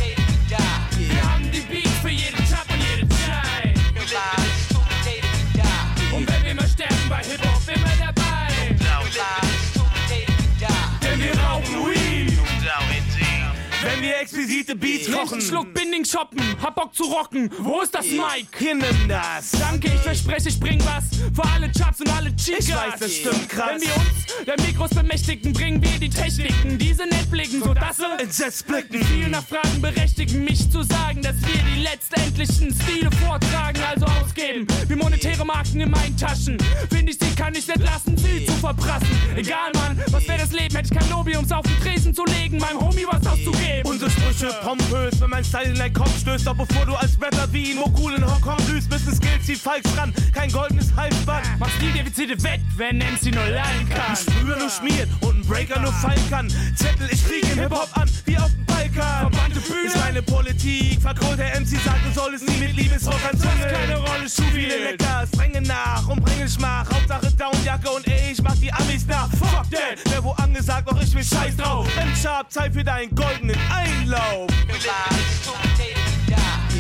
Wenn 13.86 14.01
wir 14.01 14.19
exquisite 14.19 14.75
Beats 14.75 15.11
kochen. 15.11 15.39
Schluck 15.39 15.71
Binding 15.75 16.03
shoppen, 16.03 16.41
hab 16.59 16.73
Bock 16.73 16.95
zu 16.95 17.03
rocken. 17.03 17.51
Wo 17.59 17.81
ist 17.81 17.93
das 17.93 18.07
Mic? 18.07 18.47
Hier 18.57 18.73
nimm 18.73 19.07
das. 19.07 19.51
Danke, 19.51 19.91
ich 19.93 20.01
verspreche, 20.01 20.49
ich 20.49 20.59
bring 20.59 20.83
was 20.86 21.03
für 21.33 21.47
alle 21.53 21.71
Chaps 21.71 22.01
und 22.01 22.09
alle 22.09 22.36
Chicas. 22.36 22.67
Ich 22.67 22.75
weiß, 22.75 22.99
das 22.99 23.15
stimmt 23.15 23.47
krass. 23.47 23.69
Wenn 23.73 23.81
wir 23.81 23.95
uns 23.95 24.45
der 24.47 24.65
Mikros 24.65 24.89
bemächtigen, 24.89 25.53
bringen 25.53 25.83
wir 25.83 25.99
die 25.99 26.09
Techniken, 26.09 26.79
diese 26.79 27.05
nett 27.05 27.29
blicken, 27.29 27.61
sodass 27.63 27.97
sie 27.97 28.05
Entsetzt 28.23 28.65
blicken. 28.65 29.05
viel 29.05 29.27
nach 29.29 29.45
Fragen 29.45 29.79
berechtigen, 29.79 30.43
mich 30.43 30.71
zu 30.71 30.81
sagen, 30.81 31.21
dass 31.21 31.36
wir 31.41 31.61
die 31.75 31.83
letztendlichen 31.83 32.73
Stile 32.81 33.11
vortragen, 33.23 33.79
also 33.88 34.05
ausgeben. 34.05 34.65
Wie 34.88 34.95
monetäre 34.95 35.45
Marken 35.45 35.79
in 35.79 35.91
meinen 35.91 36.17
Taschen. 36.17 36.57
Finde 36.89 37.11
ich 37.11 37.19
sie, 37.19 37.36
kann 37.36 37.53
ich 37.53 37.67
nicht 37.67 37.79
lassen, 37.79 38.17
sie 38.17 38.47
zu 38.47 38.53
verprassen. 38.53 39.07
Egal, 39.36 39.71
Mann, 39.75 40.01
was 40.09 40.27
wäre 40.27 40.39
das 40.39 40.51
Leben, 40.51 40.75
hätte 40.75 40.89
ich 40.91 40.99
kein 40.99 41.09
Lobby, 41.11 41.38
um's 41.38 41.51
auf 41.51 41.65
den 41.65 41.79
Tresen 41.81 42.15
zu 42.15 42.25
legen, 42.25 42.57
meinem 42.57 42.79
Homie 42.79 43.05
was 43.07 43.25
auszugeben. 43.27 43.74
Unsere 43.84 44.09
Sprüche 44.09 44.49
pompös, 44.63 45.19
wenn 45.19 45.30
mein 45.30 45.43
Style 45.43 45.65
in 45.69 45.76
deinen 45.76 45.93
Kopf 45.93 46.19
stößt. 46.19 46.47
Doch 46.47 46.55
bevor 46.55 46.86
du 46.86 46.95
als 46.95 47.19
Rapper 47.21 47.51
wie 47.51 47.71
ein 47.71 47.78
Mogul 47.78 48.13
in 48.13 48.26
Hongkong 48.26 48.57
blühst, 48.65 48.89
müssen 48.89 49.15
Skills 49.15 49.47
wie 49.47 49.55
Falks 49.55 49.97
ran. 49.97 50.13
Kein 50.34 50.51
goldenes 50.51 50.93
Halsband. 50.95 51.45
Mach 51.59 51.69
Stil-Defizite 51.69 52.41
weg, 52.43 52.61
wenn 52.78 52.97
MC 52.97 53.34
nur 53.34 53.45
lernen 53.45 53.89
kann. 53.89 54.15
Früher 54.15 54.57
nur 54.57 54.69
schmiert 54.69 55.09
und 55.21 55.39
ein 55.39 55.47
Breaker 55.47 55.80
nur 55.80 55.93
fallen 55.93 56.30
kann. 56.30 56.49
Zettel, 56.76 57.09
ich 57.11 57.26
kriege 57.26 57.47
im 57.47 57.59
Hip-Hop 57.59 57.89
an, 57.97 58.09
wie 58.26 58.38
auf 58.38 58.49
dem 58.51 58.65
Balkan. 58.65 59.32
Verbannte 59.32 59.59
Bühne. 59.59 59.86
Ist 59.86 59.97
meine 59.97 60.21
Politik, 60.21 61.01
verkohlt 61.01 61.39
der 61.39 61.59
MC 61.59 61.67
sagt, 61.84 61.99
du 62.05 62.19
solltest 62.19 62.47
nie 62.49 62.57
mit 62.57 62.76
Liebesrock 62.76 63.19
anzündeln. 63.30 63.71
keine 63.71 63.97
Rolle 63.97 64.26
Zu 64.26 64.43
viele 64.53 64.71
spielt. 64.71 65.01
Leckers, 65.01 65.32
dränge 65.32 65.61
nach 65.61 66.07
und 66.07 66.23
bringe 66.23 66.47
Schmach. 66.47 66.86
Hauptsache 66.91 67.32
Downjacke 67.32 67.89
und 67.89 68.07
ey, 68.07 68.32
ich 68.32 68.41
mach 68.41 68.55
die 68.55 68.71
Amis 68.71 69.05
nach. 69.07 69.30
Fuck 69.32 69.69
that, 69.71 69.99
wer 70.09 70.23
wo 70.23 70.32
angesagt, 70.32 70.89
doch 70.89 71.01
ich 71.01 71.13
will 71.13 71.23
scheiß 71.23 71.57
drauf. 71.57 71.88
Wenn 71.95 72.15
Sharp, 72.15 72.51
Zeit 72.51 72.73
für 72.73 72.84
deinen 72.84 73.13
goldenen 73.13 73.57
Einlauf. 73.72 74.49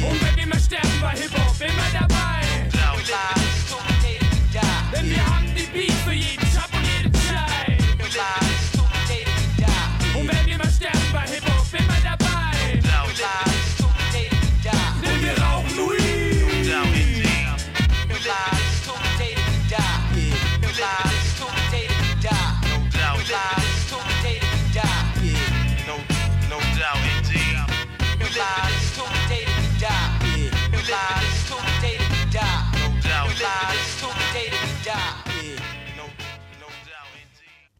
Und 0.01 0.21
wenn 0.21 0.35
wir 0.35 0.47
mal 0.47 0.59
sterben 0.59 1.01
bei 1.01 1.11
Hip-Hop, 1.11 1.55
immer 1.59 1.89
dabei. 1.93 2.41
Denn 2.71 3.94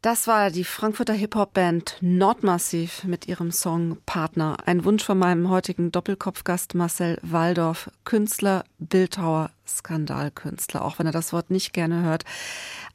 Das 0.06 0.28
war 0.28 0.52
die 0.52 0.66
Frankfurter 0.66 1.16
Hip-Hop-Band 1.16 1.98
Nordmassiv 2.00 3.06
mit 3.06 3.28
ihrem 3.28 3.52
Song 3.52 3.98
Partner. 4.06 4.58
Ein 4.64 4.86
Wunsch 4.86 5.04
von 5.04 5.18
meinem 5.18 5.50
heutigen 5.50 5.92
Doppelkopfgast 5.92 6.76
Marcel 6.76 7.18
Waldorf, 7.24 7.90
Künstler, 8.04 8.66
Bildhauer, 8.78 9.50
Skandalkünstler, 9.68 10.86
auch 10.86 11.00
wenn 11.00 11.08
er 11.08 11.12
das 11.12 11.34
Wort 11.34 11.50
nicht 11.50 11.74
gerne 11.74 12.04
hört, 12.04 12.24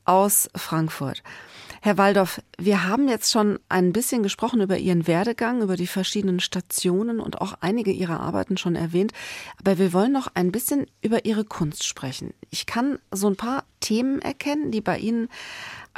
aus 0.05 0.49
Frankfurt. 0.55 1.25
Herr 1.83 1.99
Waldorf, 1.99 2.43
wir 2.59 2.87
haben 2.87 3.09
jetzt 3.09 3.33
schon 3.33 3.59
ein 3.69 3.93
bisschen 3.93 4.23
gesprochen 4.23 4.61
über 4.61 4.77
Ihren 4.77 5.07
Werdegang, 5.07 5.63
über 5.63 5.77
die 5.77 5.87
verschiedenen 5.87 6.39
Stationen 6.39 7.19
und 7.19 7.41
auch 7.41 7.55
einige 7.61 7.91
Ihrer 7.91 8.21
Arbeiten 8.21 8.57
schon 8.57 8.77
erwähnt. 8.77 9.13
Aber 9.59 9.79
wir 9.79 9.93
wollen 9.93 10.13
noch 10.13 10.29
ein 10.35 10.53
bisschen 10.53 10.87
über 11.01 11.25
Ihre 11.25 11.45
Kunst 11.45 11.85
sprechen. 11.85 12.35
Ich 12.51 12.67
kann 12.67 12.99
so 13.11 13.29
ein 13.29 13.37
paar 13.37 13.65
Themen 13.81 14.21
erkennen, 14.21 14.71
die 14.71 14.83
bei 14.83 14.99
Ihnen 14.99 15.29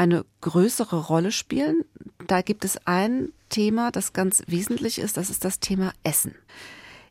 eine 0.03 0.24
größere 0.40 0.96
Rolle 0.96 1.30
spielen. 1.30 1.84
Da 2.26 2.42
gibt 2.42 2.64
es 2.64 2.78
ein 2.86 3.32
Thema, 3.48 3.92
das 3.92 4.12
ganz 4.12 4.42
wesentlich 4.48 4.98
ist, 4.98 5.16
das 5.16 5.30
ist 5.30 5.44
das 5.44 5.61
Thema 5.61 5.92
Essen. 6.03 6.34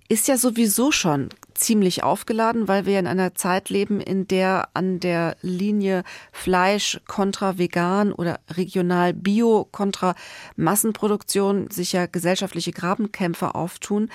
Ist 0.10 0.28
ja 0.28 0.38
sowieso 0.38 0.92
schon 0.92 1.30
ziemlich 1.54 2.04
aufgeladen, 2.04 2.68
weil 2.68 2.86
wir 2.86 3.00
in 3.00 3.08
einer 3.08 3.34
Zeit 3.34 3.70
leben, 3.70 4.02
in 4.02 4.28
der 4.28 4.68
an 4.74 5.00
der 5.00 5.38
Linie 5.42 6.04
Fleisch 6.34 7.00
kontra 7.08 7.58
vegan 7.58 8.12
oder 8.12 8.42
regional 8.50 9.14
bio 9.14 9.66
kontra 9.72 10.16
Massenproduktion 10.58 11.72
sich 11.72 11.94
ja 11.94 12.08
gesellschaftliche 12.08 12.74
Grabenkämpfe 12.74 13.56
auftun. 13.56 14.10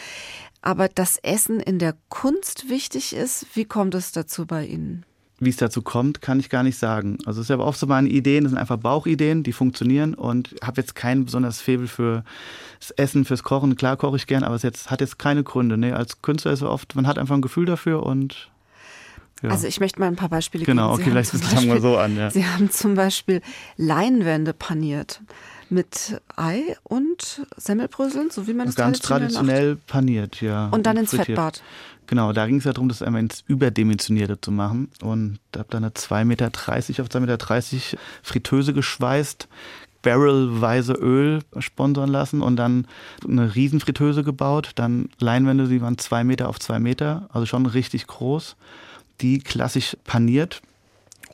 Aber 0.60 0.90
das 0.90 1.16
Essen 1.16 1.60
in 1.60 1.78
der 1.78 1.96
Kunst 2.10 2.68
wichtig 2.68 3.14
ist, 3.14 3.46
wie 3.54 3.64
kommt 3.64 3.94
es 3.94 4.12
dazu 4.12 4.44
bei 4.44 4.66
Ihnen? 4.66 5.06
Wie 5.39 5.51
es 5.51 5.57
dazu 5.57 5.82
kommt, 5.82 6.22
kann 6.22 6.41
ich 6.41 6.49
gar 6.49 6.62
nicht 6.62 6.78
sagen. 6.78 7.18
Also 7.26 7.41
es 7.43 7.49
ist 7.49 7.51
aber 7.51 7.66
oft 7.66 7.78
so 7.78 7.87
meine 7.87 8.09
Ideen, 8.09 8.45
das 8.45 8.53
sind 8.53 8.59
einfach 8.59 8.78
Bauchideen, 8.78 9.43
die 9.43 9.53
funktionieren 9.53 10.14
und 10.14 10.55
habe 10.62 10.80
jetzt 10.80 10.95
kein 10.95 11.26
besonderes 11.26 11.61
Faible 11.61 11.89
für 11.89 12.24
das 12.80 12.91
Essen, 12.93 13.26
fürs 13.26 13.43
Kochen. 13.43 13.76
Klar 13.76 13.99
koche 13.99 14.16
ich 14.16 14.26
gern, 14.26 14.45
aber 14.45 14.55
es 14.55 14.62
jetzt, 14.62 14.91
hat 14.91 15.03
jetzt 15.03 15.18
keine 15.18 15.45
Gründe. 15.45 15.76
Nee, 15.76 15.93
als 15.93 16.22
Künstler 16.22 16.53
ist 16.53 16.62
es 16.62 16.66
oft, 16.66 16.95
man 16.95 17.07
hat 17.07 17.18
einfach 17.18 17.34
ein 17.34 17.43
Gefühl 17.43 17.66
dafür 17.66 18.03
und 18.05 18.51
ja. 19.43 19.51
Also 19.51 19.66
ich 19.66 19.80
möchte 19.80 20.01
mal 20.01 20.07
ein 20.07 20.16
paar 20.16 20.30
Beispiele 20.30 20.64
Genau, 20.64 20.97
geben. 20.97 20.97
Sie 20.97 21.03
okay, 21.03 21.28
vielleicht 21.28 21.45
fangen 21.45 21.68
wir 21.68 21.80
so 21.82 21.99
an, 21.99 22.16
ja. 22.16 22.30
Sie 22.30 22.47
haben 22.47 22.70
zum 22.70 22.95
Beispiel 22.95 23.43
Leinwände 23.76 24.55
paniert 24.55 25.20
mit 25.68 26.22
Ei 26.37 26.62
und 26.84 27.47
Semmelbröseln, 27.57 28.30
so 28.30 28.47
wie 28.47 28.55
man 28.55 28.68
es 28.68 28.76
ganz 28.76 29.01
traditionell, 29.01 29.34
traditionell 29.47 29.76
paniert, 29.87 30.41
ja. 30.41 30.68
Und 30.68 30.87
dann 30.87 30.97
ins 30.97 31.11
frittiert. 31.11 31.26
Fettbad. 31.26 31.62
Genau, 32.07 32.32
da 32.32 32.46
ging 32.46 32.59
es 32.59 32.64
ja 32.64 32.72
darum, 32.72 32.88
das 32.88 33.02
einmal 33.02 33.22
ins 33.22 33.42
Überdimensionierte 33.46 34.40
zu 34.40 34.52
machen. 34.52 34.90
Und 35.02 35.38
da 35.52 35.61
habe 35.61 35.70
dann 35.70 35.84
eine 35.84 35.92
2,30 35.92 36.24
Meter 36.24 36.46
auf 36.46 37.09
2,30 37.09 37.20
Meter 37.20 37.98
Fritteuse 38.22 38.72
geschweißt, 38.72 39.48
barrelweise 40.02 40.92
Öl 40.92 41.40
sponsern 41.59 42.11
lassen 42.11 42.42
und 42.42 42.57
dann 42.57 42.86
eine 43.26 43.54
Riesenfritteuse 43.54 44.22
gebaut. 44.22 44.70
Dann 44.76 45.09
Leinwände, 45.18 45.68
die 45.68 45.82
waren 45.82 45.98
zwei 45.98 46.22
Meter 46.22 46.48
auf 46.48 46.61
zwei 46.61 46.78
Meter, 46.78 47.28
also 47.32 47.46
schon 47.46 47.66
richtig 47.66 48.07
groß. 48.07 48.57
Die 49.20 49.38
klassisch 49.38 49.96
paniert 50.04 50.62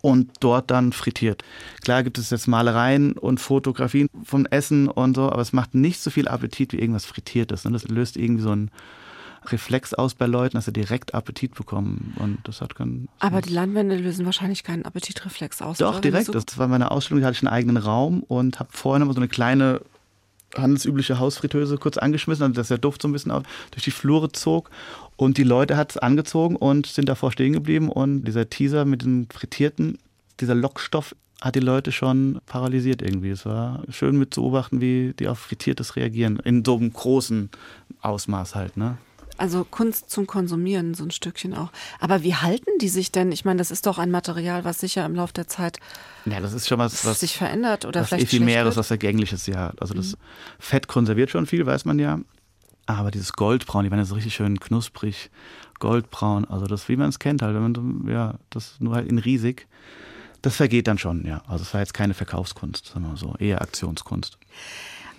und 0.00 0.30
dort 0.40 0.70
dann 0.70 0.92
frittiert. 0.92 1.42
Klar 1.82 2.02
gibt 2.02 2.18
es 2.18 2.30
jetzt 2.30 2.48
Malereien 2.48 3.12
und 3.12 3.40
Fotografien 3.40 4.08
vom 4.24 4.46
Essen 4.46 4.88
und 4.88 5.16
so, 5.16 5.30
aber 5.30 5.42
es 5.42 5.52
macht 5.52 5.74
nicht 5.74 6.00
so 6.00 6.10
viel 6.10 6.28
Appetit 6.28 6.72
wie 6.72 6.78
irgendwas 6.78 7.04
Frittiertes. 7.04 7.64
Ne? 7.64 7.72
Das 7.72 7.88
löst 7.88 8.16
irgendwie 8.16 8.42
so 8.42 8.50
ein 8.50 8.70
Reflex 9.46 9.94
aus 9.94 10.14
bei 10.14 10.26
Leuten, 10.26 10.56
dass 10.56 10.66
sie 10.66 10.72
direkt 10.72 11.14
Appetit 11.14 11.54
bekommen. 11.54 12.14
Und 12.18 12.38
das 12.44 12.60
hat 12.60 12.74
keinen. 12.74 13.08
Aber 13.18 13.40
die 13.40 13.52
Leinwände 13.52 13.96
lösen 13.96 14.24
wahrscheinlich 14.24 14.62
keinen 14.62 14.84
Appetitreflex 14.84 15.62
aus. 15.62 15.78
Doch, 15.78 15.92
oder? 15.92 16.00
direkt. 16.00 16.34
Das 16.34 16.58
war 16.58 16.68
meine 16.68 16.90
Ausstellung, 16.90 17.20
da 17.22 17.28
hatte 17.28 17.36
ich 17.36 17.42
einen 17.42 17.52
eigenen 17.54 17.76
Raum 17.76 18.22
und 18.22 18.60
habe 18.60 18.70
noch 18.98 19.06
mal 19.06 19.12
so 19.12 19.20
eine 19.20 19.28
kleine 19.28 19.80
handelsübliche 20.56 21.18
Hausfritteuse 21.18 21.78
kurz 21.78 21.96
angeschmissen, 21.96 22.42
also 22.42 22.54
dass 22.54 22.68
der 22.68 22.78
Duft 22.78 23.02
so 23.02 23.08
ein 23.08 23.12
bisschen 23.12 23.30
auf, 23.30 23.42
durch 23.70 23.84
die 23.84 23.90
Flure 23.90 24.32
zog. 24.32 24.70
Und 25.16 25.38
die 25.38 25.44
Leute 25.44 25.76
hat 25.76 25.92
es 25.92 25.96
angezogen 25.98 26.56
und 26.56 26.86
sind 26.86 27.08
davor 27.08 27.32
stehen 27.32 27.52
geblieben. 27.52 27.88
Und 27.88 28.24
dieser 28.24 28.48
Teaser 28.48 28.84
mit 28.84 29.02
dem 29.02 29.28
Frittierten, 29.30 29.98
dieser 30.40 30.54
Lockstoff 30.54 31.14
hat 31.40 31.56
die 31.56 31.60
Leute 31.60 31.90
schon 31.90 32.40
paralysiert 32.46 33.02
irgendwie. 33.02 33.30
Es 33.30 33.44
war 33.44 33.82
schön 33.88 34.18
mit 34.18 34.32
zu 34.32 34.42
beobachten, 34.42 34.80
wie 34.80 35.12
die 35.18 35.28
auf 35.28 35.38
Frittiertes 35.38 35.96
reagieren. 35.96 36.38
In 36.38 36.64
so 36.64 36.76
einem 36.76 36.92
großen 36.92 37.50
Ausmaß 38.00 38.54
halt, 38.54 38.76
ne? 38.76 38.98
Also 39.42 39.64
Kunst 39.68 40.08
zum 40.08 40.28
Konsumieren, 40.28 40.94
so 40.94 41.02
ein 41.02 41.10
Stückchen 41.10 41.52
auch. 41.52 41.72
Aber 41.98 42.22
wie 42.22 42.36
halten 42.36 42.78
die 42.80 42.88
sich 42.88 43.10
denn? 43.10 43.32
Ich 43.32 43.44
meine, 43.44 43.58
das 43.58 43.72
ist 43.72 43.86
doch 43.86 43.98
ein 43.98 44.12
Material, 44.12 44.64
was 44.64 44.78
sicher 44.78 45.04
im 45.04 45.16
Laufe 45.16 45.32
der 45.32 45.48
Zeit 45.48 45.80
Ja, 46.26 46.38
das 46.38 46.52
ist 46.52 46.68
schon 46.68 46.78
was, 46.78 47.04
was 47.04 47.18
sich 47.18 47.38
verändert 47.38 47.84
oder 47.84 48.02
was 48.02 48.08
vielleicht 48.10 48.32
Ephemeres, 48.32 48.76
was 48.76 48.86
Vergängliches, 48.86 49.48
ja. 49.48 49.72
Also 49.80 49.94
das 49.94 50.16
Fett 50.60 50.86
konserviert 50.86 51.30
schon 51.30 51.46
viel, 51.46 51.66
weiß 51.66 51.86
man 51.86 51.98
ja. 51.98 52.20
Aber 52.86 53.10
dieses 53.10 53.32
Goldbraun, 53.32 53.82
die 53.82 53.90
werden 53.90 53.98
ja 53.98 54.06
so 54.06 54.14
richtig 54.14 54.32
schön 54.32 54.60
knusprig, 54.60 55.28
goldbraun. 55.80 56.44
Also 56.44 56.66
das, 56.66 56.88
wie 56.88 56.94
man 56.94 57.08
es 57.08 57.18
kennt 57.18 57.42
halt, 57.42 57.56
wenn 57.56 57.62
man 57.62 57.74
so, 57.74 58.12
ja, 58.12 58.34
das 58.50 58.76
nur 58.78 58.94
halt 58.94 59.08
in 59.10 59.18
riesig. 59.18 59.66
Das 60.42 60.54
vergeht 60.54 60.86
dann 60.86 60.98
schon, 60.98 61.26
ja. 61.26 61.42
Also 61.48 61.62
es 61.62 61.74
war 61.74 61.80
jetzt 61.80 61.94
keine 61.94 62.14
Verkaufskunst, 62.14 62.92
sondern 62.94 63.16
so 63.16 63.34
eher 63.40 63.60
Aktionskunst. 63.60 64.38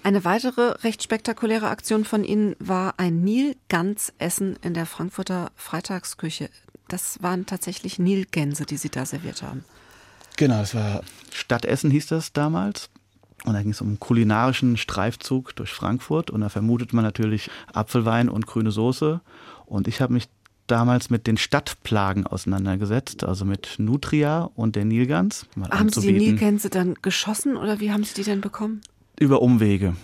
Eine 0.04 0.26
weitere 0.26 0.72
recht 0.84 1.01
spektakuläre 1.01 1.70
Aktion 1.70 2.04
von 2.04 2.26
Ihnen 2.26 2.58
war 2.60 2.95
ein 2.97 3.24
Nilgans-Essen 3.24 4.58
in 4.62 4.74
der 4.74 4.86
Frankfurter 4.86 5.51
Freitagsküche. 5.56 6.49
Das 6.89 7.24
waren 7.24 7.45
tatsächlich 7.45 7.99
Nilgänse, 7.99 8.66
die 8.66 8.76
Sie 8.76 8.89
da 8.89 9.06
serviert 9.06 9.41
haben. 9.41 9.64
Genau, 10.36 10.60
das 10.60 10.76
war 10.76 11.04
Stadtessen 11.32 11.89
hieß 11.89 12.08
das 12.08 12.34
damals. 12.34 12.89
Und 13.45 13.54
da 13.54 13.62
ging 13.62 13.72
es 13.72 13.80
um 13.80 13.88
einen 13.88 13.99
kulinarischen 13.99 14.76
Streifzug 14.76 15.56
durch 15.56 15.72
Frankfurt. 15.72 16.32
Und 16.32 16.41
da 16.41 16.49
vermutet 16.49 16.91
man 16.91 17.06
natürlich 17.06 17.49
Apfelwein 17.72 18.28
und 18.28 18.45
grüne 18.45 18.72
Soße. 18.72 19.22
Und 19.66 19.88
ich 19.88 20.01
habe 20.01 20.14
mich 20.14 20.28
damals 20.68 21.10
mit 21.10 21.28
den 21.28 21.38
Stadtplagen 21.38 22.26
auseinandergesetzt, 22.26 23.24
also 23.24 23.45
mit 23.45 23.76
Nutria 23.78 24.49
und 24.56 24.76
der 24.76 24.86
Nilgans. 24.86 25.45
mal 25.56 25.70
Haben 25.70 25.89
Sie 25.89 26.14
die. 26.14 26.20
Nilgänse 26.20 26.70
dann 26.70 26.95
geschossen 27.01 27.58
oder 27.58 27.80
wie 27.80 27.91
haben 27.91 28.04
Sie 28.04 28.14
die 28.14 28.24
denn 28.24 28.41
bekommen? 28.41 28.82
Über 29.24 29.41
Umwege. 29.41 29.95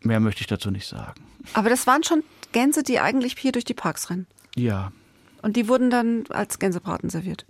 Mehr 0.00 0.18
möchte 0.18 0.40
ich 0.40 0.46
dazu 0.46 0.70
nicht 0.70 0.86
sagen. 0.86 1.20
Aber 1.52 1.68
das 1.68 1.86
waren 1.86 2.02
schon 2.04 2.22
Gänse, 2.52 2.82
die 2.82 2.98
eigentlich 3.00 3.34
hier 3.38 3.52
durch 3.52 3.66
die 3.66 3.74
Parks 3.74 4.08
rennen. 4.08 4.26
Ja, 4.56 4.92
Und 5.42 5.56
die 5.56 5.68
wurden 5.68 5.90
dann 5.90 6.24
als 6.30 6.58
Gänsebraten 6.58 7.10
serviert. 7.10 7.44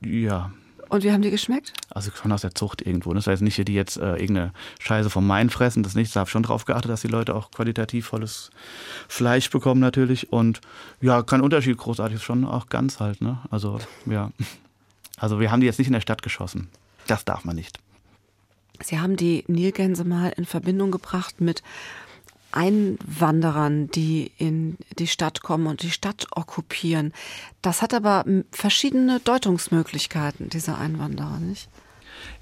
ja. 0.00 0.50
Und 0.90 1.04
wie 1.04 1.12
haben 1.12 1.20
die 1.20 1.30
geschmeckt? 1.30 1.74
Also 1.90 2.10
schon 2.12 2.32
aus 2.32 2.40
der 2.40 2.54
Zucht 2.54 2.80
irgendwo. 2.80 3.12
Das 3.12 3.26
heißt 3.26 3.42
nicht, 3.42 3.68
die 3.68 3.74
jetzt 3.74 3.98
äh, 3.98 4.12
irgendeine 4.16 4.54
Scheiße 4.80 5.10
vom 5.10 5.26
Main 5.26 5.50
fressen, 5.50 5.82
das 5.82 5.94
nicht. 5.94 6.16
Da 6.16 6.20
habe 6.20 6.30
schon 6.30 6.42
drauf 6.44 6.64
geachtet, 6.64 6.90
dass 6.90 7.02
die 7.02 7.08
Leute 7.08 7.34
auch 7.34 7.50
qualitativ 7.50 8.06
volles 8.06 8.48
Fleisch 9.06 9.50
bekommen 9.50 9.82
natürlich. 9.82 10.32
Und 10.32 10.62
ja, 11.02 11.22
kein 11.22 11.42
Unterschied 11.42 11.76
großartig, 11.76 12.16
ist 12.16 12.22
schon 12.22 12.46
auch 12.46 12.70
ganz 12.70 13.00
halt, 13.00 13.20
ne? 13.20 13.36
Also, 13.50 13.78
ja. 14.06 14.30
Also 15.18 15.40
wir 15.40 15.50
haben 15.50 15.60
die 15.60 15.66
jetzt 15.66 15.78
nicht 15.78 15.88
in 15.88 15.92
der 15.92 16.00
Stadt 16.00 16.22
geschossen. 16.22 16.68
Das 17.06 17.26
darf 17.26 17.44
man 17.44 17.54
nicht. 17.54 17.78
Sie 18.82 19.00
haben 19.00 19.16
die 19.16 19.44
Nilgänse 19.48 20.04
mal 20.04 20.32
in 20.36 20.44
Verbindung 20.44 20.90
gebracht 20.90 21.40
mit 21.40 21.62
Einwanderern, 22.50 23.90
die 23.90 24.32
in 24.38 24.78
die 24.98 25.06
Stadt 25.06 25.42
kommen 25.42 25.66
und 25.66 25.82
die 25.82 25.90
Stadt 25.90 26.26
okkupieren. 26.34 27.12
Das 27.60 27.82
hat 27.82 27.92
aber 27.92 28.24
verschiedene 28.50 29.20
Deutungsmöglichkeiten, 29.20 30.48
diese 30.48 30.76
Einwanderer, 30.76 31.40
nicht? 31.40 31.68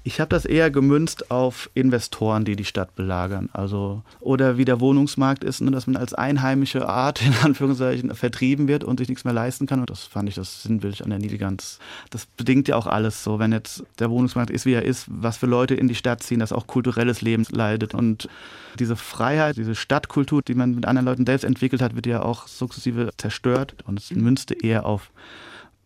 Ich 0.03 0.19
habe 0.19 0.29
das 0.29 0.45
eher 0.45 0.71
gemünzt 0.71 1.31
auf 1.31 1.69
Investoren, 1.73 2.45
die 2.45 2.55
die 2.55 2.65
Stadt 2.65 2.95
belagern. 2.95 3.49
Also, 3.51 4.03
oder 4.19 4.57
wie 4.57 4.65
der 4.65 4.79
Wohnungsmarkt 4.79 5.43
ist, 5.43 5.61
ne, 5.61 5.71
dass 5.71 5.87
man 5.87 5.97
als 5.97 6.13
einheimische 6.13 6.87
Art, 6.87 7.21
in 7.25 7.33
Anführungszeichen, 7.43 8.13
vertrieben 8.15 8.67
wird 8.67 8.83
und 8.83 8.99
sich 8.99 9.09
nichts 9.09 9.25
mehr 9.25 9.33
leisten 9.33 9.65
kann. 9.65 9.79
Und 9.79 9.89
das 9.89 10.03
fand 10.03 10.29
ich 10.29 10.35
das 10.35 10.63
Sinnbild 10.63 11.01
an 11.01 11.09
der 11.09 11.19
Nilgans. 11.19 11.79
Das 12.09 12.25
bedingt 12.25 12.67
ja 12.67 12.75
auch 12.75 12.87
alles 12.87 13.23
so, 13.23 13.39
wenn 13.39 13.51
jetzt 13.51 13.83
der 13.99 14.09
Wohnungsmarkt 14.09 14.49
ist, 14.49 14.65
wie 14.65 14.73
er 14.73 14.85
ist, 14.85 15.05
was 15.09 15.37
für 15.37 15.47
Leute 15.47 15.75
in 15.75 15.87
die 15.87 15.95
Stadt 15.95 16.23
ziehen, 16.23 16.39
dass 16.39 16.53
auch 16.53 16.67
kulturelles 16.67 17.21
Leben 17.21 17.45
leidet. 17.51 17.93
Und 17.93 18.29
diese 18.79 18.95
Freiheit, 18.95 19.57
diese 19.57 19.75
Stadtkultur, 19.75 20.41
die 20.41 20.55
man 20.55 20.75
mit 20.75 20.85
anderen 20.85 21.05
Leuten 21.05 21.25
selbst 21.25 21.43
entwickelt 21.43 21.81
hat, 21.81 21.95
wird 21.95 22.05
ja 22.05 22.21
auch 22.21 22.47
sukzessive 22.47 23.11
zerstört. 23.17 23.75
Und 23.85 23.99
es 23.99 24.11
münzte 24.11 24.53
eher 24.53 24.85
auf 24.85 25.11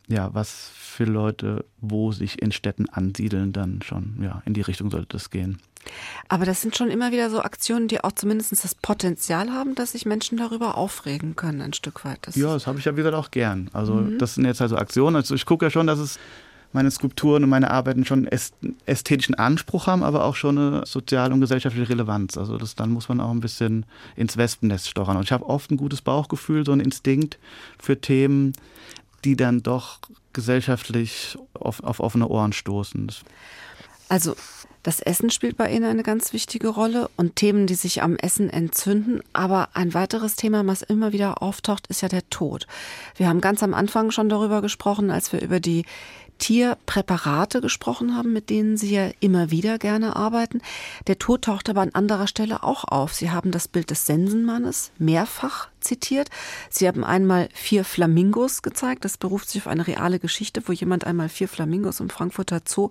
ja, 0.07 0.33
was 0.33 0.71
für 0.75 1.05
Leute, 1.05 1.65
wo 1.79 2.11
sich 2.11 2.41
in 2.41 2.51
Städten 2.51 2.89
ansiedeln, 2.89 3.53
dann 3.53 3.81
schon, 3.81 4.19
ja, 4.21 4.41
in 4.45 4.53
die 4.53 4.61
Richtung 4.61 4.91
sollte 4.91 5.17
es 5.17 5.29
gehen. 5.29 5.59
Aber 6.27 6.45
das 6.45 6.61
sind 6.61 6.77
schon 6.77 6.89
immer 6.89 7.11
wieder 7.11 7.29
so 7.29 7.41
Aktionen, 7.41 7.87
die 7.87 8.03
auch 8.03 8.11
zumindest 8.11 8.51
das 8.63 8.75
Potenzial 8.75 9.51
haben, 9.51 9.73
dass 9.73 9.93
sich 9.93 10.05
Menschen 10.05 10.37
darüber 10.37 10.77
aufregen 10.77 11.35
können, 11.35 11.61
ein 11.61 11.73
Stück 11.73 12.05
weit. 12.05 12.19
Das 12.21 12.35
Ja, 12.35 12.53
das 12.53 12.67
habe 12.67 12.77
ich 12.79 12.85
ja, 12.85 12.93
wie 12.93 12.97
gesagt, 12.97 13.15
auch 13.15 13.31
gern. 13.31 13.69
Also, 13.73 14.01
das 14.17 14.35
sind 14.35 14.45
jetzt 14.45 14.61
also 14.61 14.75
Aktionen. 14.77 15.15
Also, 15.15 15.33
ich 15.33 15.45
gucke 15.45 15.65
ja 15.65 15.69
schon, 15.71 15.87
dass 15.87 15.97
es 15.97 16.19
meine 16.73 16.91
Skulpturen 16.91 17.43
und 17.43 17.49
meine 17.49 17.71
Arbeiten 17.71 18.05
schon 18.05 18.27
äst- 18.29 18.53
ästhetischen 18.85 19.35
Anspruch 19.35 19.87
haben, 19.87 20.03
aber 20.03 20.23
auch 20.23 20.35
schon 20.35 20.57
eine 20.57 20.85
soziale 20.85 21.33
und 21.33 21.41
gesellschaftliche 21.41 21.89
Relevanz. 21.89 22.37
Also, 22.37 22.57
das, 22.57 22.75
dann 22.75 22.91
muss 22.91 23.09
man 23.09 23.19
auch 23.19 23.31
ein 23.31 23.41
bisschen 23.41 23.85
ins 24.15 24.37
Wespennest 24.37 24.87
stochern. 24.87 25.17
Und 25.17 25.23
ich 25.23 25.31
habe 25.31 25.47
oft 25.47 25.71
ein 25.71 25.77
gutes 25.77 26.01
Bauchgefühl, 26.01 26.63
so 26.63 26.73
einen 26.73 26.81
Instinkt 26.81 27.39
für 27.79 27.99
Themen, 27.99 28.53
die 29.25 29.35
dann 29.35 29.63
doch 29.63 29.99
gesellschaftlich 30.33 31.37
auf, 31.53 31.83
auf 31.83 31.99
offene 31.99 32.27
Ohren 32.27 32.53
stoßen. 32.53 33.11
Also 34.09 34.35
das 34.83 34.99
Essen 34.99 35.29
spielt 35.29 35.57
bei 35.57 35.71
Ihnen 35.71 35.85
eine 35.85 36.01
ganz 36.01 36.33
wichtige 36.33 36.69
Rolle 36.69 37.09
und 37.15 37.35
Themen, 37.35 37.67
die 37.67 37.75
sich 37.75 38.01
am 38.01 38.15
Essen 38.15 38.49
entzünden. 38.49 39.21
Aber 39.31 39.69
ein 39.73 39.93
weiteres 39.93 40.35
Thema, 40.35 40.65
was 40.65 40.81
immer 40.81 41.13
wieder 41.13 41.43
auftaucht, 41.43 41.87
ist 41.87 42.01
ja 42.01 42.07
der 42.07 42.27
Tod. 42.29 42.65
Wir 43.15 43.27
haben 43.27 43.41
ganz 43.41 43.61
am 43.61 43.75
Anfang 43.75 44.09
schon 44.09 44.27
darüber 44.27 44.61
gesprochen, 44.61 45.11
als 45.11 45.31
wir 45.31 45.41
über 45.41 45.59
die 45.59 45.85
Tierpräparate 46.39 47.61
gesprochen 47.61 48.17
haben, 48.17 48.33
mit 48.33 48.49
denen 48.49 48.75
Sie 48.75 48.95
ja 48.95 49.11
immer 49.19 49.51
wieder 49.51 49.77
gerne 49.77 50.15
arbeiten. 50.15 50.61
Der 51.05 51.19
Tod 51.19 51.43
taucht 51.43 51.69
aber 51.69 51.81
an 51.81 51.93
anderer 51.93 52.25
Stelle 52.25 52.63
auch 52.63 52.83
auf. 52.83 53.13
Sie 53.13 53.29
haben 53.29 53.51
das 53.51 53.67
Bild 53.67 53.91
des 53.91 54.07
Sensenmannes 54.07 54.91
mehrfach 54.97 55.69
zitiert. 55.81 56.29
Sie 56.69 56.87
haben 56.87 57.03
einmal 57.03 57.49
vier 57.53 57.83
Flamingos 57.83 58.61
gezeigt. 58.61 59.05
Das 59.05 59.17
beruft 59.17 59.49
sich 59.49 59.61
auf 59.61 59.67
eine 59.67 59.87
reale 59.87 60.19
Geschichte, 60.19 60.61
wo 60.67 60.71
jemand 60.71 61.05
einmal 61.05 61.29
vier 61.29 61.47
Flamingos 61.47 61.99
im 61.99 62.09
Frankfurter 62.09 62.61
Zoo 62.65 62.89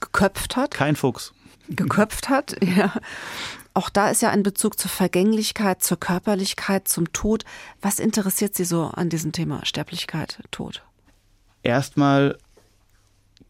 geköpft 0.00 0.56
hat 0.56 0.72
kein 0.72 0.96
Fuchs. 0.96 1.32
geköpft 1.68 2.28
hat. 2.28 2.56
Ja. 2.76 2.94
Auch 3.74 3.88
da 3.88 4.10
ist 4.10 4.20
ja 4.20 4.30
ein 4.30 4.42
Bezug 4.42 4.78
zur 4.78 4.90
Vergänglichkeit, 4.90 5.82
zur 5.82 5.98
Körperlichkeit, 5.98 6.88
zum 6.88 7.12
Tod. 7.14 7.44
Was 7.80 8.00
interessiert 8.00 8.54
Sie 8.54 8.64
so 8.64 8.84
an 8.84 9.08
diesem 9.08 9.32
Thema 9.32 9.64
Sterblichkeit, 9.64 10.40
Tod? 10.50 10.82
Erstmal 11.62 12.36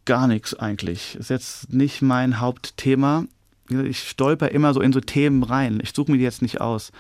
gar 0.05 0.29
nichts 0.29 0.55
eigentlich. 0.55 1.17
Ist 1.17 1.31
jetzt 1.31 1.73
nicht 1.73 2.03
mein 2.03 2.39
Hauptthema. 2.41 3.25
Ich 3.69 4.09
stolper 4.09 4.51
immer 4.51 4.75
so 4.75 4.81
in 4.81 4.93
so 4.93 5.01
Themen 5.01 5.43
rein. 5.43 5.81
Ich 5.83 5.93
suche 5.93 6.11
mir 6.13 6.19
die 6.19 6.25
jetzt 6.25 6.43
nicht 6.43 6.61
aus. 6.61 6.93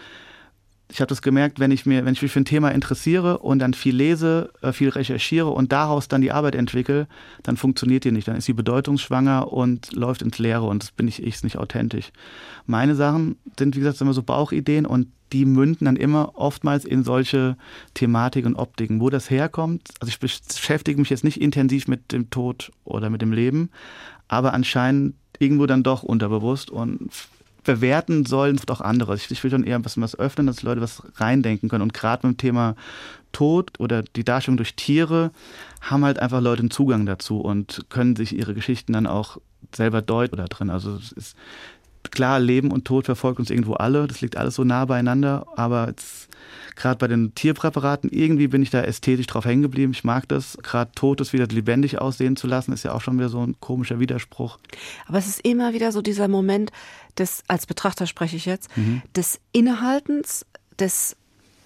Ich 0.93 1.01
habe 1.01 1.09
das 1.09 1.22
gemerkt, 1.22 1.59
wenn 1.59 1.70
ich, 1.70 1.86
mir, 1.86 2.05
wenn 2.05 2.12
ich 2.12 2.20
mich 2.20 2.30
für 2.30 2.40
ein 2.40 2.45
Thema 2.45 2.68
interessiere 2.68 3.38
und 3.38 3.61
dann 3.61 3.72
viel 3.72 3.97
lese, 3.97 4.53
äh, 4.61 4.72
viel 4.72 4.90
recherchiere 4.90 5.49
und 5.49 5.72
daraus 5.72 6.07
dann 6.07 6.20
die 6.20 6.32
Arbeit 6.32 6.55
entwickle, 6.55 7.09
dann 7.43 7.57
funktioniert 7.57 8.05
die 8.05 8.12
nicht. 8.12 8.28
Dann 8.28 8.36
ist 8.36 8.45
sie 8.45 8.53
bedeutungsschwanger 8.53 9.51
und 9.51 9.95
läuft 9.95 10.20
ins 10.20 10.38
Leere 10.38 10.64
und 10.64 10.82
das 10.82 10.90
bin 10.90 11.09
ich, 11.09 11.22
ich 11.22 11.43
nicht 11.45 11.57
authentisch. 11.57 12.12
Meine 12.66 12.95
Sachen 12.95 13.36
sind, 13.59 13.74
wie 13.74 13.80
gesagt, 13.80 14.03
immer 14.03 14.12
so 14.12 14.22
Bauchideen 14.22 14.84
und 14.84 15.07
die 15.32 15.47
münden 15.47 15.86
dann 15.86 15.97
immer 15.97 16.32
oftmals 16.34 16.84
in 16.84 17.05
solche 17.05 17.57
Thematik 17.95 18.45
und 18.45 18.57
Optiken. 18.57 19.01
Wo 19.01 19.09
das 19.09 19.30
herkommt, 19.30 19.88
also 19.99 20.11
ich 20.11 20.20
beschäftige 20.20 21.01
mich 21.01 21.09
jetzt 21.09 21.24
nicht 21.24 21.40
intensiv 21.40 21.88
mit 21.88 22.12
dem 22.12 22.28
Tod 22.28 22.70
oder 22.84 23.09
mit 23.09 23.22
dem 23.22 23.32
Leben, 23.32 23.70
aber 24.28 24.53
anscheinend 24.53 25.14
irgendwo 25.38 25.64
dann 25.64 25.82
doch 25.82 26.03
unterbewusst 26.03 26.70
und 26.70 27.09
bewerten 27.64 28.26
sollen 28.26 28.60
doch 28.66 28.80
andere. 28.80 29.14
Ich, 29.14 29.30
ich 29.30 29.42
will 29.42 29.50
schon 29.50 29.64
eher 29.64 29.84
was, 29.84 30.00
was 30.00 30.18
öffnen, 30.18 30.46
dass 30.46 30.62
Leute 30.62 30.80
was 30.80 31.02
reindenken 31.16 31.68
können. 31.68 31.82
Und 31.82 31.94
gerade 31.94 32.22
beim 32.22 32.36
Thema 32.36 32.74
Tod 33.32 33.78
oder 33.78 34.02
die 34.02 34.24
Darstellung 34.24 34.56
durch 34.56 34.74
Tiere 34.74 35.30
haben 35.80 36.04
halt 36.04 36.18
einfach 36.18 36.40
Leute 36.40 36.60
einen 36.60 36.70
Zugang 36.70 37.06
dazu 37.06 37.40
und 37.40 37.86
können 37.88 38.16
sich 38.16 38.36
ihre 38.36 38.54
Geschichten 38.54 38.92
dann 38.92 39.06
auch 39.06 39.38
selber 39.74 40.02
deuten 40.02 40.36
da 40.36 40.44
drin. 40.44 40.70
Also 40.70 40.96
es 40.96 41.12
ist 41.12 41.36
klar, 42.11 42.40
Leben 42.40 42.70
und 42.70 42.84
Tod 42.84 43.07
verfolgt 43.07 43.38
uns 43.40 43.50
irgendwo 43.50 43.74
alle. 43.74 44.07
Das 44.07 44.20
liegt 44.20 44.36
alles 44.36 44.55
so 44.55 44.64
nah 44.64 44.84
beieinander. 44.84 45.46
Aber 45.57 45.92
gerade 46.76 46.98
bei 46.98 47.09
den 47.09 47.34
Tierpräparaten, 47.34 48.11
irgendwie 48.11 48.48
bin 48.48 48.62
ich 48.62 48.70
da 48.70 48.82
ästhetisch 48.82 49.26
drauf 49.26 49.44
hängen 49.44 49.62
geblieben. 49.62 49.92
Ich 49.92 50.05
mag 50.05 50.28
das. 50.28 50.59
Gerade 50.62 50.92
Totes 50.94 51.32
wieder 51.32 51.46
lebendig 51.46 52.00
aussehen 52.00 52.36
zu 52.36 52.46
lassen, 52.46 52.72
ist 52.72 52.84
ja 52.84 52.92
auch 52.92 53.00
schon 53.00 53.18
wieder 53.18 53.28
so 53.28 53.44
ein 53.46 53.57
komischer 53.61 54.00
Widerspruch. 54.00 54.59
Aber 55.07 55.18
es 55.18 55.26
ist 55.26 55.40
immer 55.44 55.72
wieder 55.72 55.92
so 55.92 56.03
dieser 56.03 56.28
Moment 56.28 56.72
des, 57.18 57.44
als 57.48 57.66
Betrachter 57.66 58.07
spreche 58.07 58.36
ich 58.36 58.46
jetzt, 58.46 58.70
des 59.14 59.38
Innehaltens, 59.53 60.46
des 60.78 61.16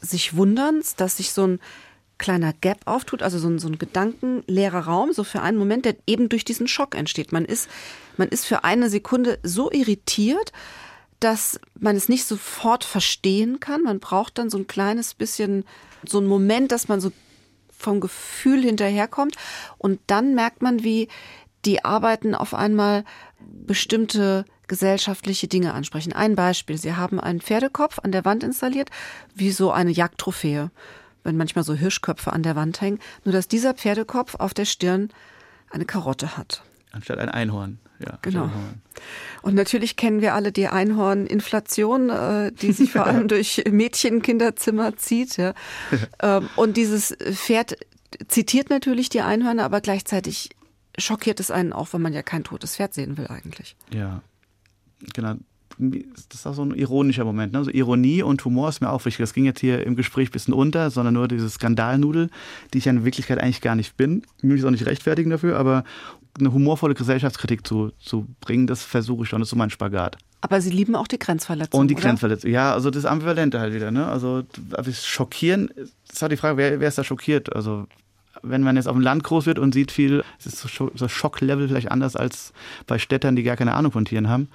sich 0.01 0.37
Wunderns, 0.37 0.97
dass 0.97 1.17
sich 1.17 1.33
so 1.33 1.47
ein 1.47 1.61
kleiner 2.19 2.53
Gap 2.53 2.81
auftut, 2.87 3.23
also 3.23 3.39
so 3.39 3.49
ein, 3.49 3.59
so 3.59 3.69
ein 3.69 3.79
gedankenleerer 3.79 4.87
Raum, 4.87 5.13
so 5.13 5.23
für 5.25 5.43
einen 5.43 5.59
Moment, 5.59 5.85
der 5.85 5.97
eben 6.07 6.29
durch 6.29 6.45
diesen 6.45 6.67
Schock 6.67 6.95
entsteht. 6.95 7.33
Man 7.33 7.45
ist, 7.45 7.69
man 8.19 8.29
ist 8.29 8.47
für 8.47 8.65
eine 8.65 8.91
Sekunde 8.91 9.39
so 9.43 9.71
irritiert, 9.71 10.53
dass 11.21 11.59
man 11.79 11.97
es 11.97 12.09
nicht 12.09 12.25
sofort 12.25 12.85
verstehen 12.85 13.61
kann. 13.61 13.83
Man 13.83 14.01
braucht 14.01 14.39
dann 14.39 14.51
so 14.51 14.59
ein 14.59 14.67
kleines 14.67 15.15
bisschen, 15.15 15.65
so 16.07 16.19
einen 16.19 16.27
Moment, 16.27 16.73
dass 16.73 16.89
man 16.89 17.01
so 17.01 17.11
vom 17.77 18.01
Gefühl 18.01 18.63
hinterherkommt. 18.63 19.37
Und 19.79 20.01
dann 20.07 20.35
merkt 20.35 20.63
man, 20.63 20.83
wie 20.83 21.09
die 21.65 21.85
Arbeiten 21.85 22.35
auf 22.35 22.55
einmal 22.55 23.05
bestimmte 23.41 24.45
gesellschaftliche 24.69 25.49
Dinge 25.49 25.75
ansprechen. 25.75 26.13
Ein 26.13 26.35
Beispiel. 26.35 26.77
Sie 26.79 26.95
haben 26.95 27.21
einen 27.21 27.41
Pferdekopf 27.41 27.99
an 28.01 28.13
der 28.13 28.25
Wand 28.25 28.43
installiert, 28.43 28.91
wie 29.35 29.53
so 29.53 29.71
eine 29.71 29.91
Jagdtrophäe, 29.91 30.71
wenn 31.23 31.37
manchmal 31.37 31.65
so 31.65 31.75
Hirschköpfe 31.75 32.33
an 32.33 32.43
der 32.43 32.57
Wand 32.57 32.81
hängen. 32.81 32.99
Nur 33.25 33.33
dass 33.33 33.49
dieser 33.49 33.75
Pferdekopf 33.75 34.35
auf 34.37 34.55
der 34.55 34.65
Stirn 34.65 35.11
eine 35.71 35.85
Karotte 35.85 36.37
hat. 36.37 36.63
Anstatt 36.93 37.19
ein 37.19 37.29
Einhorn. 37.29 37.79
Ja, 37.99 38.19
Genau. 38.23 38.51
Und 39.43 39.55
natürlich 39.55 39.97
kennen 39.97 40.21
wir 40.21 40.35
alle 40.35 40.53
die 40.53 40.69
Einhorninflation, 40.69 42.11
äh, 42.11 42.53
die 42.53 42.73
sich 42.73 42.93
vor 42.93 43.07
allem 43.07 43.29
durch 43.29 43.63
Mädchenkinderzimmer 43.71 44.97
zieht. 44.97 45.37
Ja. 45.37 45.55
Ähm, 46.21 46.49
und 46.57 46.77
dieses 46.77 47.17
Pferd 47.33 47.77
zitiert 48.29 48.71
natürlich 48.71 49.09
die 49.09 49.21
Einhörner, 49.21 49.65
aber 49.65 49.81
gleichzeitig 49.81 50.51
schockiert 50.99 51.41
es 51.41 51.51
einen 51.51 51.73
auch, 51.73 51.93
wenn 51.93 52.03
man 52.03 52.13
ja 52.13 52.23
kein 52.23 52.45
totes 52.45 52.77
Pferd 52.77 52.95
sehen 52.95 53.17
will 53.19 53.27
eigentlich. 53.29 53.77
Ja, 53.93 54.23
genau. 55.15 55.35
Das 55.79 56.41
ist 56.41 56.47
auch 56.47 56.55
so 56.55 56.63
ein 56.63 56.75
ironischer 56.75 57.25
Moment. 57.25 57.53
Ne? 57.53 57.59
Also 57.59 57.71
Ironie 57.71 58.23
und 58.23 58.43
Humor 58.47 58.71
ist 58.71 58.81
mir 58.81 58.91
auch 58.91 59.05
wichtig. 59.05 59.23
Das 59.23 59.35
ging 59.35 59.45
jetzt 59.45 59.61
hier 59.61 59.85
im 59.85 59.95
Gespräch 59.95 60.31
ein 60.31 60.33
bisschen 60.33 60.55
unter, 60.55 60.91
sondern 60.91 61.13
nur 61.13 61.29
diese 61.29 61.51
Skandalnudel, 61.51 62.31
die 62.73 62.79
ich 62.79 62.87
ja 62.87 62.93
in 62.93 63.05
Wirklichkeit 63.05 63.39
eigentlich 63.39 63.61
gar 63.61 63.75
nicht 63.75 63.97
bin. 63.99 64.23
Ich 64.39 64.45
will 64.45 64.53
mich 64.53 64.65
auch 64.65 64.71
nicht 64.71 64.87
rechtfertigen 64.87 65.29
dafür, 65.29 65.59
aber 65.59 65.85
eine 66.39 66.53
humorvolle 66.53 66.95
Gesellschaftskritik 66.95 67.67
zu, 67.67 67.93
zu 67.99 68.27
bringen, 68.41 68.67
das 68.67 68.83
versuche 68.83 69.25
ich 69.25 69.29
schon. 69.29 69.41
Das 69.41 69.47
ist 69.47 69.51
so 69.51 69.57
mein 69.57 69.71
Spagat. 69.71 70.19
Aber 70.43 70.61
Sie 70.61 70.71
lieben 70.71 70.95
auch 70.95 71.09
die 71.09 71.19
Grenzverletzung. 71.19 71.81
Und 71.81 71.89
die 71.89 71.95
oder? 71.95 72.03
Grenzverletzung. 72.05 72.51
Ja, 72.51 72.73
also 72.73 72.91
das 72.91 73.05
Ambivalente 73.05 73.59
halt 73.59 73.75
wieder. 73.75 73.91
Ne? 73.91 74.07
Also 74.07 74.43
das 74.71 75.07
Schockieren, 75.07 75.71
das 75.77 75.91
ist 76.15 76.23
halt 76.23 76.33
die 76.33 76.37
Frage, 76.37 76.57
wer, 76.57 76.81
wer 76.81 76.89
ist 76.89 76.99
da 76.99 77.05
schockiert? 77.05 77.55
Also 77.57 77.87
wenn 78.43 78.63
man 78.63 78.77
jetzt 78.77 78.87
auf 78.87 78.95
dem 78.95 79.03
Land 79.03 79.25
groß 79.25 79.47
wird 79.47 79.59
und 79.59 79.73
sieht 79.73 79.91
viel, 79.91 80.23
ist 80.39 80.47
das 80.47 80.71
Scho- 80.71 80.93
das 80.95 81.11
Schocklevel 81.11 81.69
vielleicht 81.69 81.91
anders 81.91 82.15
als 82.17 82.53
bei 82.87 82.99
Städtern, 82.99 83.35
die 83.35 83.43
gar 83.43 83.57
keine 83.57 83.73
Ahnung 83.75 83.93
von 83.93 84.05
Tieren 84.05 84.29
haben. 84.29 84.49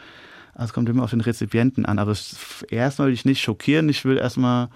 Also 0.53 0.65
es 0.65 0.73
kommt 0.73 0.87
immer 0.87 1.03
auf 1.03 1.09
den 1.09 1.21
Rezipienten 1.21 1.85
an. 1.85 1.97
Aber 1.99 2.15
erstmal 2.69 3.07
will 3.07 3.13
ich 3.13 3.25
nicht 3.25 3.41
schockieren, 3.41 3.89
ich 3.89 4.05
will 4.05 4.17
erstmal 4.17 4.69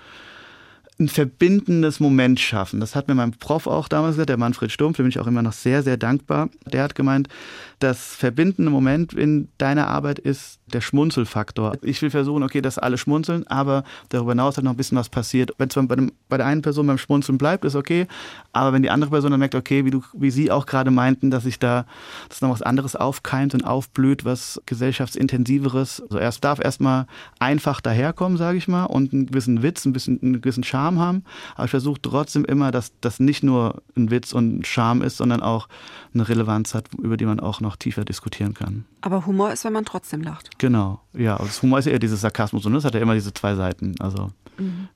ein 0.99 1.09
verbindendes 1.09 1.99
Moment 1.99 2.39
schaffen. 2.39 2.79
Das 2.79 2.95
hat 2.95 3.07
mir 3.07 3.15
mein 3.15 3.31
Prof 3.31 3.67
auch 3.67 3.87
damals 3.87 4.13
gesagt, 4.15 4.29
der 4.29 4.37
Manfred 4.37 4.71
Stumpf, 4.71 4.97
dem 4.97 5.03
bin 5.03 5.09
ich 5.09 5.19
auch 5.19 5.27
immer 5.27 5.41
noch 5.41 5.53
sehr, 5.53 5.83
sehr 5.83 5.97
dankbar. 5.97 6.49
Der 6.71 6.83
hat 6.83 6.95
gemeint, 6.95 7.27
das 7.79 8.15
verbindende 8.15 8.71
Moment 8.71 9.13
in 9.13 9.49
deiner 9.57 9.87
Arbeit 9.87 10.19
ist 10.19 10.59
der 10.67 10.81
Schmunzelfaktor. 10.81 11.77
Ich 11.81 12.01
will 12.01 12.09
versuchen, 12.09 12.43
okay, 12.43 12.61
dass 12.61 12.77
alle 12.77 12.97
schmunzeln, 12.97 13.45
aber 13.47 13.83
darüber 14.09 14.31
hinaus 14.31 14.57
hat 14.57 14.63
noch 14.63 14.71
ein 14.71 14.77
bisschen 14.77 14.97
was 14.97 15.09
passiert. 15.09 15.51
Wenn 15.57 15.69
es 15.69 15.75
bei, 15.75 15.95
bei 16.29 16.37
der 16.37 16.45
einen 16.45 16.61
Person 16.61 16.87
beim 16.87 16.97
Schmunzeln 16.97 17.37
bleibt, 17.37 17.65
ist 17.65 17.75
okay, 17.75 18.07
aber 18.53 18.73
wenn 18.73 18.81
die 18.81 18.89
andere 18.89 19.11
Person 19.11 19.31
dann 19.31 19.39
merkt, 19.39 19.55
okay, 19.55 19.85
wie, 19.85 19.91
du, 19.91 20.01
wie 20.13 20.31
Sie 20.31 20.51
auch 20.51 20.65
gerade 20.65 20.91
meinten, 20.91 21.31
dass 21.31 21.43
sich 21.43 21.59
da 21.59 21.85
dass 22.29 22.41
noch 22.41 22.49
was 22.49 22.61
anderes 22.61 22.95
aufkeimt 22.95 23.53
und 23.53 23.65
aufblüht, 23.65 24.25
was 24.25 24.61
gesellschaftsintensiveres. 24.65 26.01
Also 26.01 26.19
erst 26.19 26.43
darf 26.43 26.59
erstmal 26.63 27.05
einfach 27.39 27.81
daherkommen, 27.81 28.37
sage 28.37 28.57
ich 28.57 28.67
mal, 28.67 28.85
und 28.85 29.13
einen 29.13 29.27
gewissen 29.27 29.61
Witz, 29.63 29.85
ein 29.85 29.93
bisschen 29.93 30.21
einen 30.21 30.41
gewissen 30.41 30.63
Charme 30.63 30.99
haben. 30.99 31.23
Aber 31.55 31.65
ich 31.65 31.71
versuche 31.71 32.01
trotzdem 32.01 32.45
immer, 32.45 32.71
dass 32.71 32.93
das 33.01 33.19
nicht 33.19 33.43
nur 33.43 33.81
ein 33.95 34.11
Witz 34.11 34.33
und 34.33 34.59
ein 34.59 34.65
Charme 34.65 35.01
ist, 35.01 35.17
sondern 35.17 35.41
auch 35.41 35.67
eine 36.13 36.27
Relevanz 36.27 36.73
hat, 36.73 36.87
über 36.97 37.17
die 37.17 37.25
man 37.25 37.39
auch 37.39 37.61
noch 37.65 37.75
tiefer 37.75 38.05
diskutieren 38.05 38.53
kann. 38.53 38.85
Aber 39.01 39.25
Humor 39.25 39.51
ist, 39.51 39.65
wenn 39.65 39.73
man 39.73 39.85
trotzdem 39.85 40.21
lacht. 40.21 40.57
Genau, 40.57 41.01
ja. 41.13 41.37
Das 41.37 41.61
Humor 41.61 41.79
ist 41.79 41.85
ja 41.85 41.91
eher 41.91 41.99
dieses 41.99 42.21
Sarkasmus 42.21 42.65
und 42.65 42.73
das 42.73 42.85
hat 42.85 42.93
ja 42.93 43.01
immer 43.01 43.13
diese 43.13 43.33
zwei 43.33 43.55
Seiten. 43.55 43.95
Also, 43.99 44.29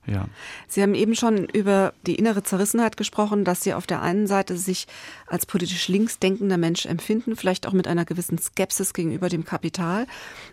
ja. 0.06 0.26
Sie 0.68 0.82
haben 0.82 0.94
eben 0.94 1.14
schon 1.14 1.44
über 1.46 1.92
die 2.06 2.14
innere 2.14 2.42
Zerrissenheit 2.42 2.96
gesprochen, 2.96 3.44
dass 3.44 3.62
Sie 3.62 3.74
auf 3.74 3.86
der 3.86 4.02
einen 4.02 4.26
Seite 4.26 4.56
sich 4.56 4.86
als 5.26 5.46
politisch 5.46 5.88
links 5.88 6.18
denkender 6.18 6.58
Mensch 6.58 6.86
empfinden, 6.86 7.36
vielleicht 7.36 7.66
auch 7.66 7.72
mit 7.72 7.86
einer 7.86 8.04
gewissen 8.04 8.38
Skepsis 8.38 8.94
gegenüber 8.94 9.28
dem 9.28 9.44
Kapital, 9.44 10.06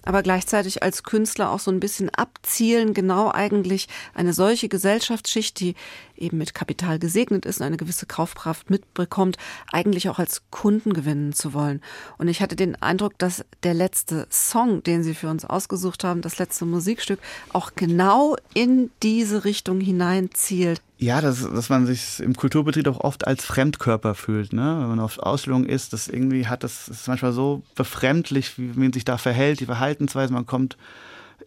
aber 0.03 0.24
gleichzeitig 0.24 0.84
als 0.84 1.03
Künstler 1.03 1.51
auch 1.51 1.60
so 1.60 1.72
ein 1.72 1.80
bisschen 1.80 2.10
abzielen, 2.10 2.93
genau 2.93 3.32
eigentlich 3.32 3.88
eine 4.14 4.34
solche 4.34 4.70
Gesellschaftsschicht, 4.70 5.60
die 5.60 5.76
eben 6.18 6.38
mit 6.38 6.53
Kapital 6.53 6.99
gesegnet 6.99 7.45
ist 7.45 7.60
und 7.60 7.66
eine 7.66 7.78
gewisse 7.78 8.05
Kaufkraft 8.05 8.70
mitbekommt, 8.70 9.38
eigentlich 9.72 10.10
auch 10.10 10.20
als 10.20 10.41
Kunden 10.49 10.93
gewinnen 10.93 11.34
zu 11.34 11.53
wollen. 11.53 11.82
Und 12.18 12.28
ich 12.28 12.41
hatte 12.41 12.55
den 12.55 12.76
Eindruck, 12.82 13.18
dass 13.18 13.45
der 13.64 13.74
letzte 13.74 14.28
Song, 14.30 14.84
den 14.84 15.03
Sie 15.03 15.14
für 15.14 15.30
uns 15.30 15.45
ausgesucht 15.45 16.03
haben, 16.03 16.22
das 16.22 16.39
letzte 16.39 16.66
Musikstück, 16.66 17.20
auch 17.53 17.72
genau 17.76 18.36
in 18.53 18.89
diese 19.04 19.45
Richtung 19.45 19.80
hineinzielt. 19.80 20.82
Ja, 20.98 21.22
dass, 21.22 21.41
dass 21.41 21.70
man 21.70 21.86
sich 21.86 22.20
im 22.20 22.36
Kulturbetrieb 22.36 22.88
auch 22.88 23.02
oft 23.02 23.28
als 23.28 23.45
Fremdkörper 23.45 24.16
fühlt, 24.16 24.54
ne? 24.54 24.78
Wenn 24.80 24.89
man 24.89 25.00
auf 25.00 25.20
Ausstellungen 25.20 25.70
ist, 25.70 25.93
das 25.93 26.08
irgendwie 26.08 26.48
hat, 26.48 26.64
das 26.64 26.88
ist 26.88 27.08
manchmal 27.08 27.34
so 27.34 27.62
befremdlich, 27.76 28.58
wie 28.58 28.80
man 28.80 28.93
sich 28.93 29.06
da 29.06 29.18
verhält, 29.18 29.60
die 29.60 29.66
Verhaltensweise, 29.66 30.34
man 30.34 30.48
kommt 30.48 30.78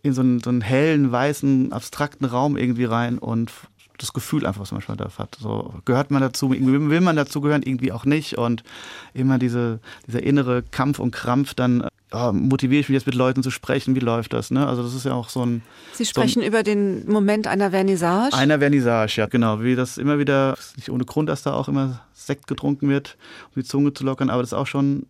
in 0.03 0.13
so 0.13 0.21
einen, 0.21 0.41
so 0.41 0.51
einen 0.51 0.61
hellen, 0.61 1.11
weißen, 1.11 1.73
abstrakten 1.73 2.27
Raum 2.27 2.57
irgendwie 2.57 2.85
rein 2.85 3.19
und 3.19 3.53
das 4.01 4.13
Gefühl 4.13 4.47
einfach, 4.47 4.61
was 4.61 4.73
man 4.73 4.83
manchmal 4.87 4.97
da 4.97 5.11
hat. 5.19 5.37
So, 5.41 5.75
gehört 5.85 6.11
man 6.11 6.23
dazu, 6.23 6.53
irgendwie 6.53 6.91
will 6.91 7.01
man 7.01 7.17
dazugehören, 7.17 7.63
irgendwie 7.63 7.93
auch 7.93 8.05
nicht. 8.05 8.39
Und 8.39 8.63
immer 9.15 9.39
diese, 9.39 9.81
dieser 10.07 10.23
innere 10.23 10.63
Kampf 10.63 10.99
und 10.99 11.11
Krampf, 11.11 11.55
dann 11.55 11.87
ja, 12.13 12.33
motiviere 12.33 12.81
ich 12.81 12.89
mich 12.89 12.95
jetzt 12.95 13.07
mit 13.07 13.15
Leuten 13.15 13.43
zu 13.43 13.51
sprechen, 13.51 13.95
wie 13.95 14.01
läuft 14.01 14.33
das? 14.33 14.51
Ne? 14.51 14.67
Also 14.67 14.83
das 14.83 14.95
ist 14.95 15.05
ja 15.05 15.13
auch 15.13 15.29
so 15.29 15.45
ein 15.45 15.63
Sie 15.93 16.05
sprechen 16.05 16.43
über 16.43 16.63
den 16.63 17.07
Moment 17.11 17.47
einer 17.47 17.71
Vernissage. 17.71 18.37
einer 18.37 18.59
Vernissage, 18.59 19.21
ja, 19.21 19.27
genau. 19.27 19.63
Wie 19.63 19.77
das 19.77 19.99
immer 19.99 20.19
wieder, 20.19 20.57
ist 20.59 20.77
nicht 20.77 20.91
ohne 20.91 21.05
Grund, 21.05 21.29
dass 21.29 21.43
da 21.43 21.53
auch 21.53 21.69
immer 21.69 22.01
Sekt 22.15 22.47
getrunken 22.47 22.89
wird, 22.89 23.17
um 23.55 23.63
die 23.63 23.69
Zunge 23.69 23.93
zu 23.95 24.05
lockern, 24.05 24.31
aber 24.31 24.43
das 24.43 24.51
ist 24.51 24.59
auch 24.59 24.67
schon 24.67 25.07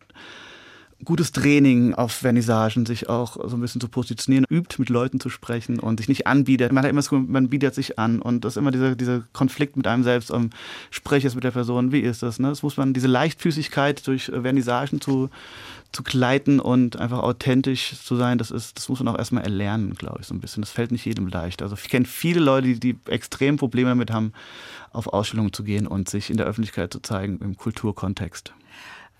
gutes 1.04 1.32
Training 1.32 1.94
auf 1.94 2.12
Vernissagen, 2.12 2.86
sich 2.86 3.08
auch 3.08 3.36
so 3.48 3.56
ein 3.56 3.60
bisschen 3.60 3.80
zu 3.80 3.88
positionieren, 3.88 4.44
übt 4.48 4.76
mit 4.78 4.88
Leuten 4.88 5.20
zu 5.20 5.30
sprechen 5.30 5.78
und 5.78 5.98
sich 5.98 6.08
nicht 6.08 6.26
anbietet. 6.26 6.72
Man 6.72 6.84
hat 6.84 6.90
immer 6.90 7.00
Gefühl, 7.00 7.20
man 7.20 7.48
bietet 7.48 7.74
sich 7.74 7.98
an 7.98 8.20
und 8.20 8.44
das 8.44 8.54
ist 8.54 8.56
immer 8.58 8.70
dieser, 8.70 8.94
dieser 8.96 9.22
Konflikt 9.32 9.76
mit 9.76 9.86
einem 9.86 10.02
selbst. 10.02 10.30
Um, 10.30 10.50
spreche 10.90 11.26
es 11.26 11.34
mit 11.34 11.44
der 11.44 11.50
Person, 11.50 11.92
wie 11.92 12.00
ist 12.00 12.22
das? 12.22 12.38
Ne? 12.38 12.48
Das 12.48 12.62
muss 12.62 12.76
man, 12.76 12.92
diese 12.92 13.08
Leichtfüßigkeit 13.08 14.06
durch 14.06 14.26
Vernissagen 14.26 15.00
zu, 15.00 15.30
zu 15.92 16.02
gleiten 16.02 16.60
und 16.60 16.98
einfach 16.98 17.20
authentisch 17.20 17.94
zu 18.02 18.16
sein, 18.16 18.38
das 18.38 18.50
ist, 18.50 18.76
das 18.76 18.88
muss 18.88 19.00
man 19.00 19.08
auch 19.08 19.18
erstmal 19.18 19.44
erlernen, 19.44 19.94
glaube 19.94 20.18
ich, 20.20 20.26
so 20.26 20.34
ein 20.34 20.40
bisschen. 20.40 20.62
Das 20.62 20.70
fällt 20.70 20.92
nicht 20.92 21.04
jedem 21.04 21.28
leicht. 21.28 21.62
Also 21.62 21.76
ich 21.82 21.88
kenne 21.88 22.04
viele 22.04 22.40
Leute, 22.40 22.68
die, 22.68 22.80
die 22.80 22.98
extrem 23.06 23.56
Probleme 23.56 23.90
damit 23.90 24.10
haben, 24.10 24.32
auf 24.92 25.06
Ausstellungen 25.08 25.52
zu 25.52 25.64
gehen 25.64 25.86
und 25.86 26.08
sich 26.08 26.30
in 26.30 26.36
der 26.36 26.46
Öffentlichkeit 26.46 26.92
zu 26.92 27.00
zeigen 27.00 27.38
im 27.38 27.56
Kulturkontext. 27.56 28.52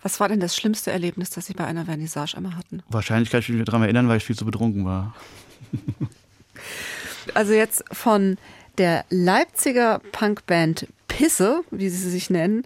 Was 0.02 0.20
war 0.20 0.28
denn 0.28 0.40
das 0.40 0.56
schlimmste 0.56 0.90
Erlebnis, 0.90 1.30
das 1.30 1.46
Sie 1.46 1.52
bei 1.52 1.64
einer 1.64 1.84
Vernissage 1.84 2.36
einmal 2.36 2.56
hatten? 2.56 2.82
Wahrscheinlich 2.88 3.30
kann 3.30 3.40
ich 3.40 3.48
mich 3.48 3.64
daran 3.64 3.82
erinnern, 3.82 4.08
weil 4.08 4.16
ich 4.16 4.24
viel 4.24 4.36
zu 4.36 4.44
betrunken 4.44 4.84
war. 4.84 5.14
Also 7.34 7.52
jetzt 7.52 7.84
von 7.92 8.38
der 8.78 9.04
Leipziger 9.10 10.00
Punkband 10.12 10.86
Pisse, 11.08 11.62
wie 11.70 11.88
sie 11.88 12.10
sich 12.10 12.30
nennen, 12.30 12.64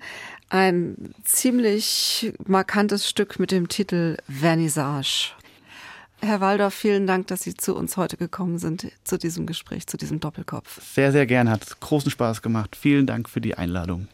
ein 0.49 1.15
ziemlich 1.25 2.33
markantes 2.47 3.09
Stück 3.09 3.41
mit 3.41 3.51
dem 3.51 3.69
Titel 3.69 4.17
Vernissage. 4.29 5.33
Herr 6.21 6.41
Waldorf, 6.41 6.73
vielen 6.73 7.07
Dank, 7.07 7.27
dass 7.27 7.43
Sie 7.43 7.55
zu 7.55 7.75
uns 7.77 7.97
heute 7.97 8.17
gekommen 8.17 8.59
sind, 8.59 8.87
zu 9.03 9.19
diesem 9.19 9.47
Gespräch, 9.47 9.87
zu 9.87 9.97
diesem 9.97 10.21
Doppelkopf. 10.21 10.81
Sehr, 10.95 11.13
sehr 11.13 11.27
gern, 11.27 11.51
hat 11.51 11.81
großen 11.81 12.11
Spaß 12.11 12.41
gemacht. 12.41 12.77
Vielen 12.77 13.07
Dank 13.07 13.29
für 13.29 13.43
die 13.43 13.57
Einladung. 13.57 14.09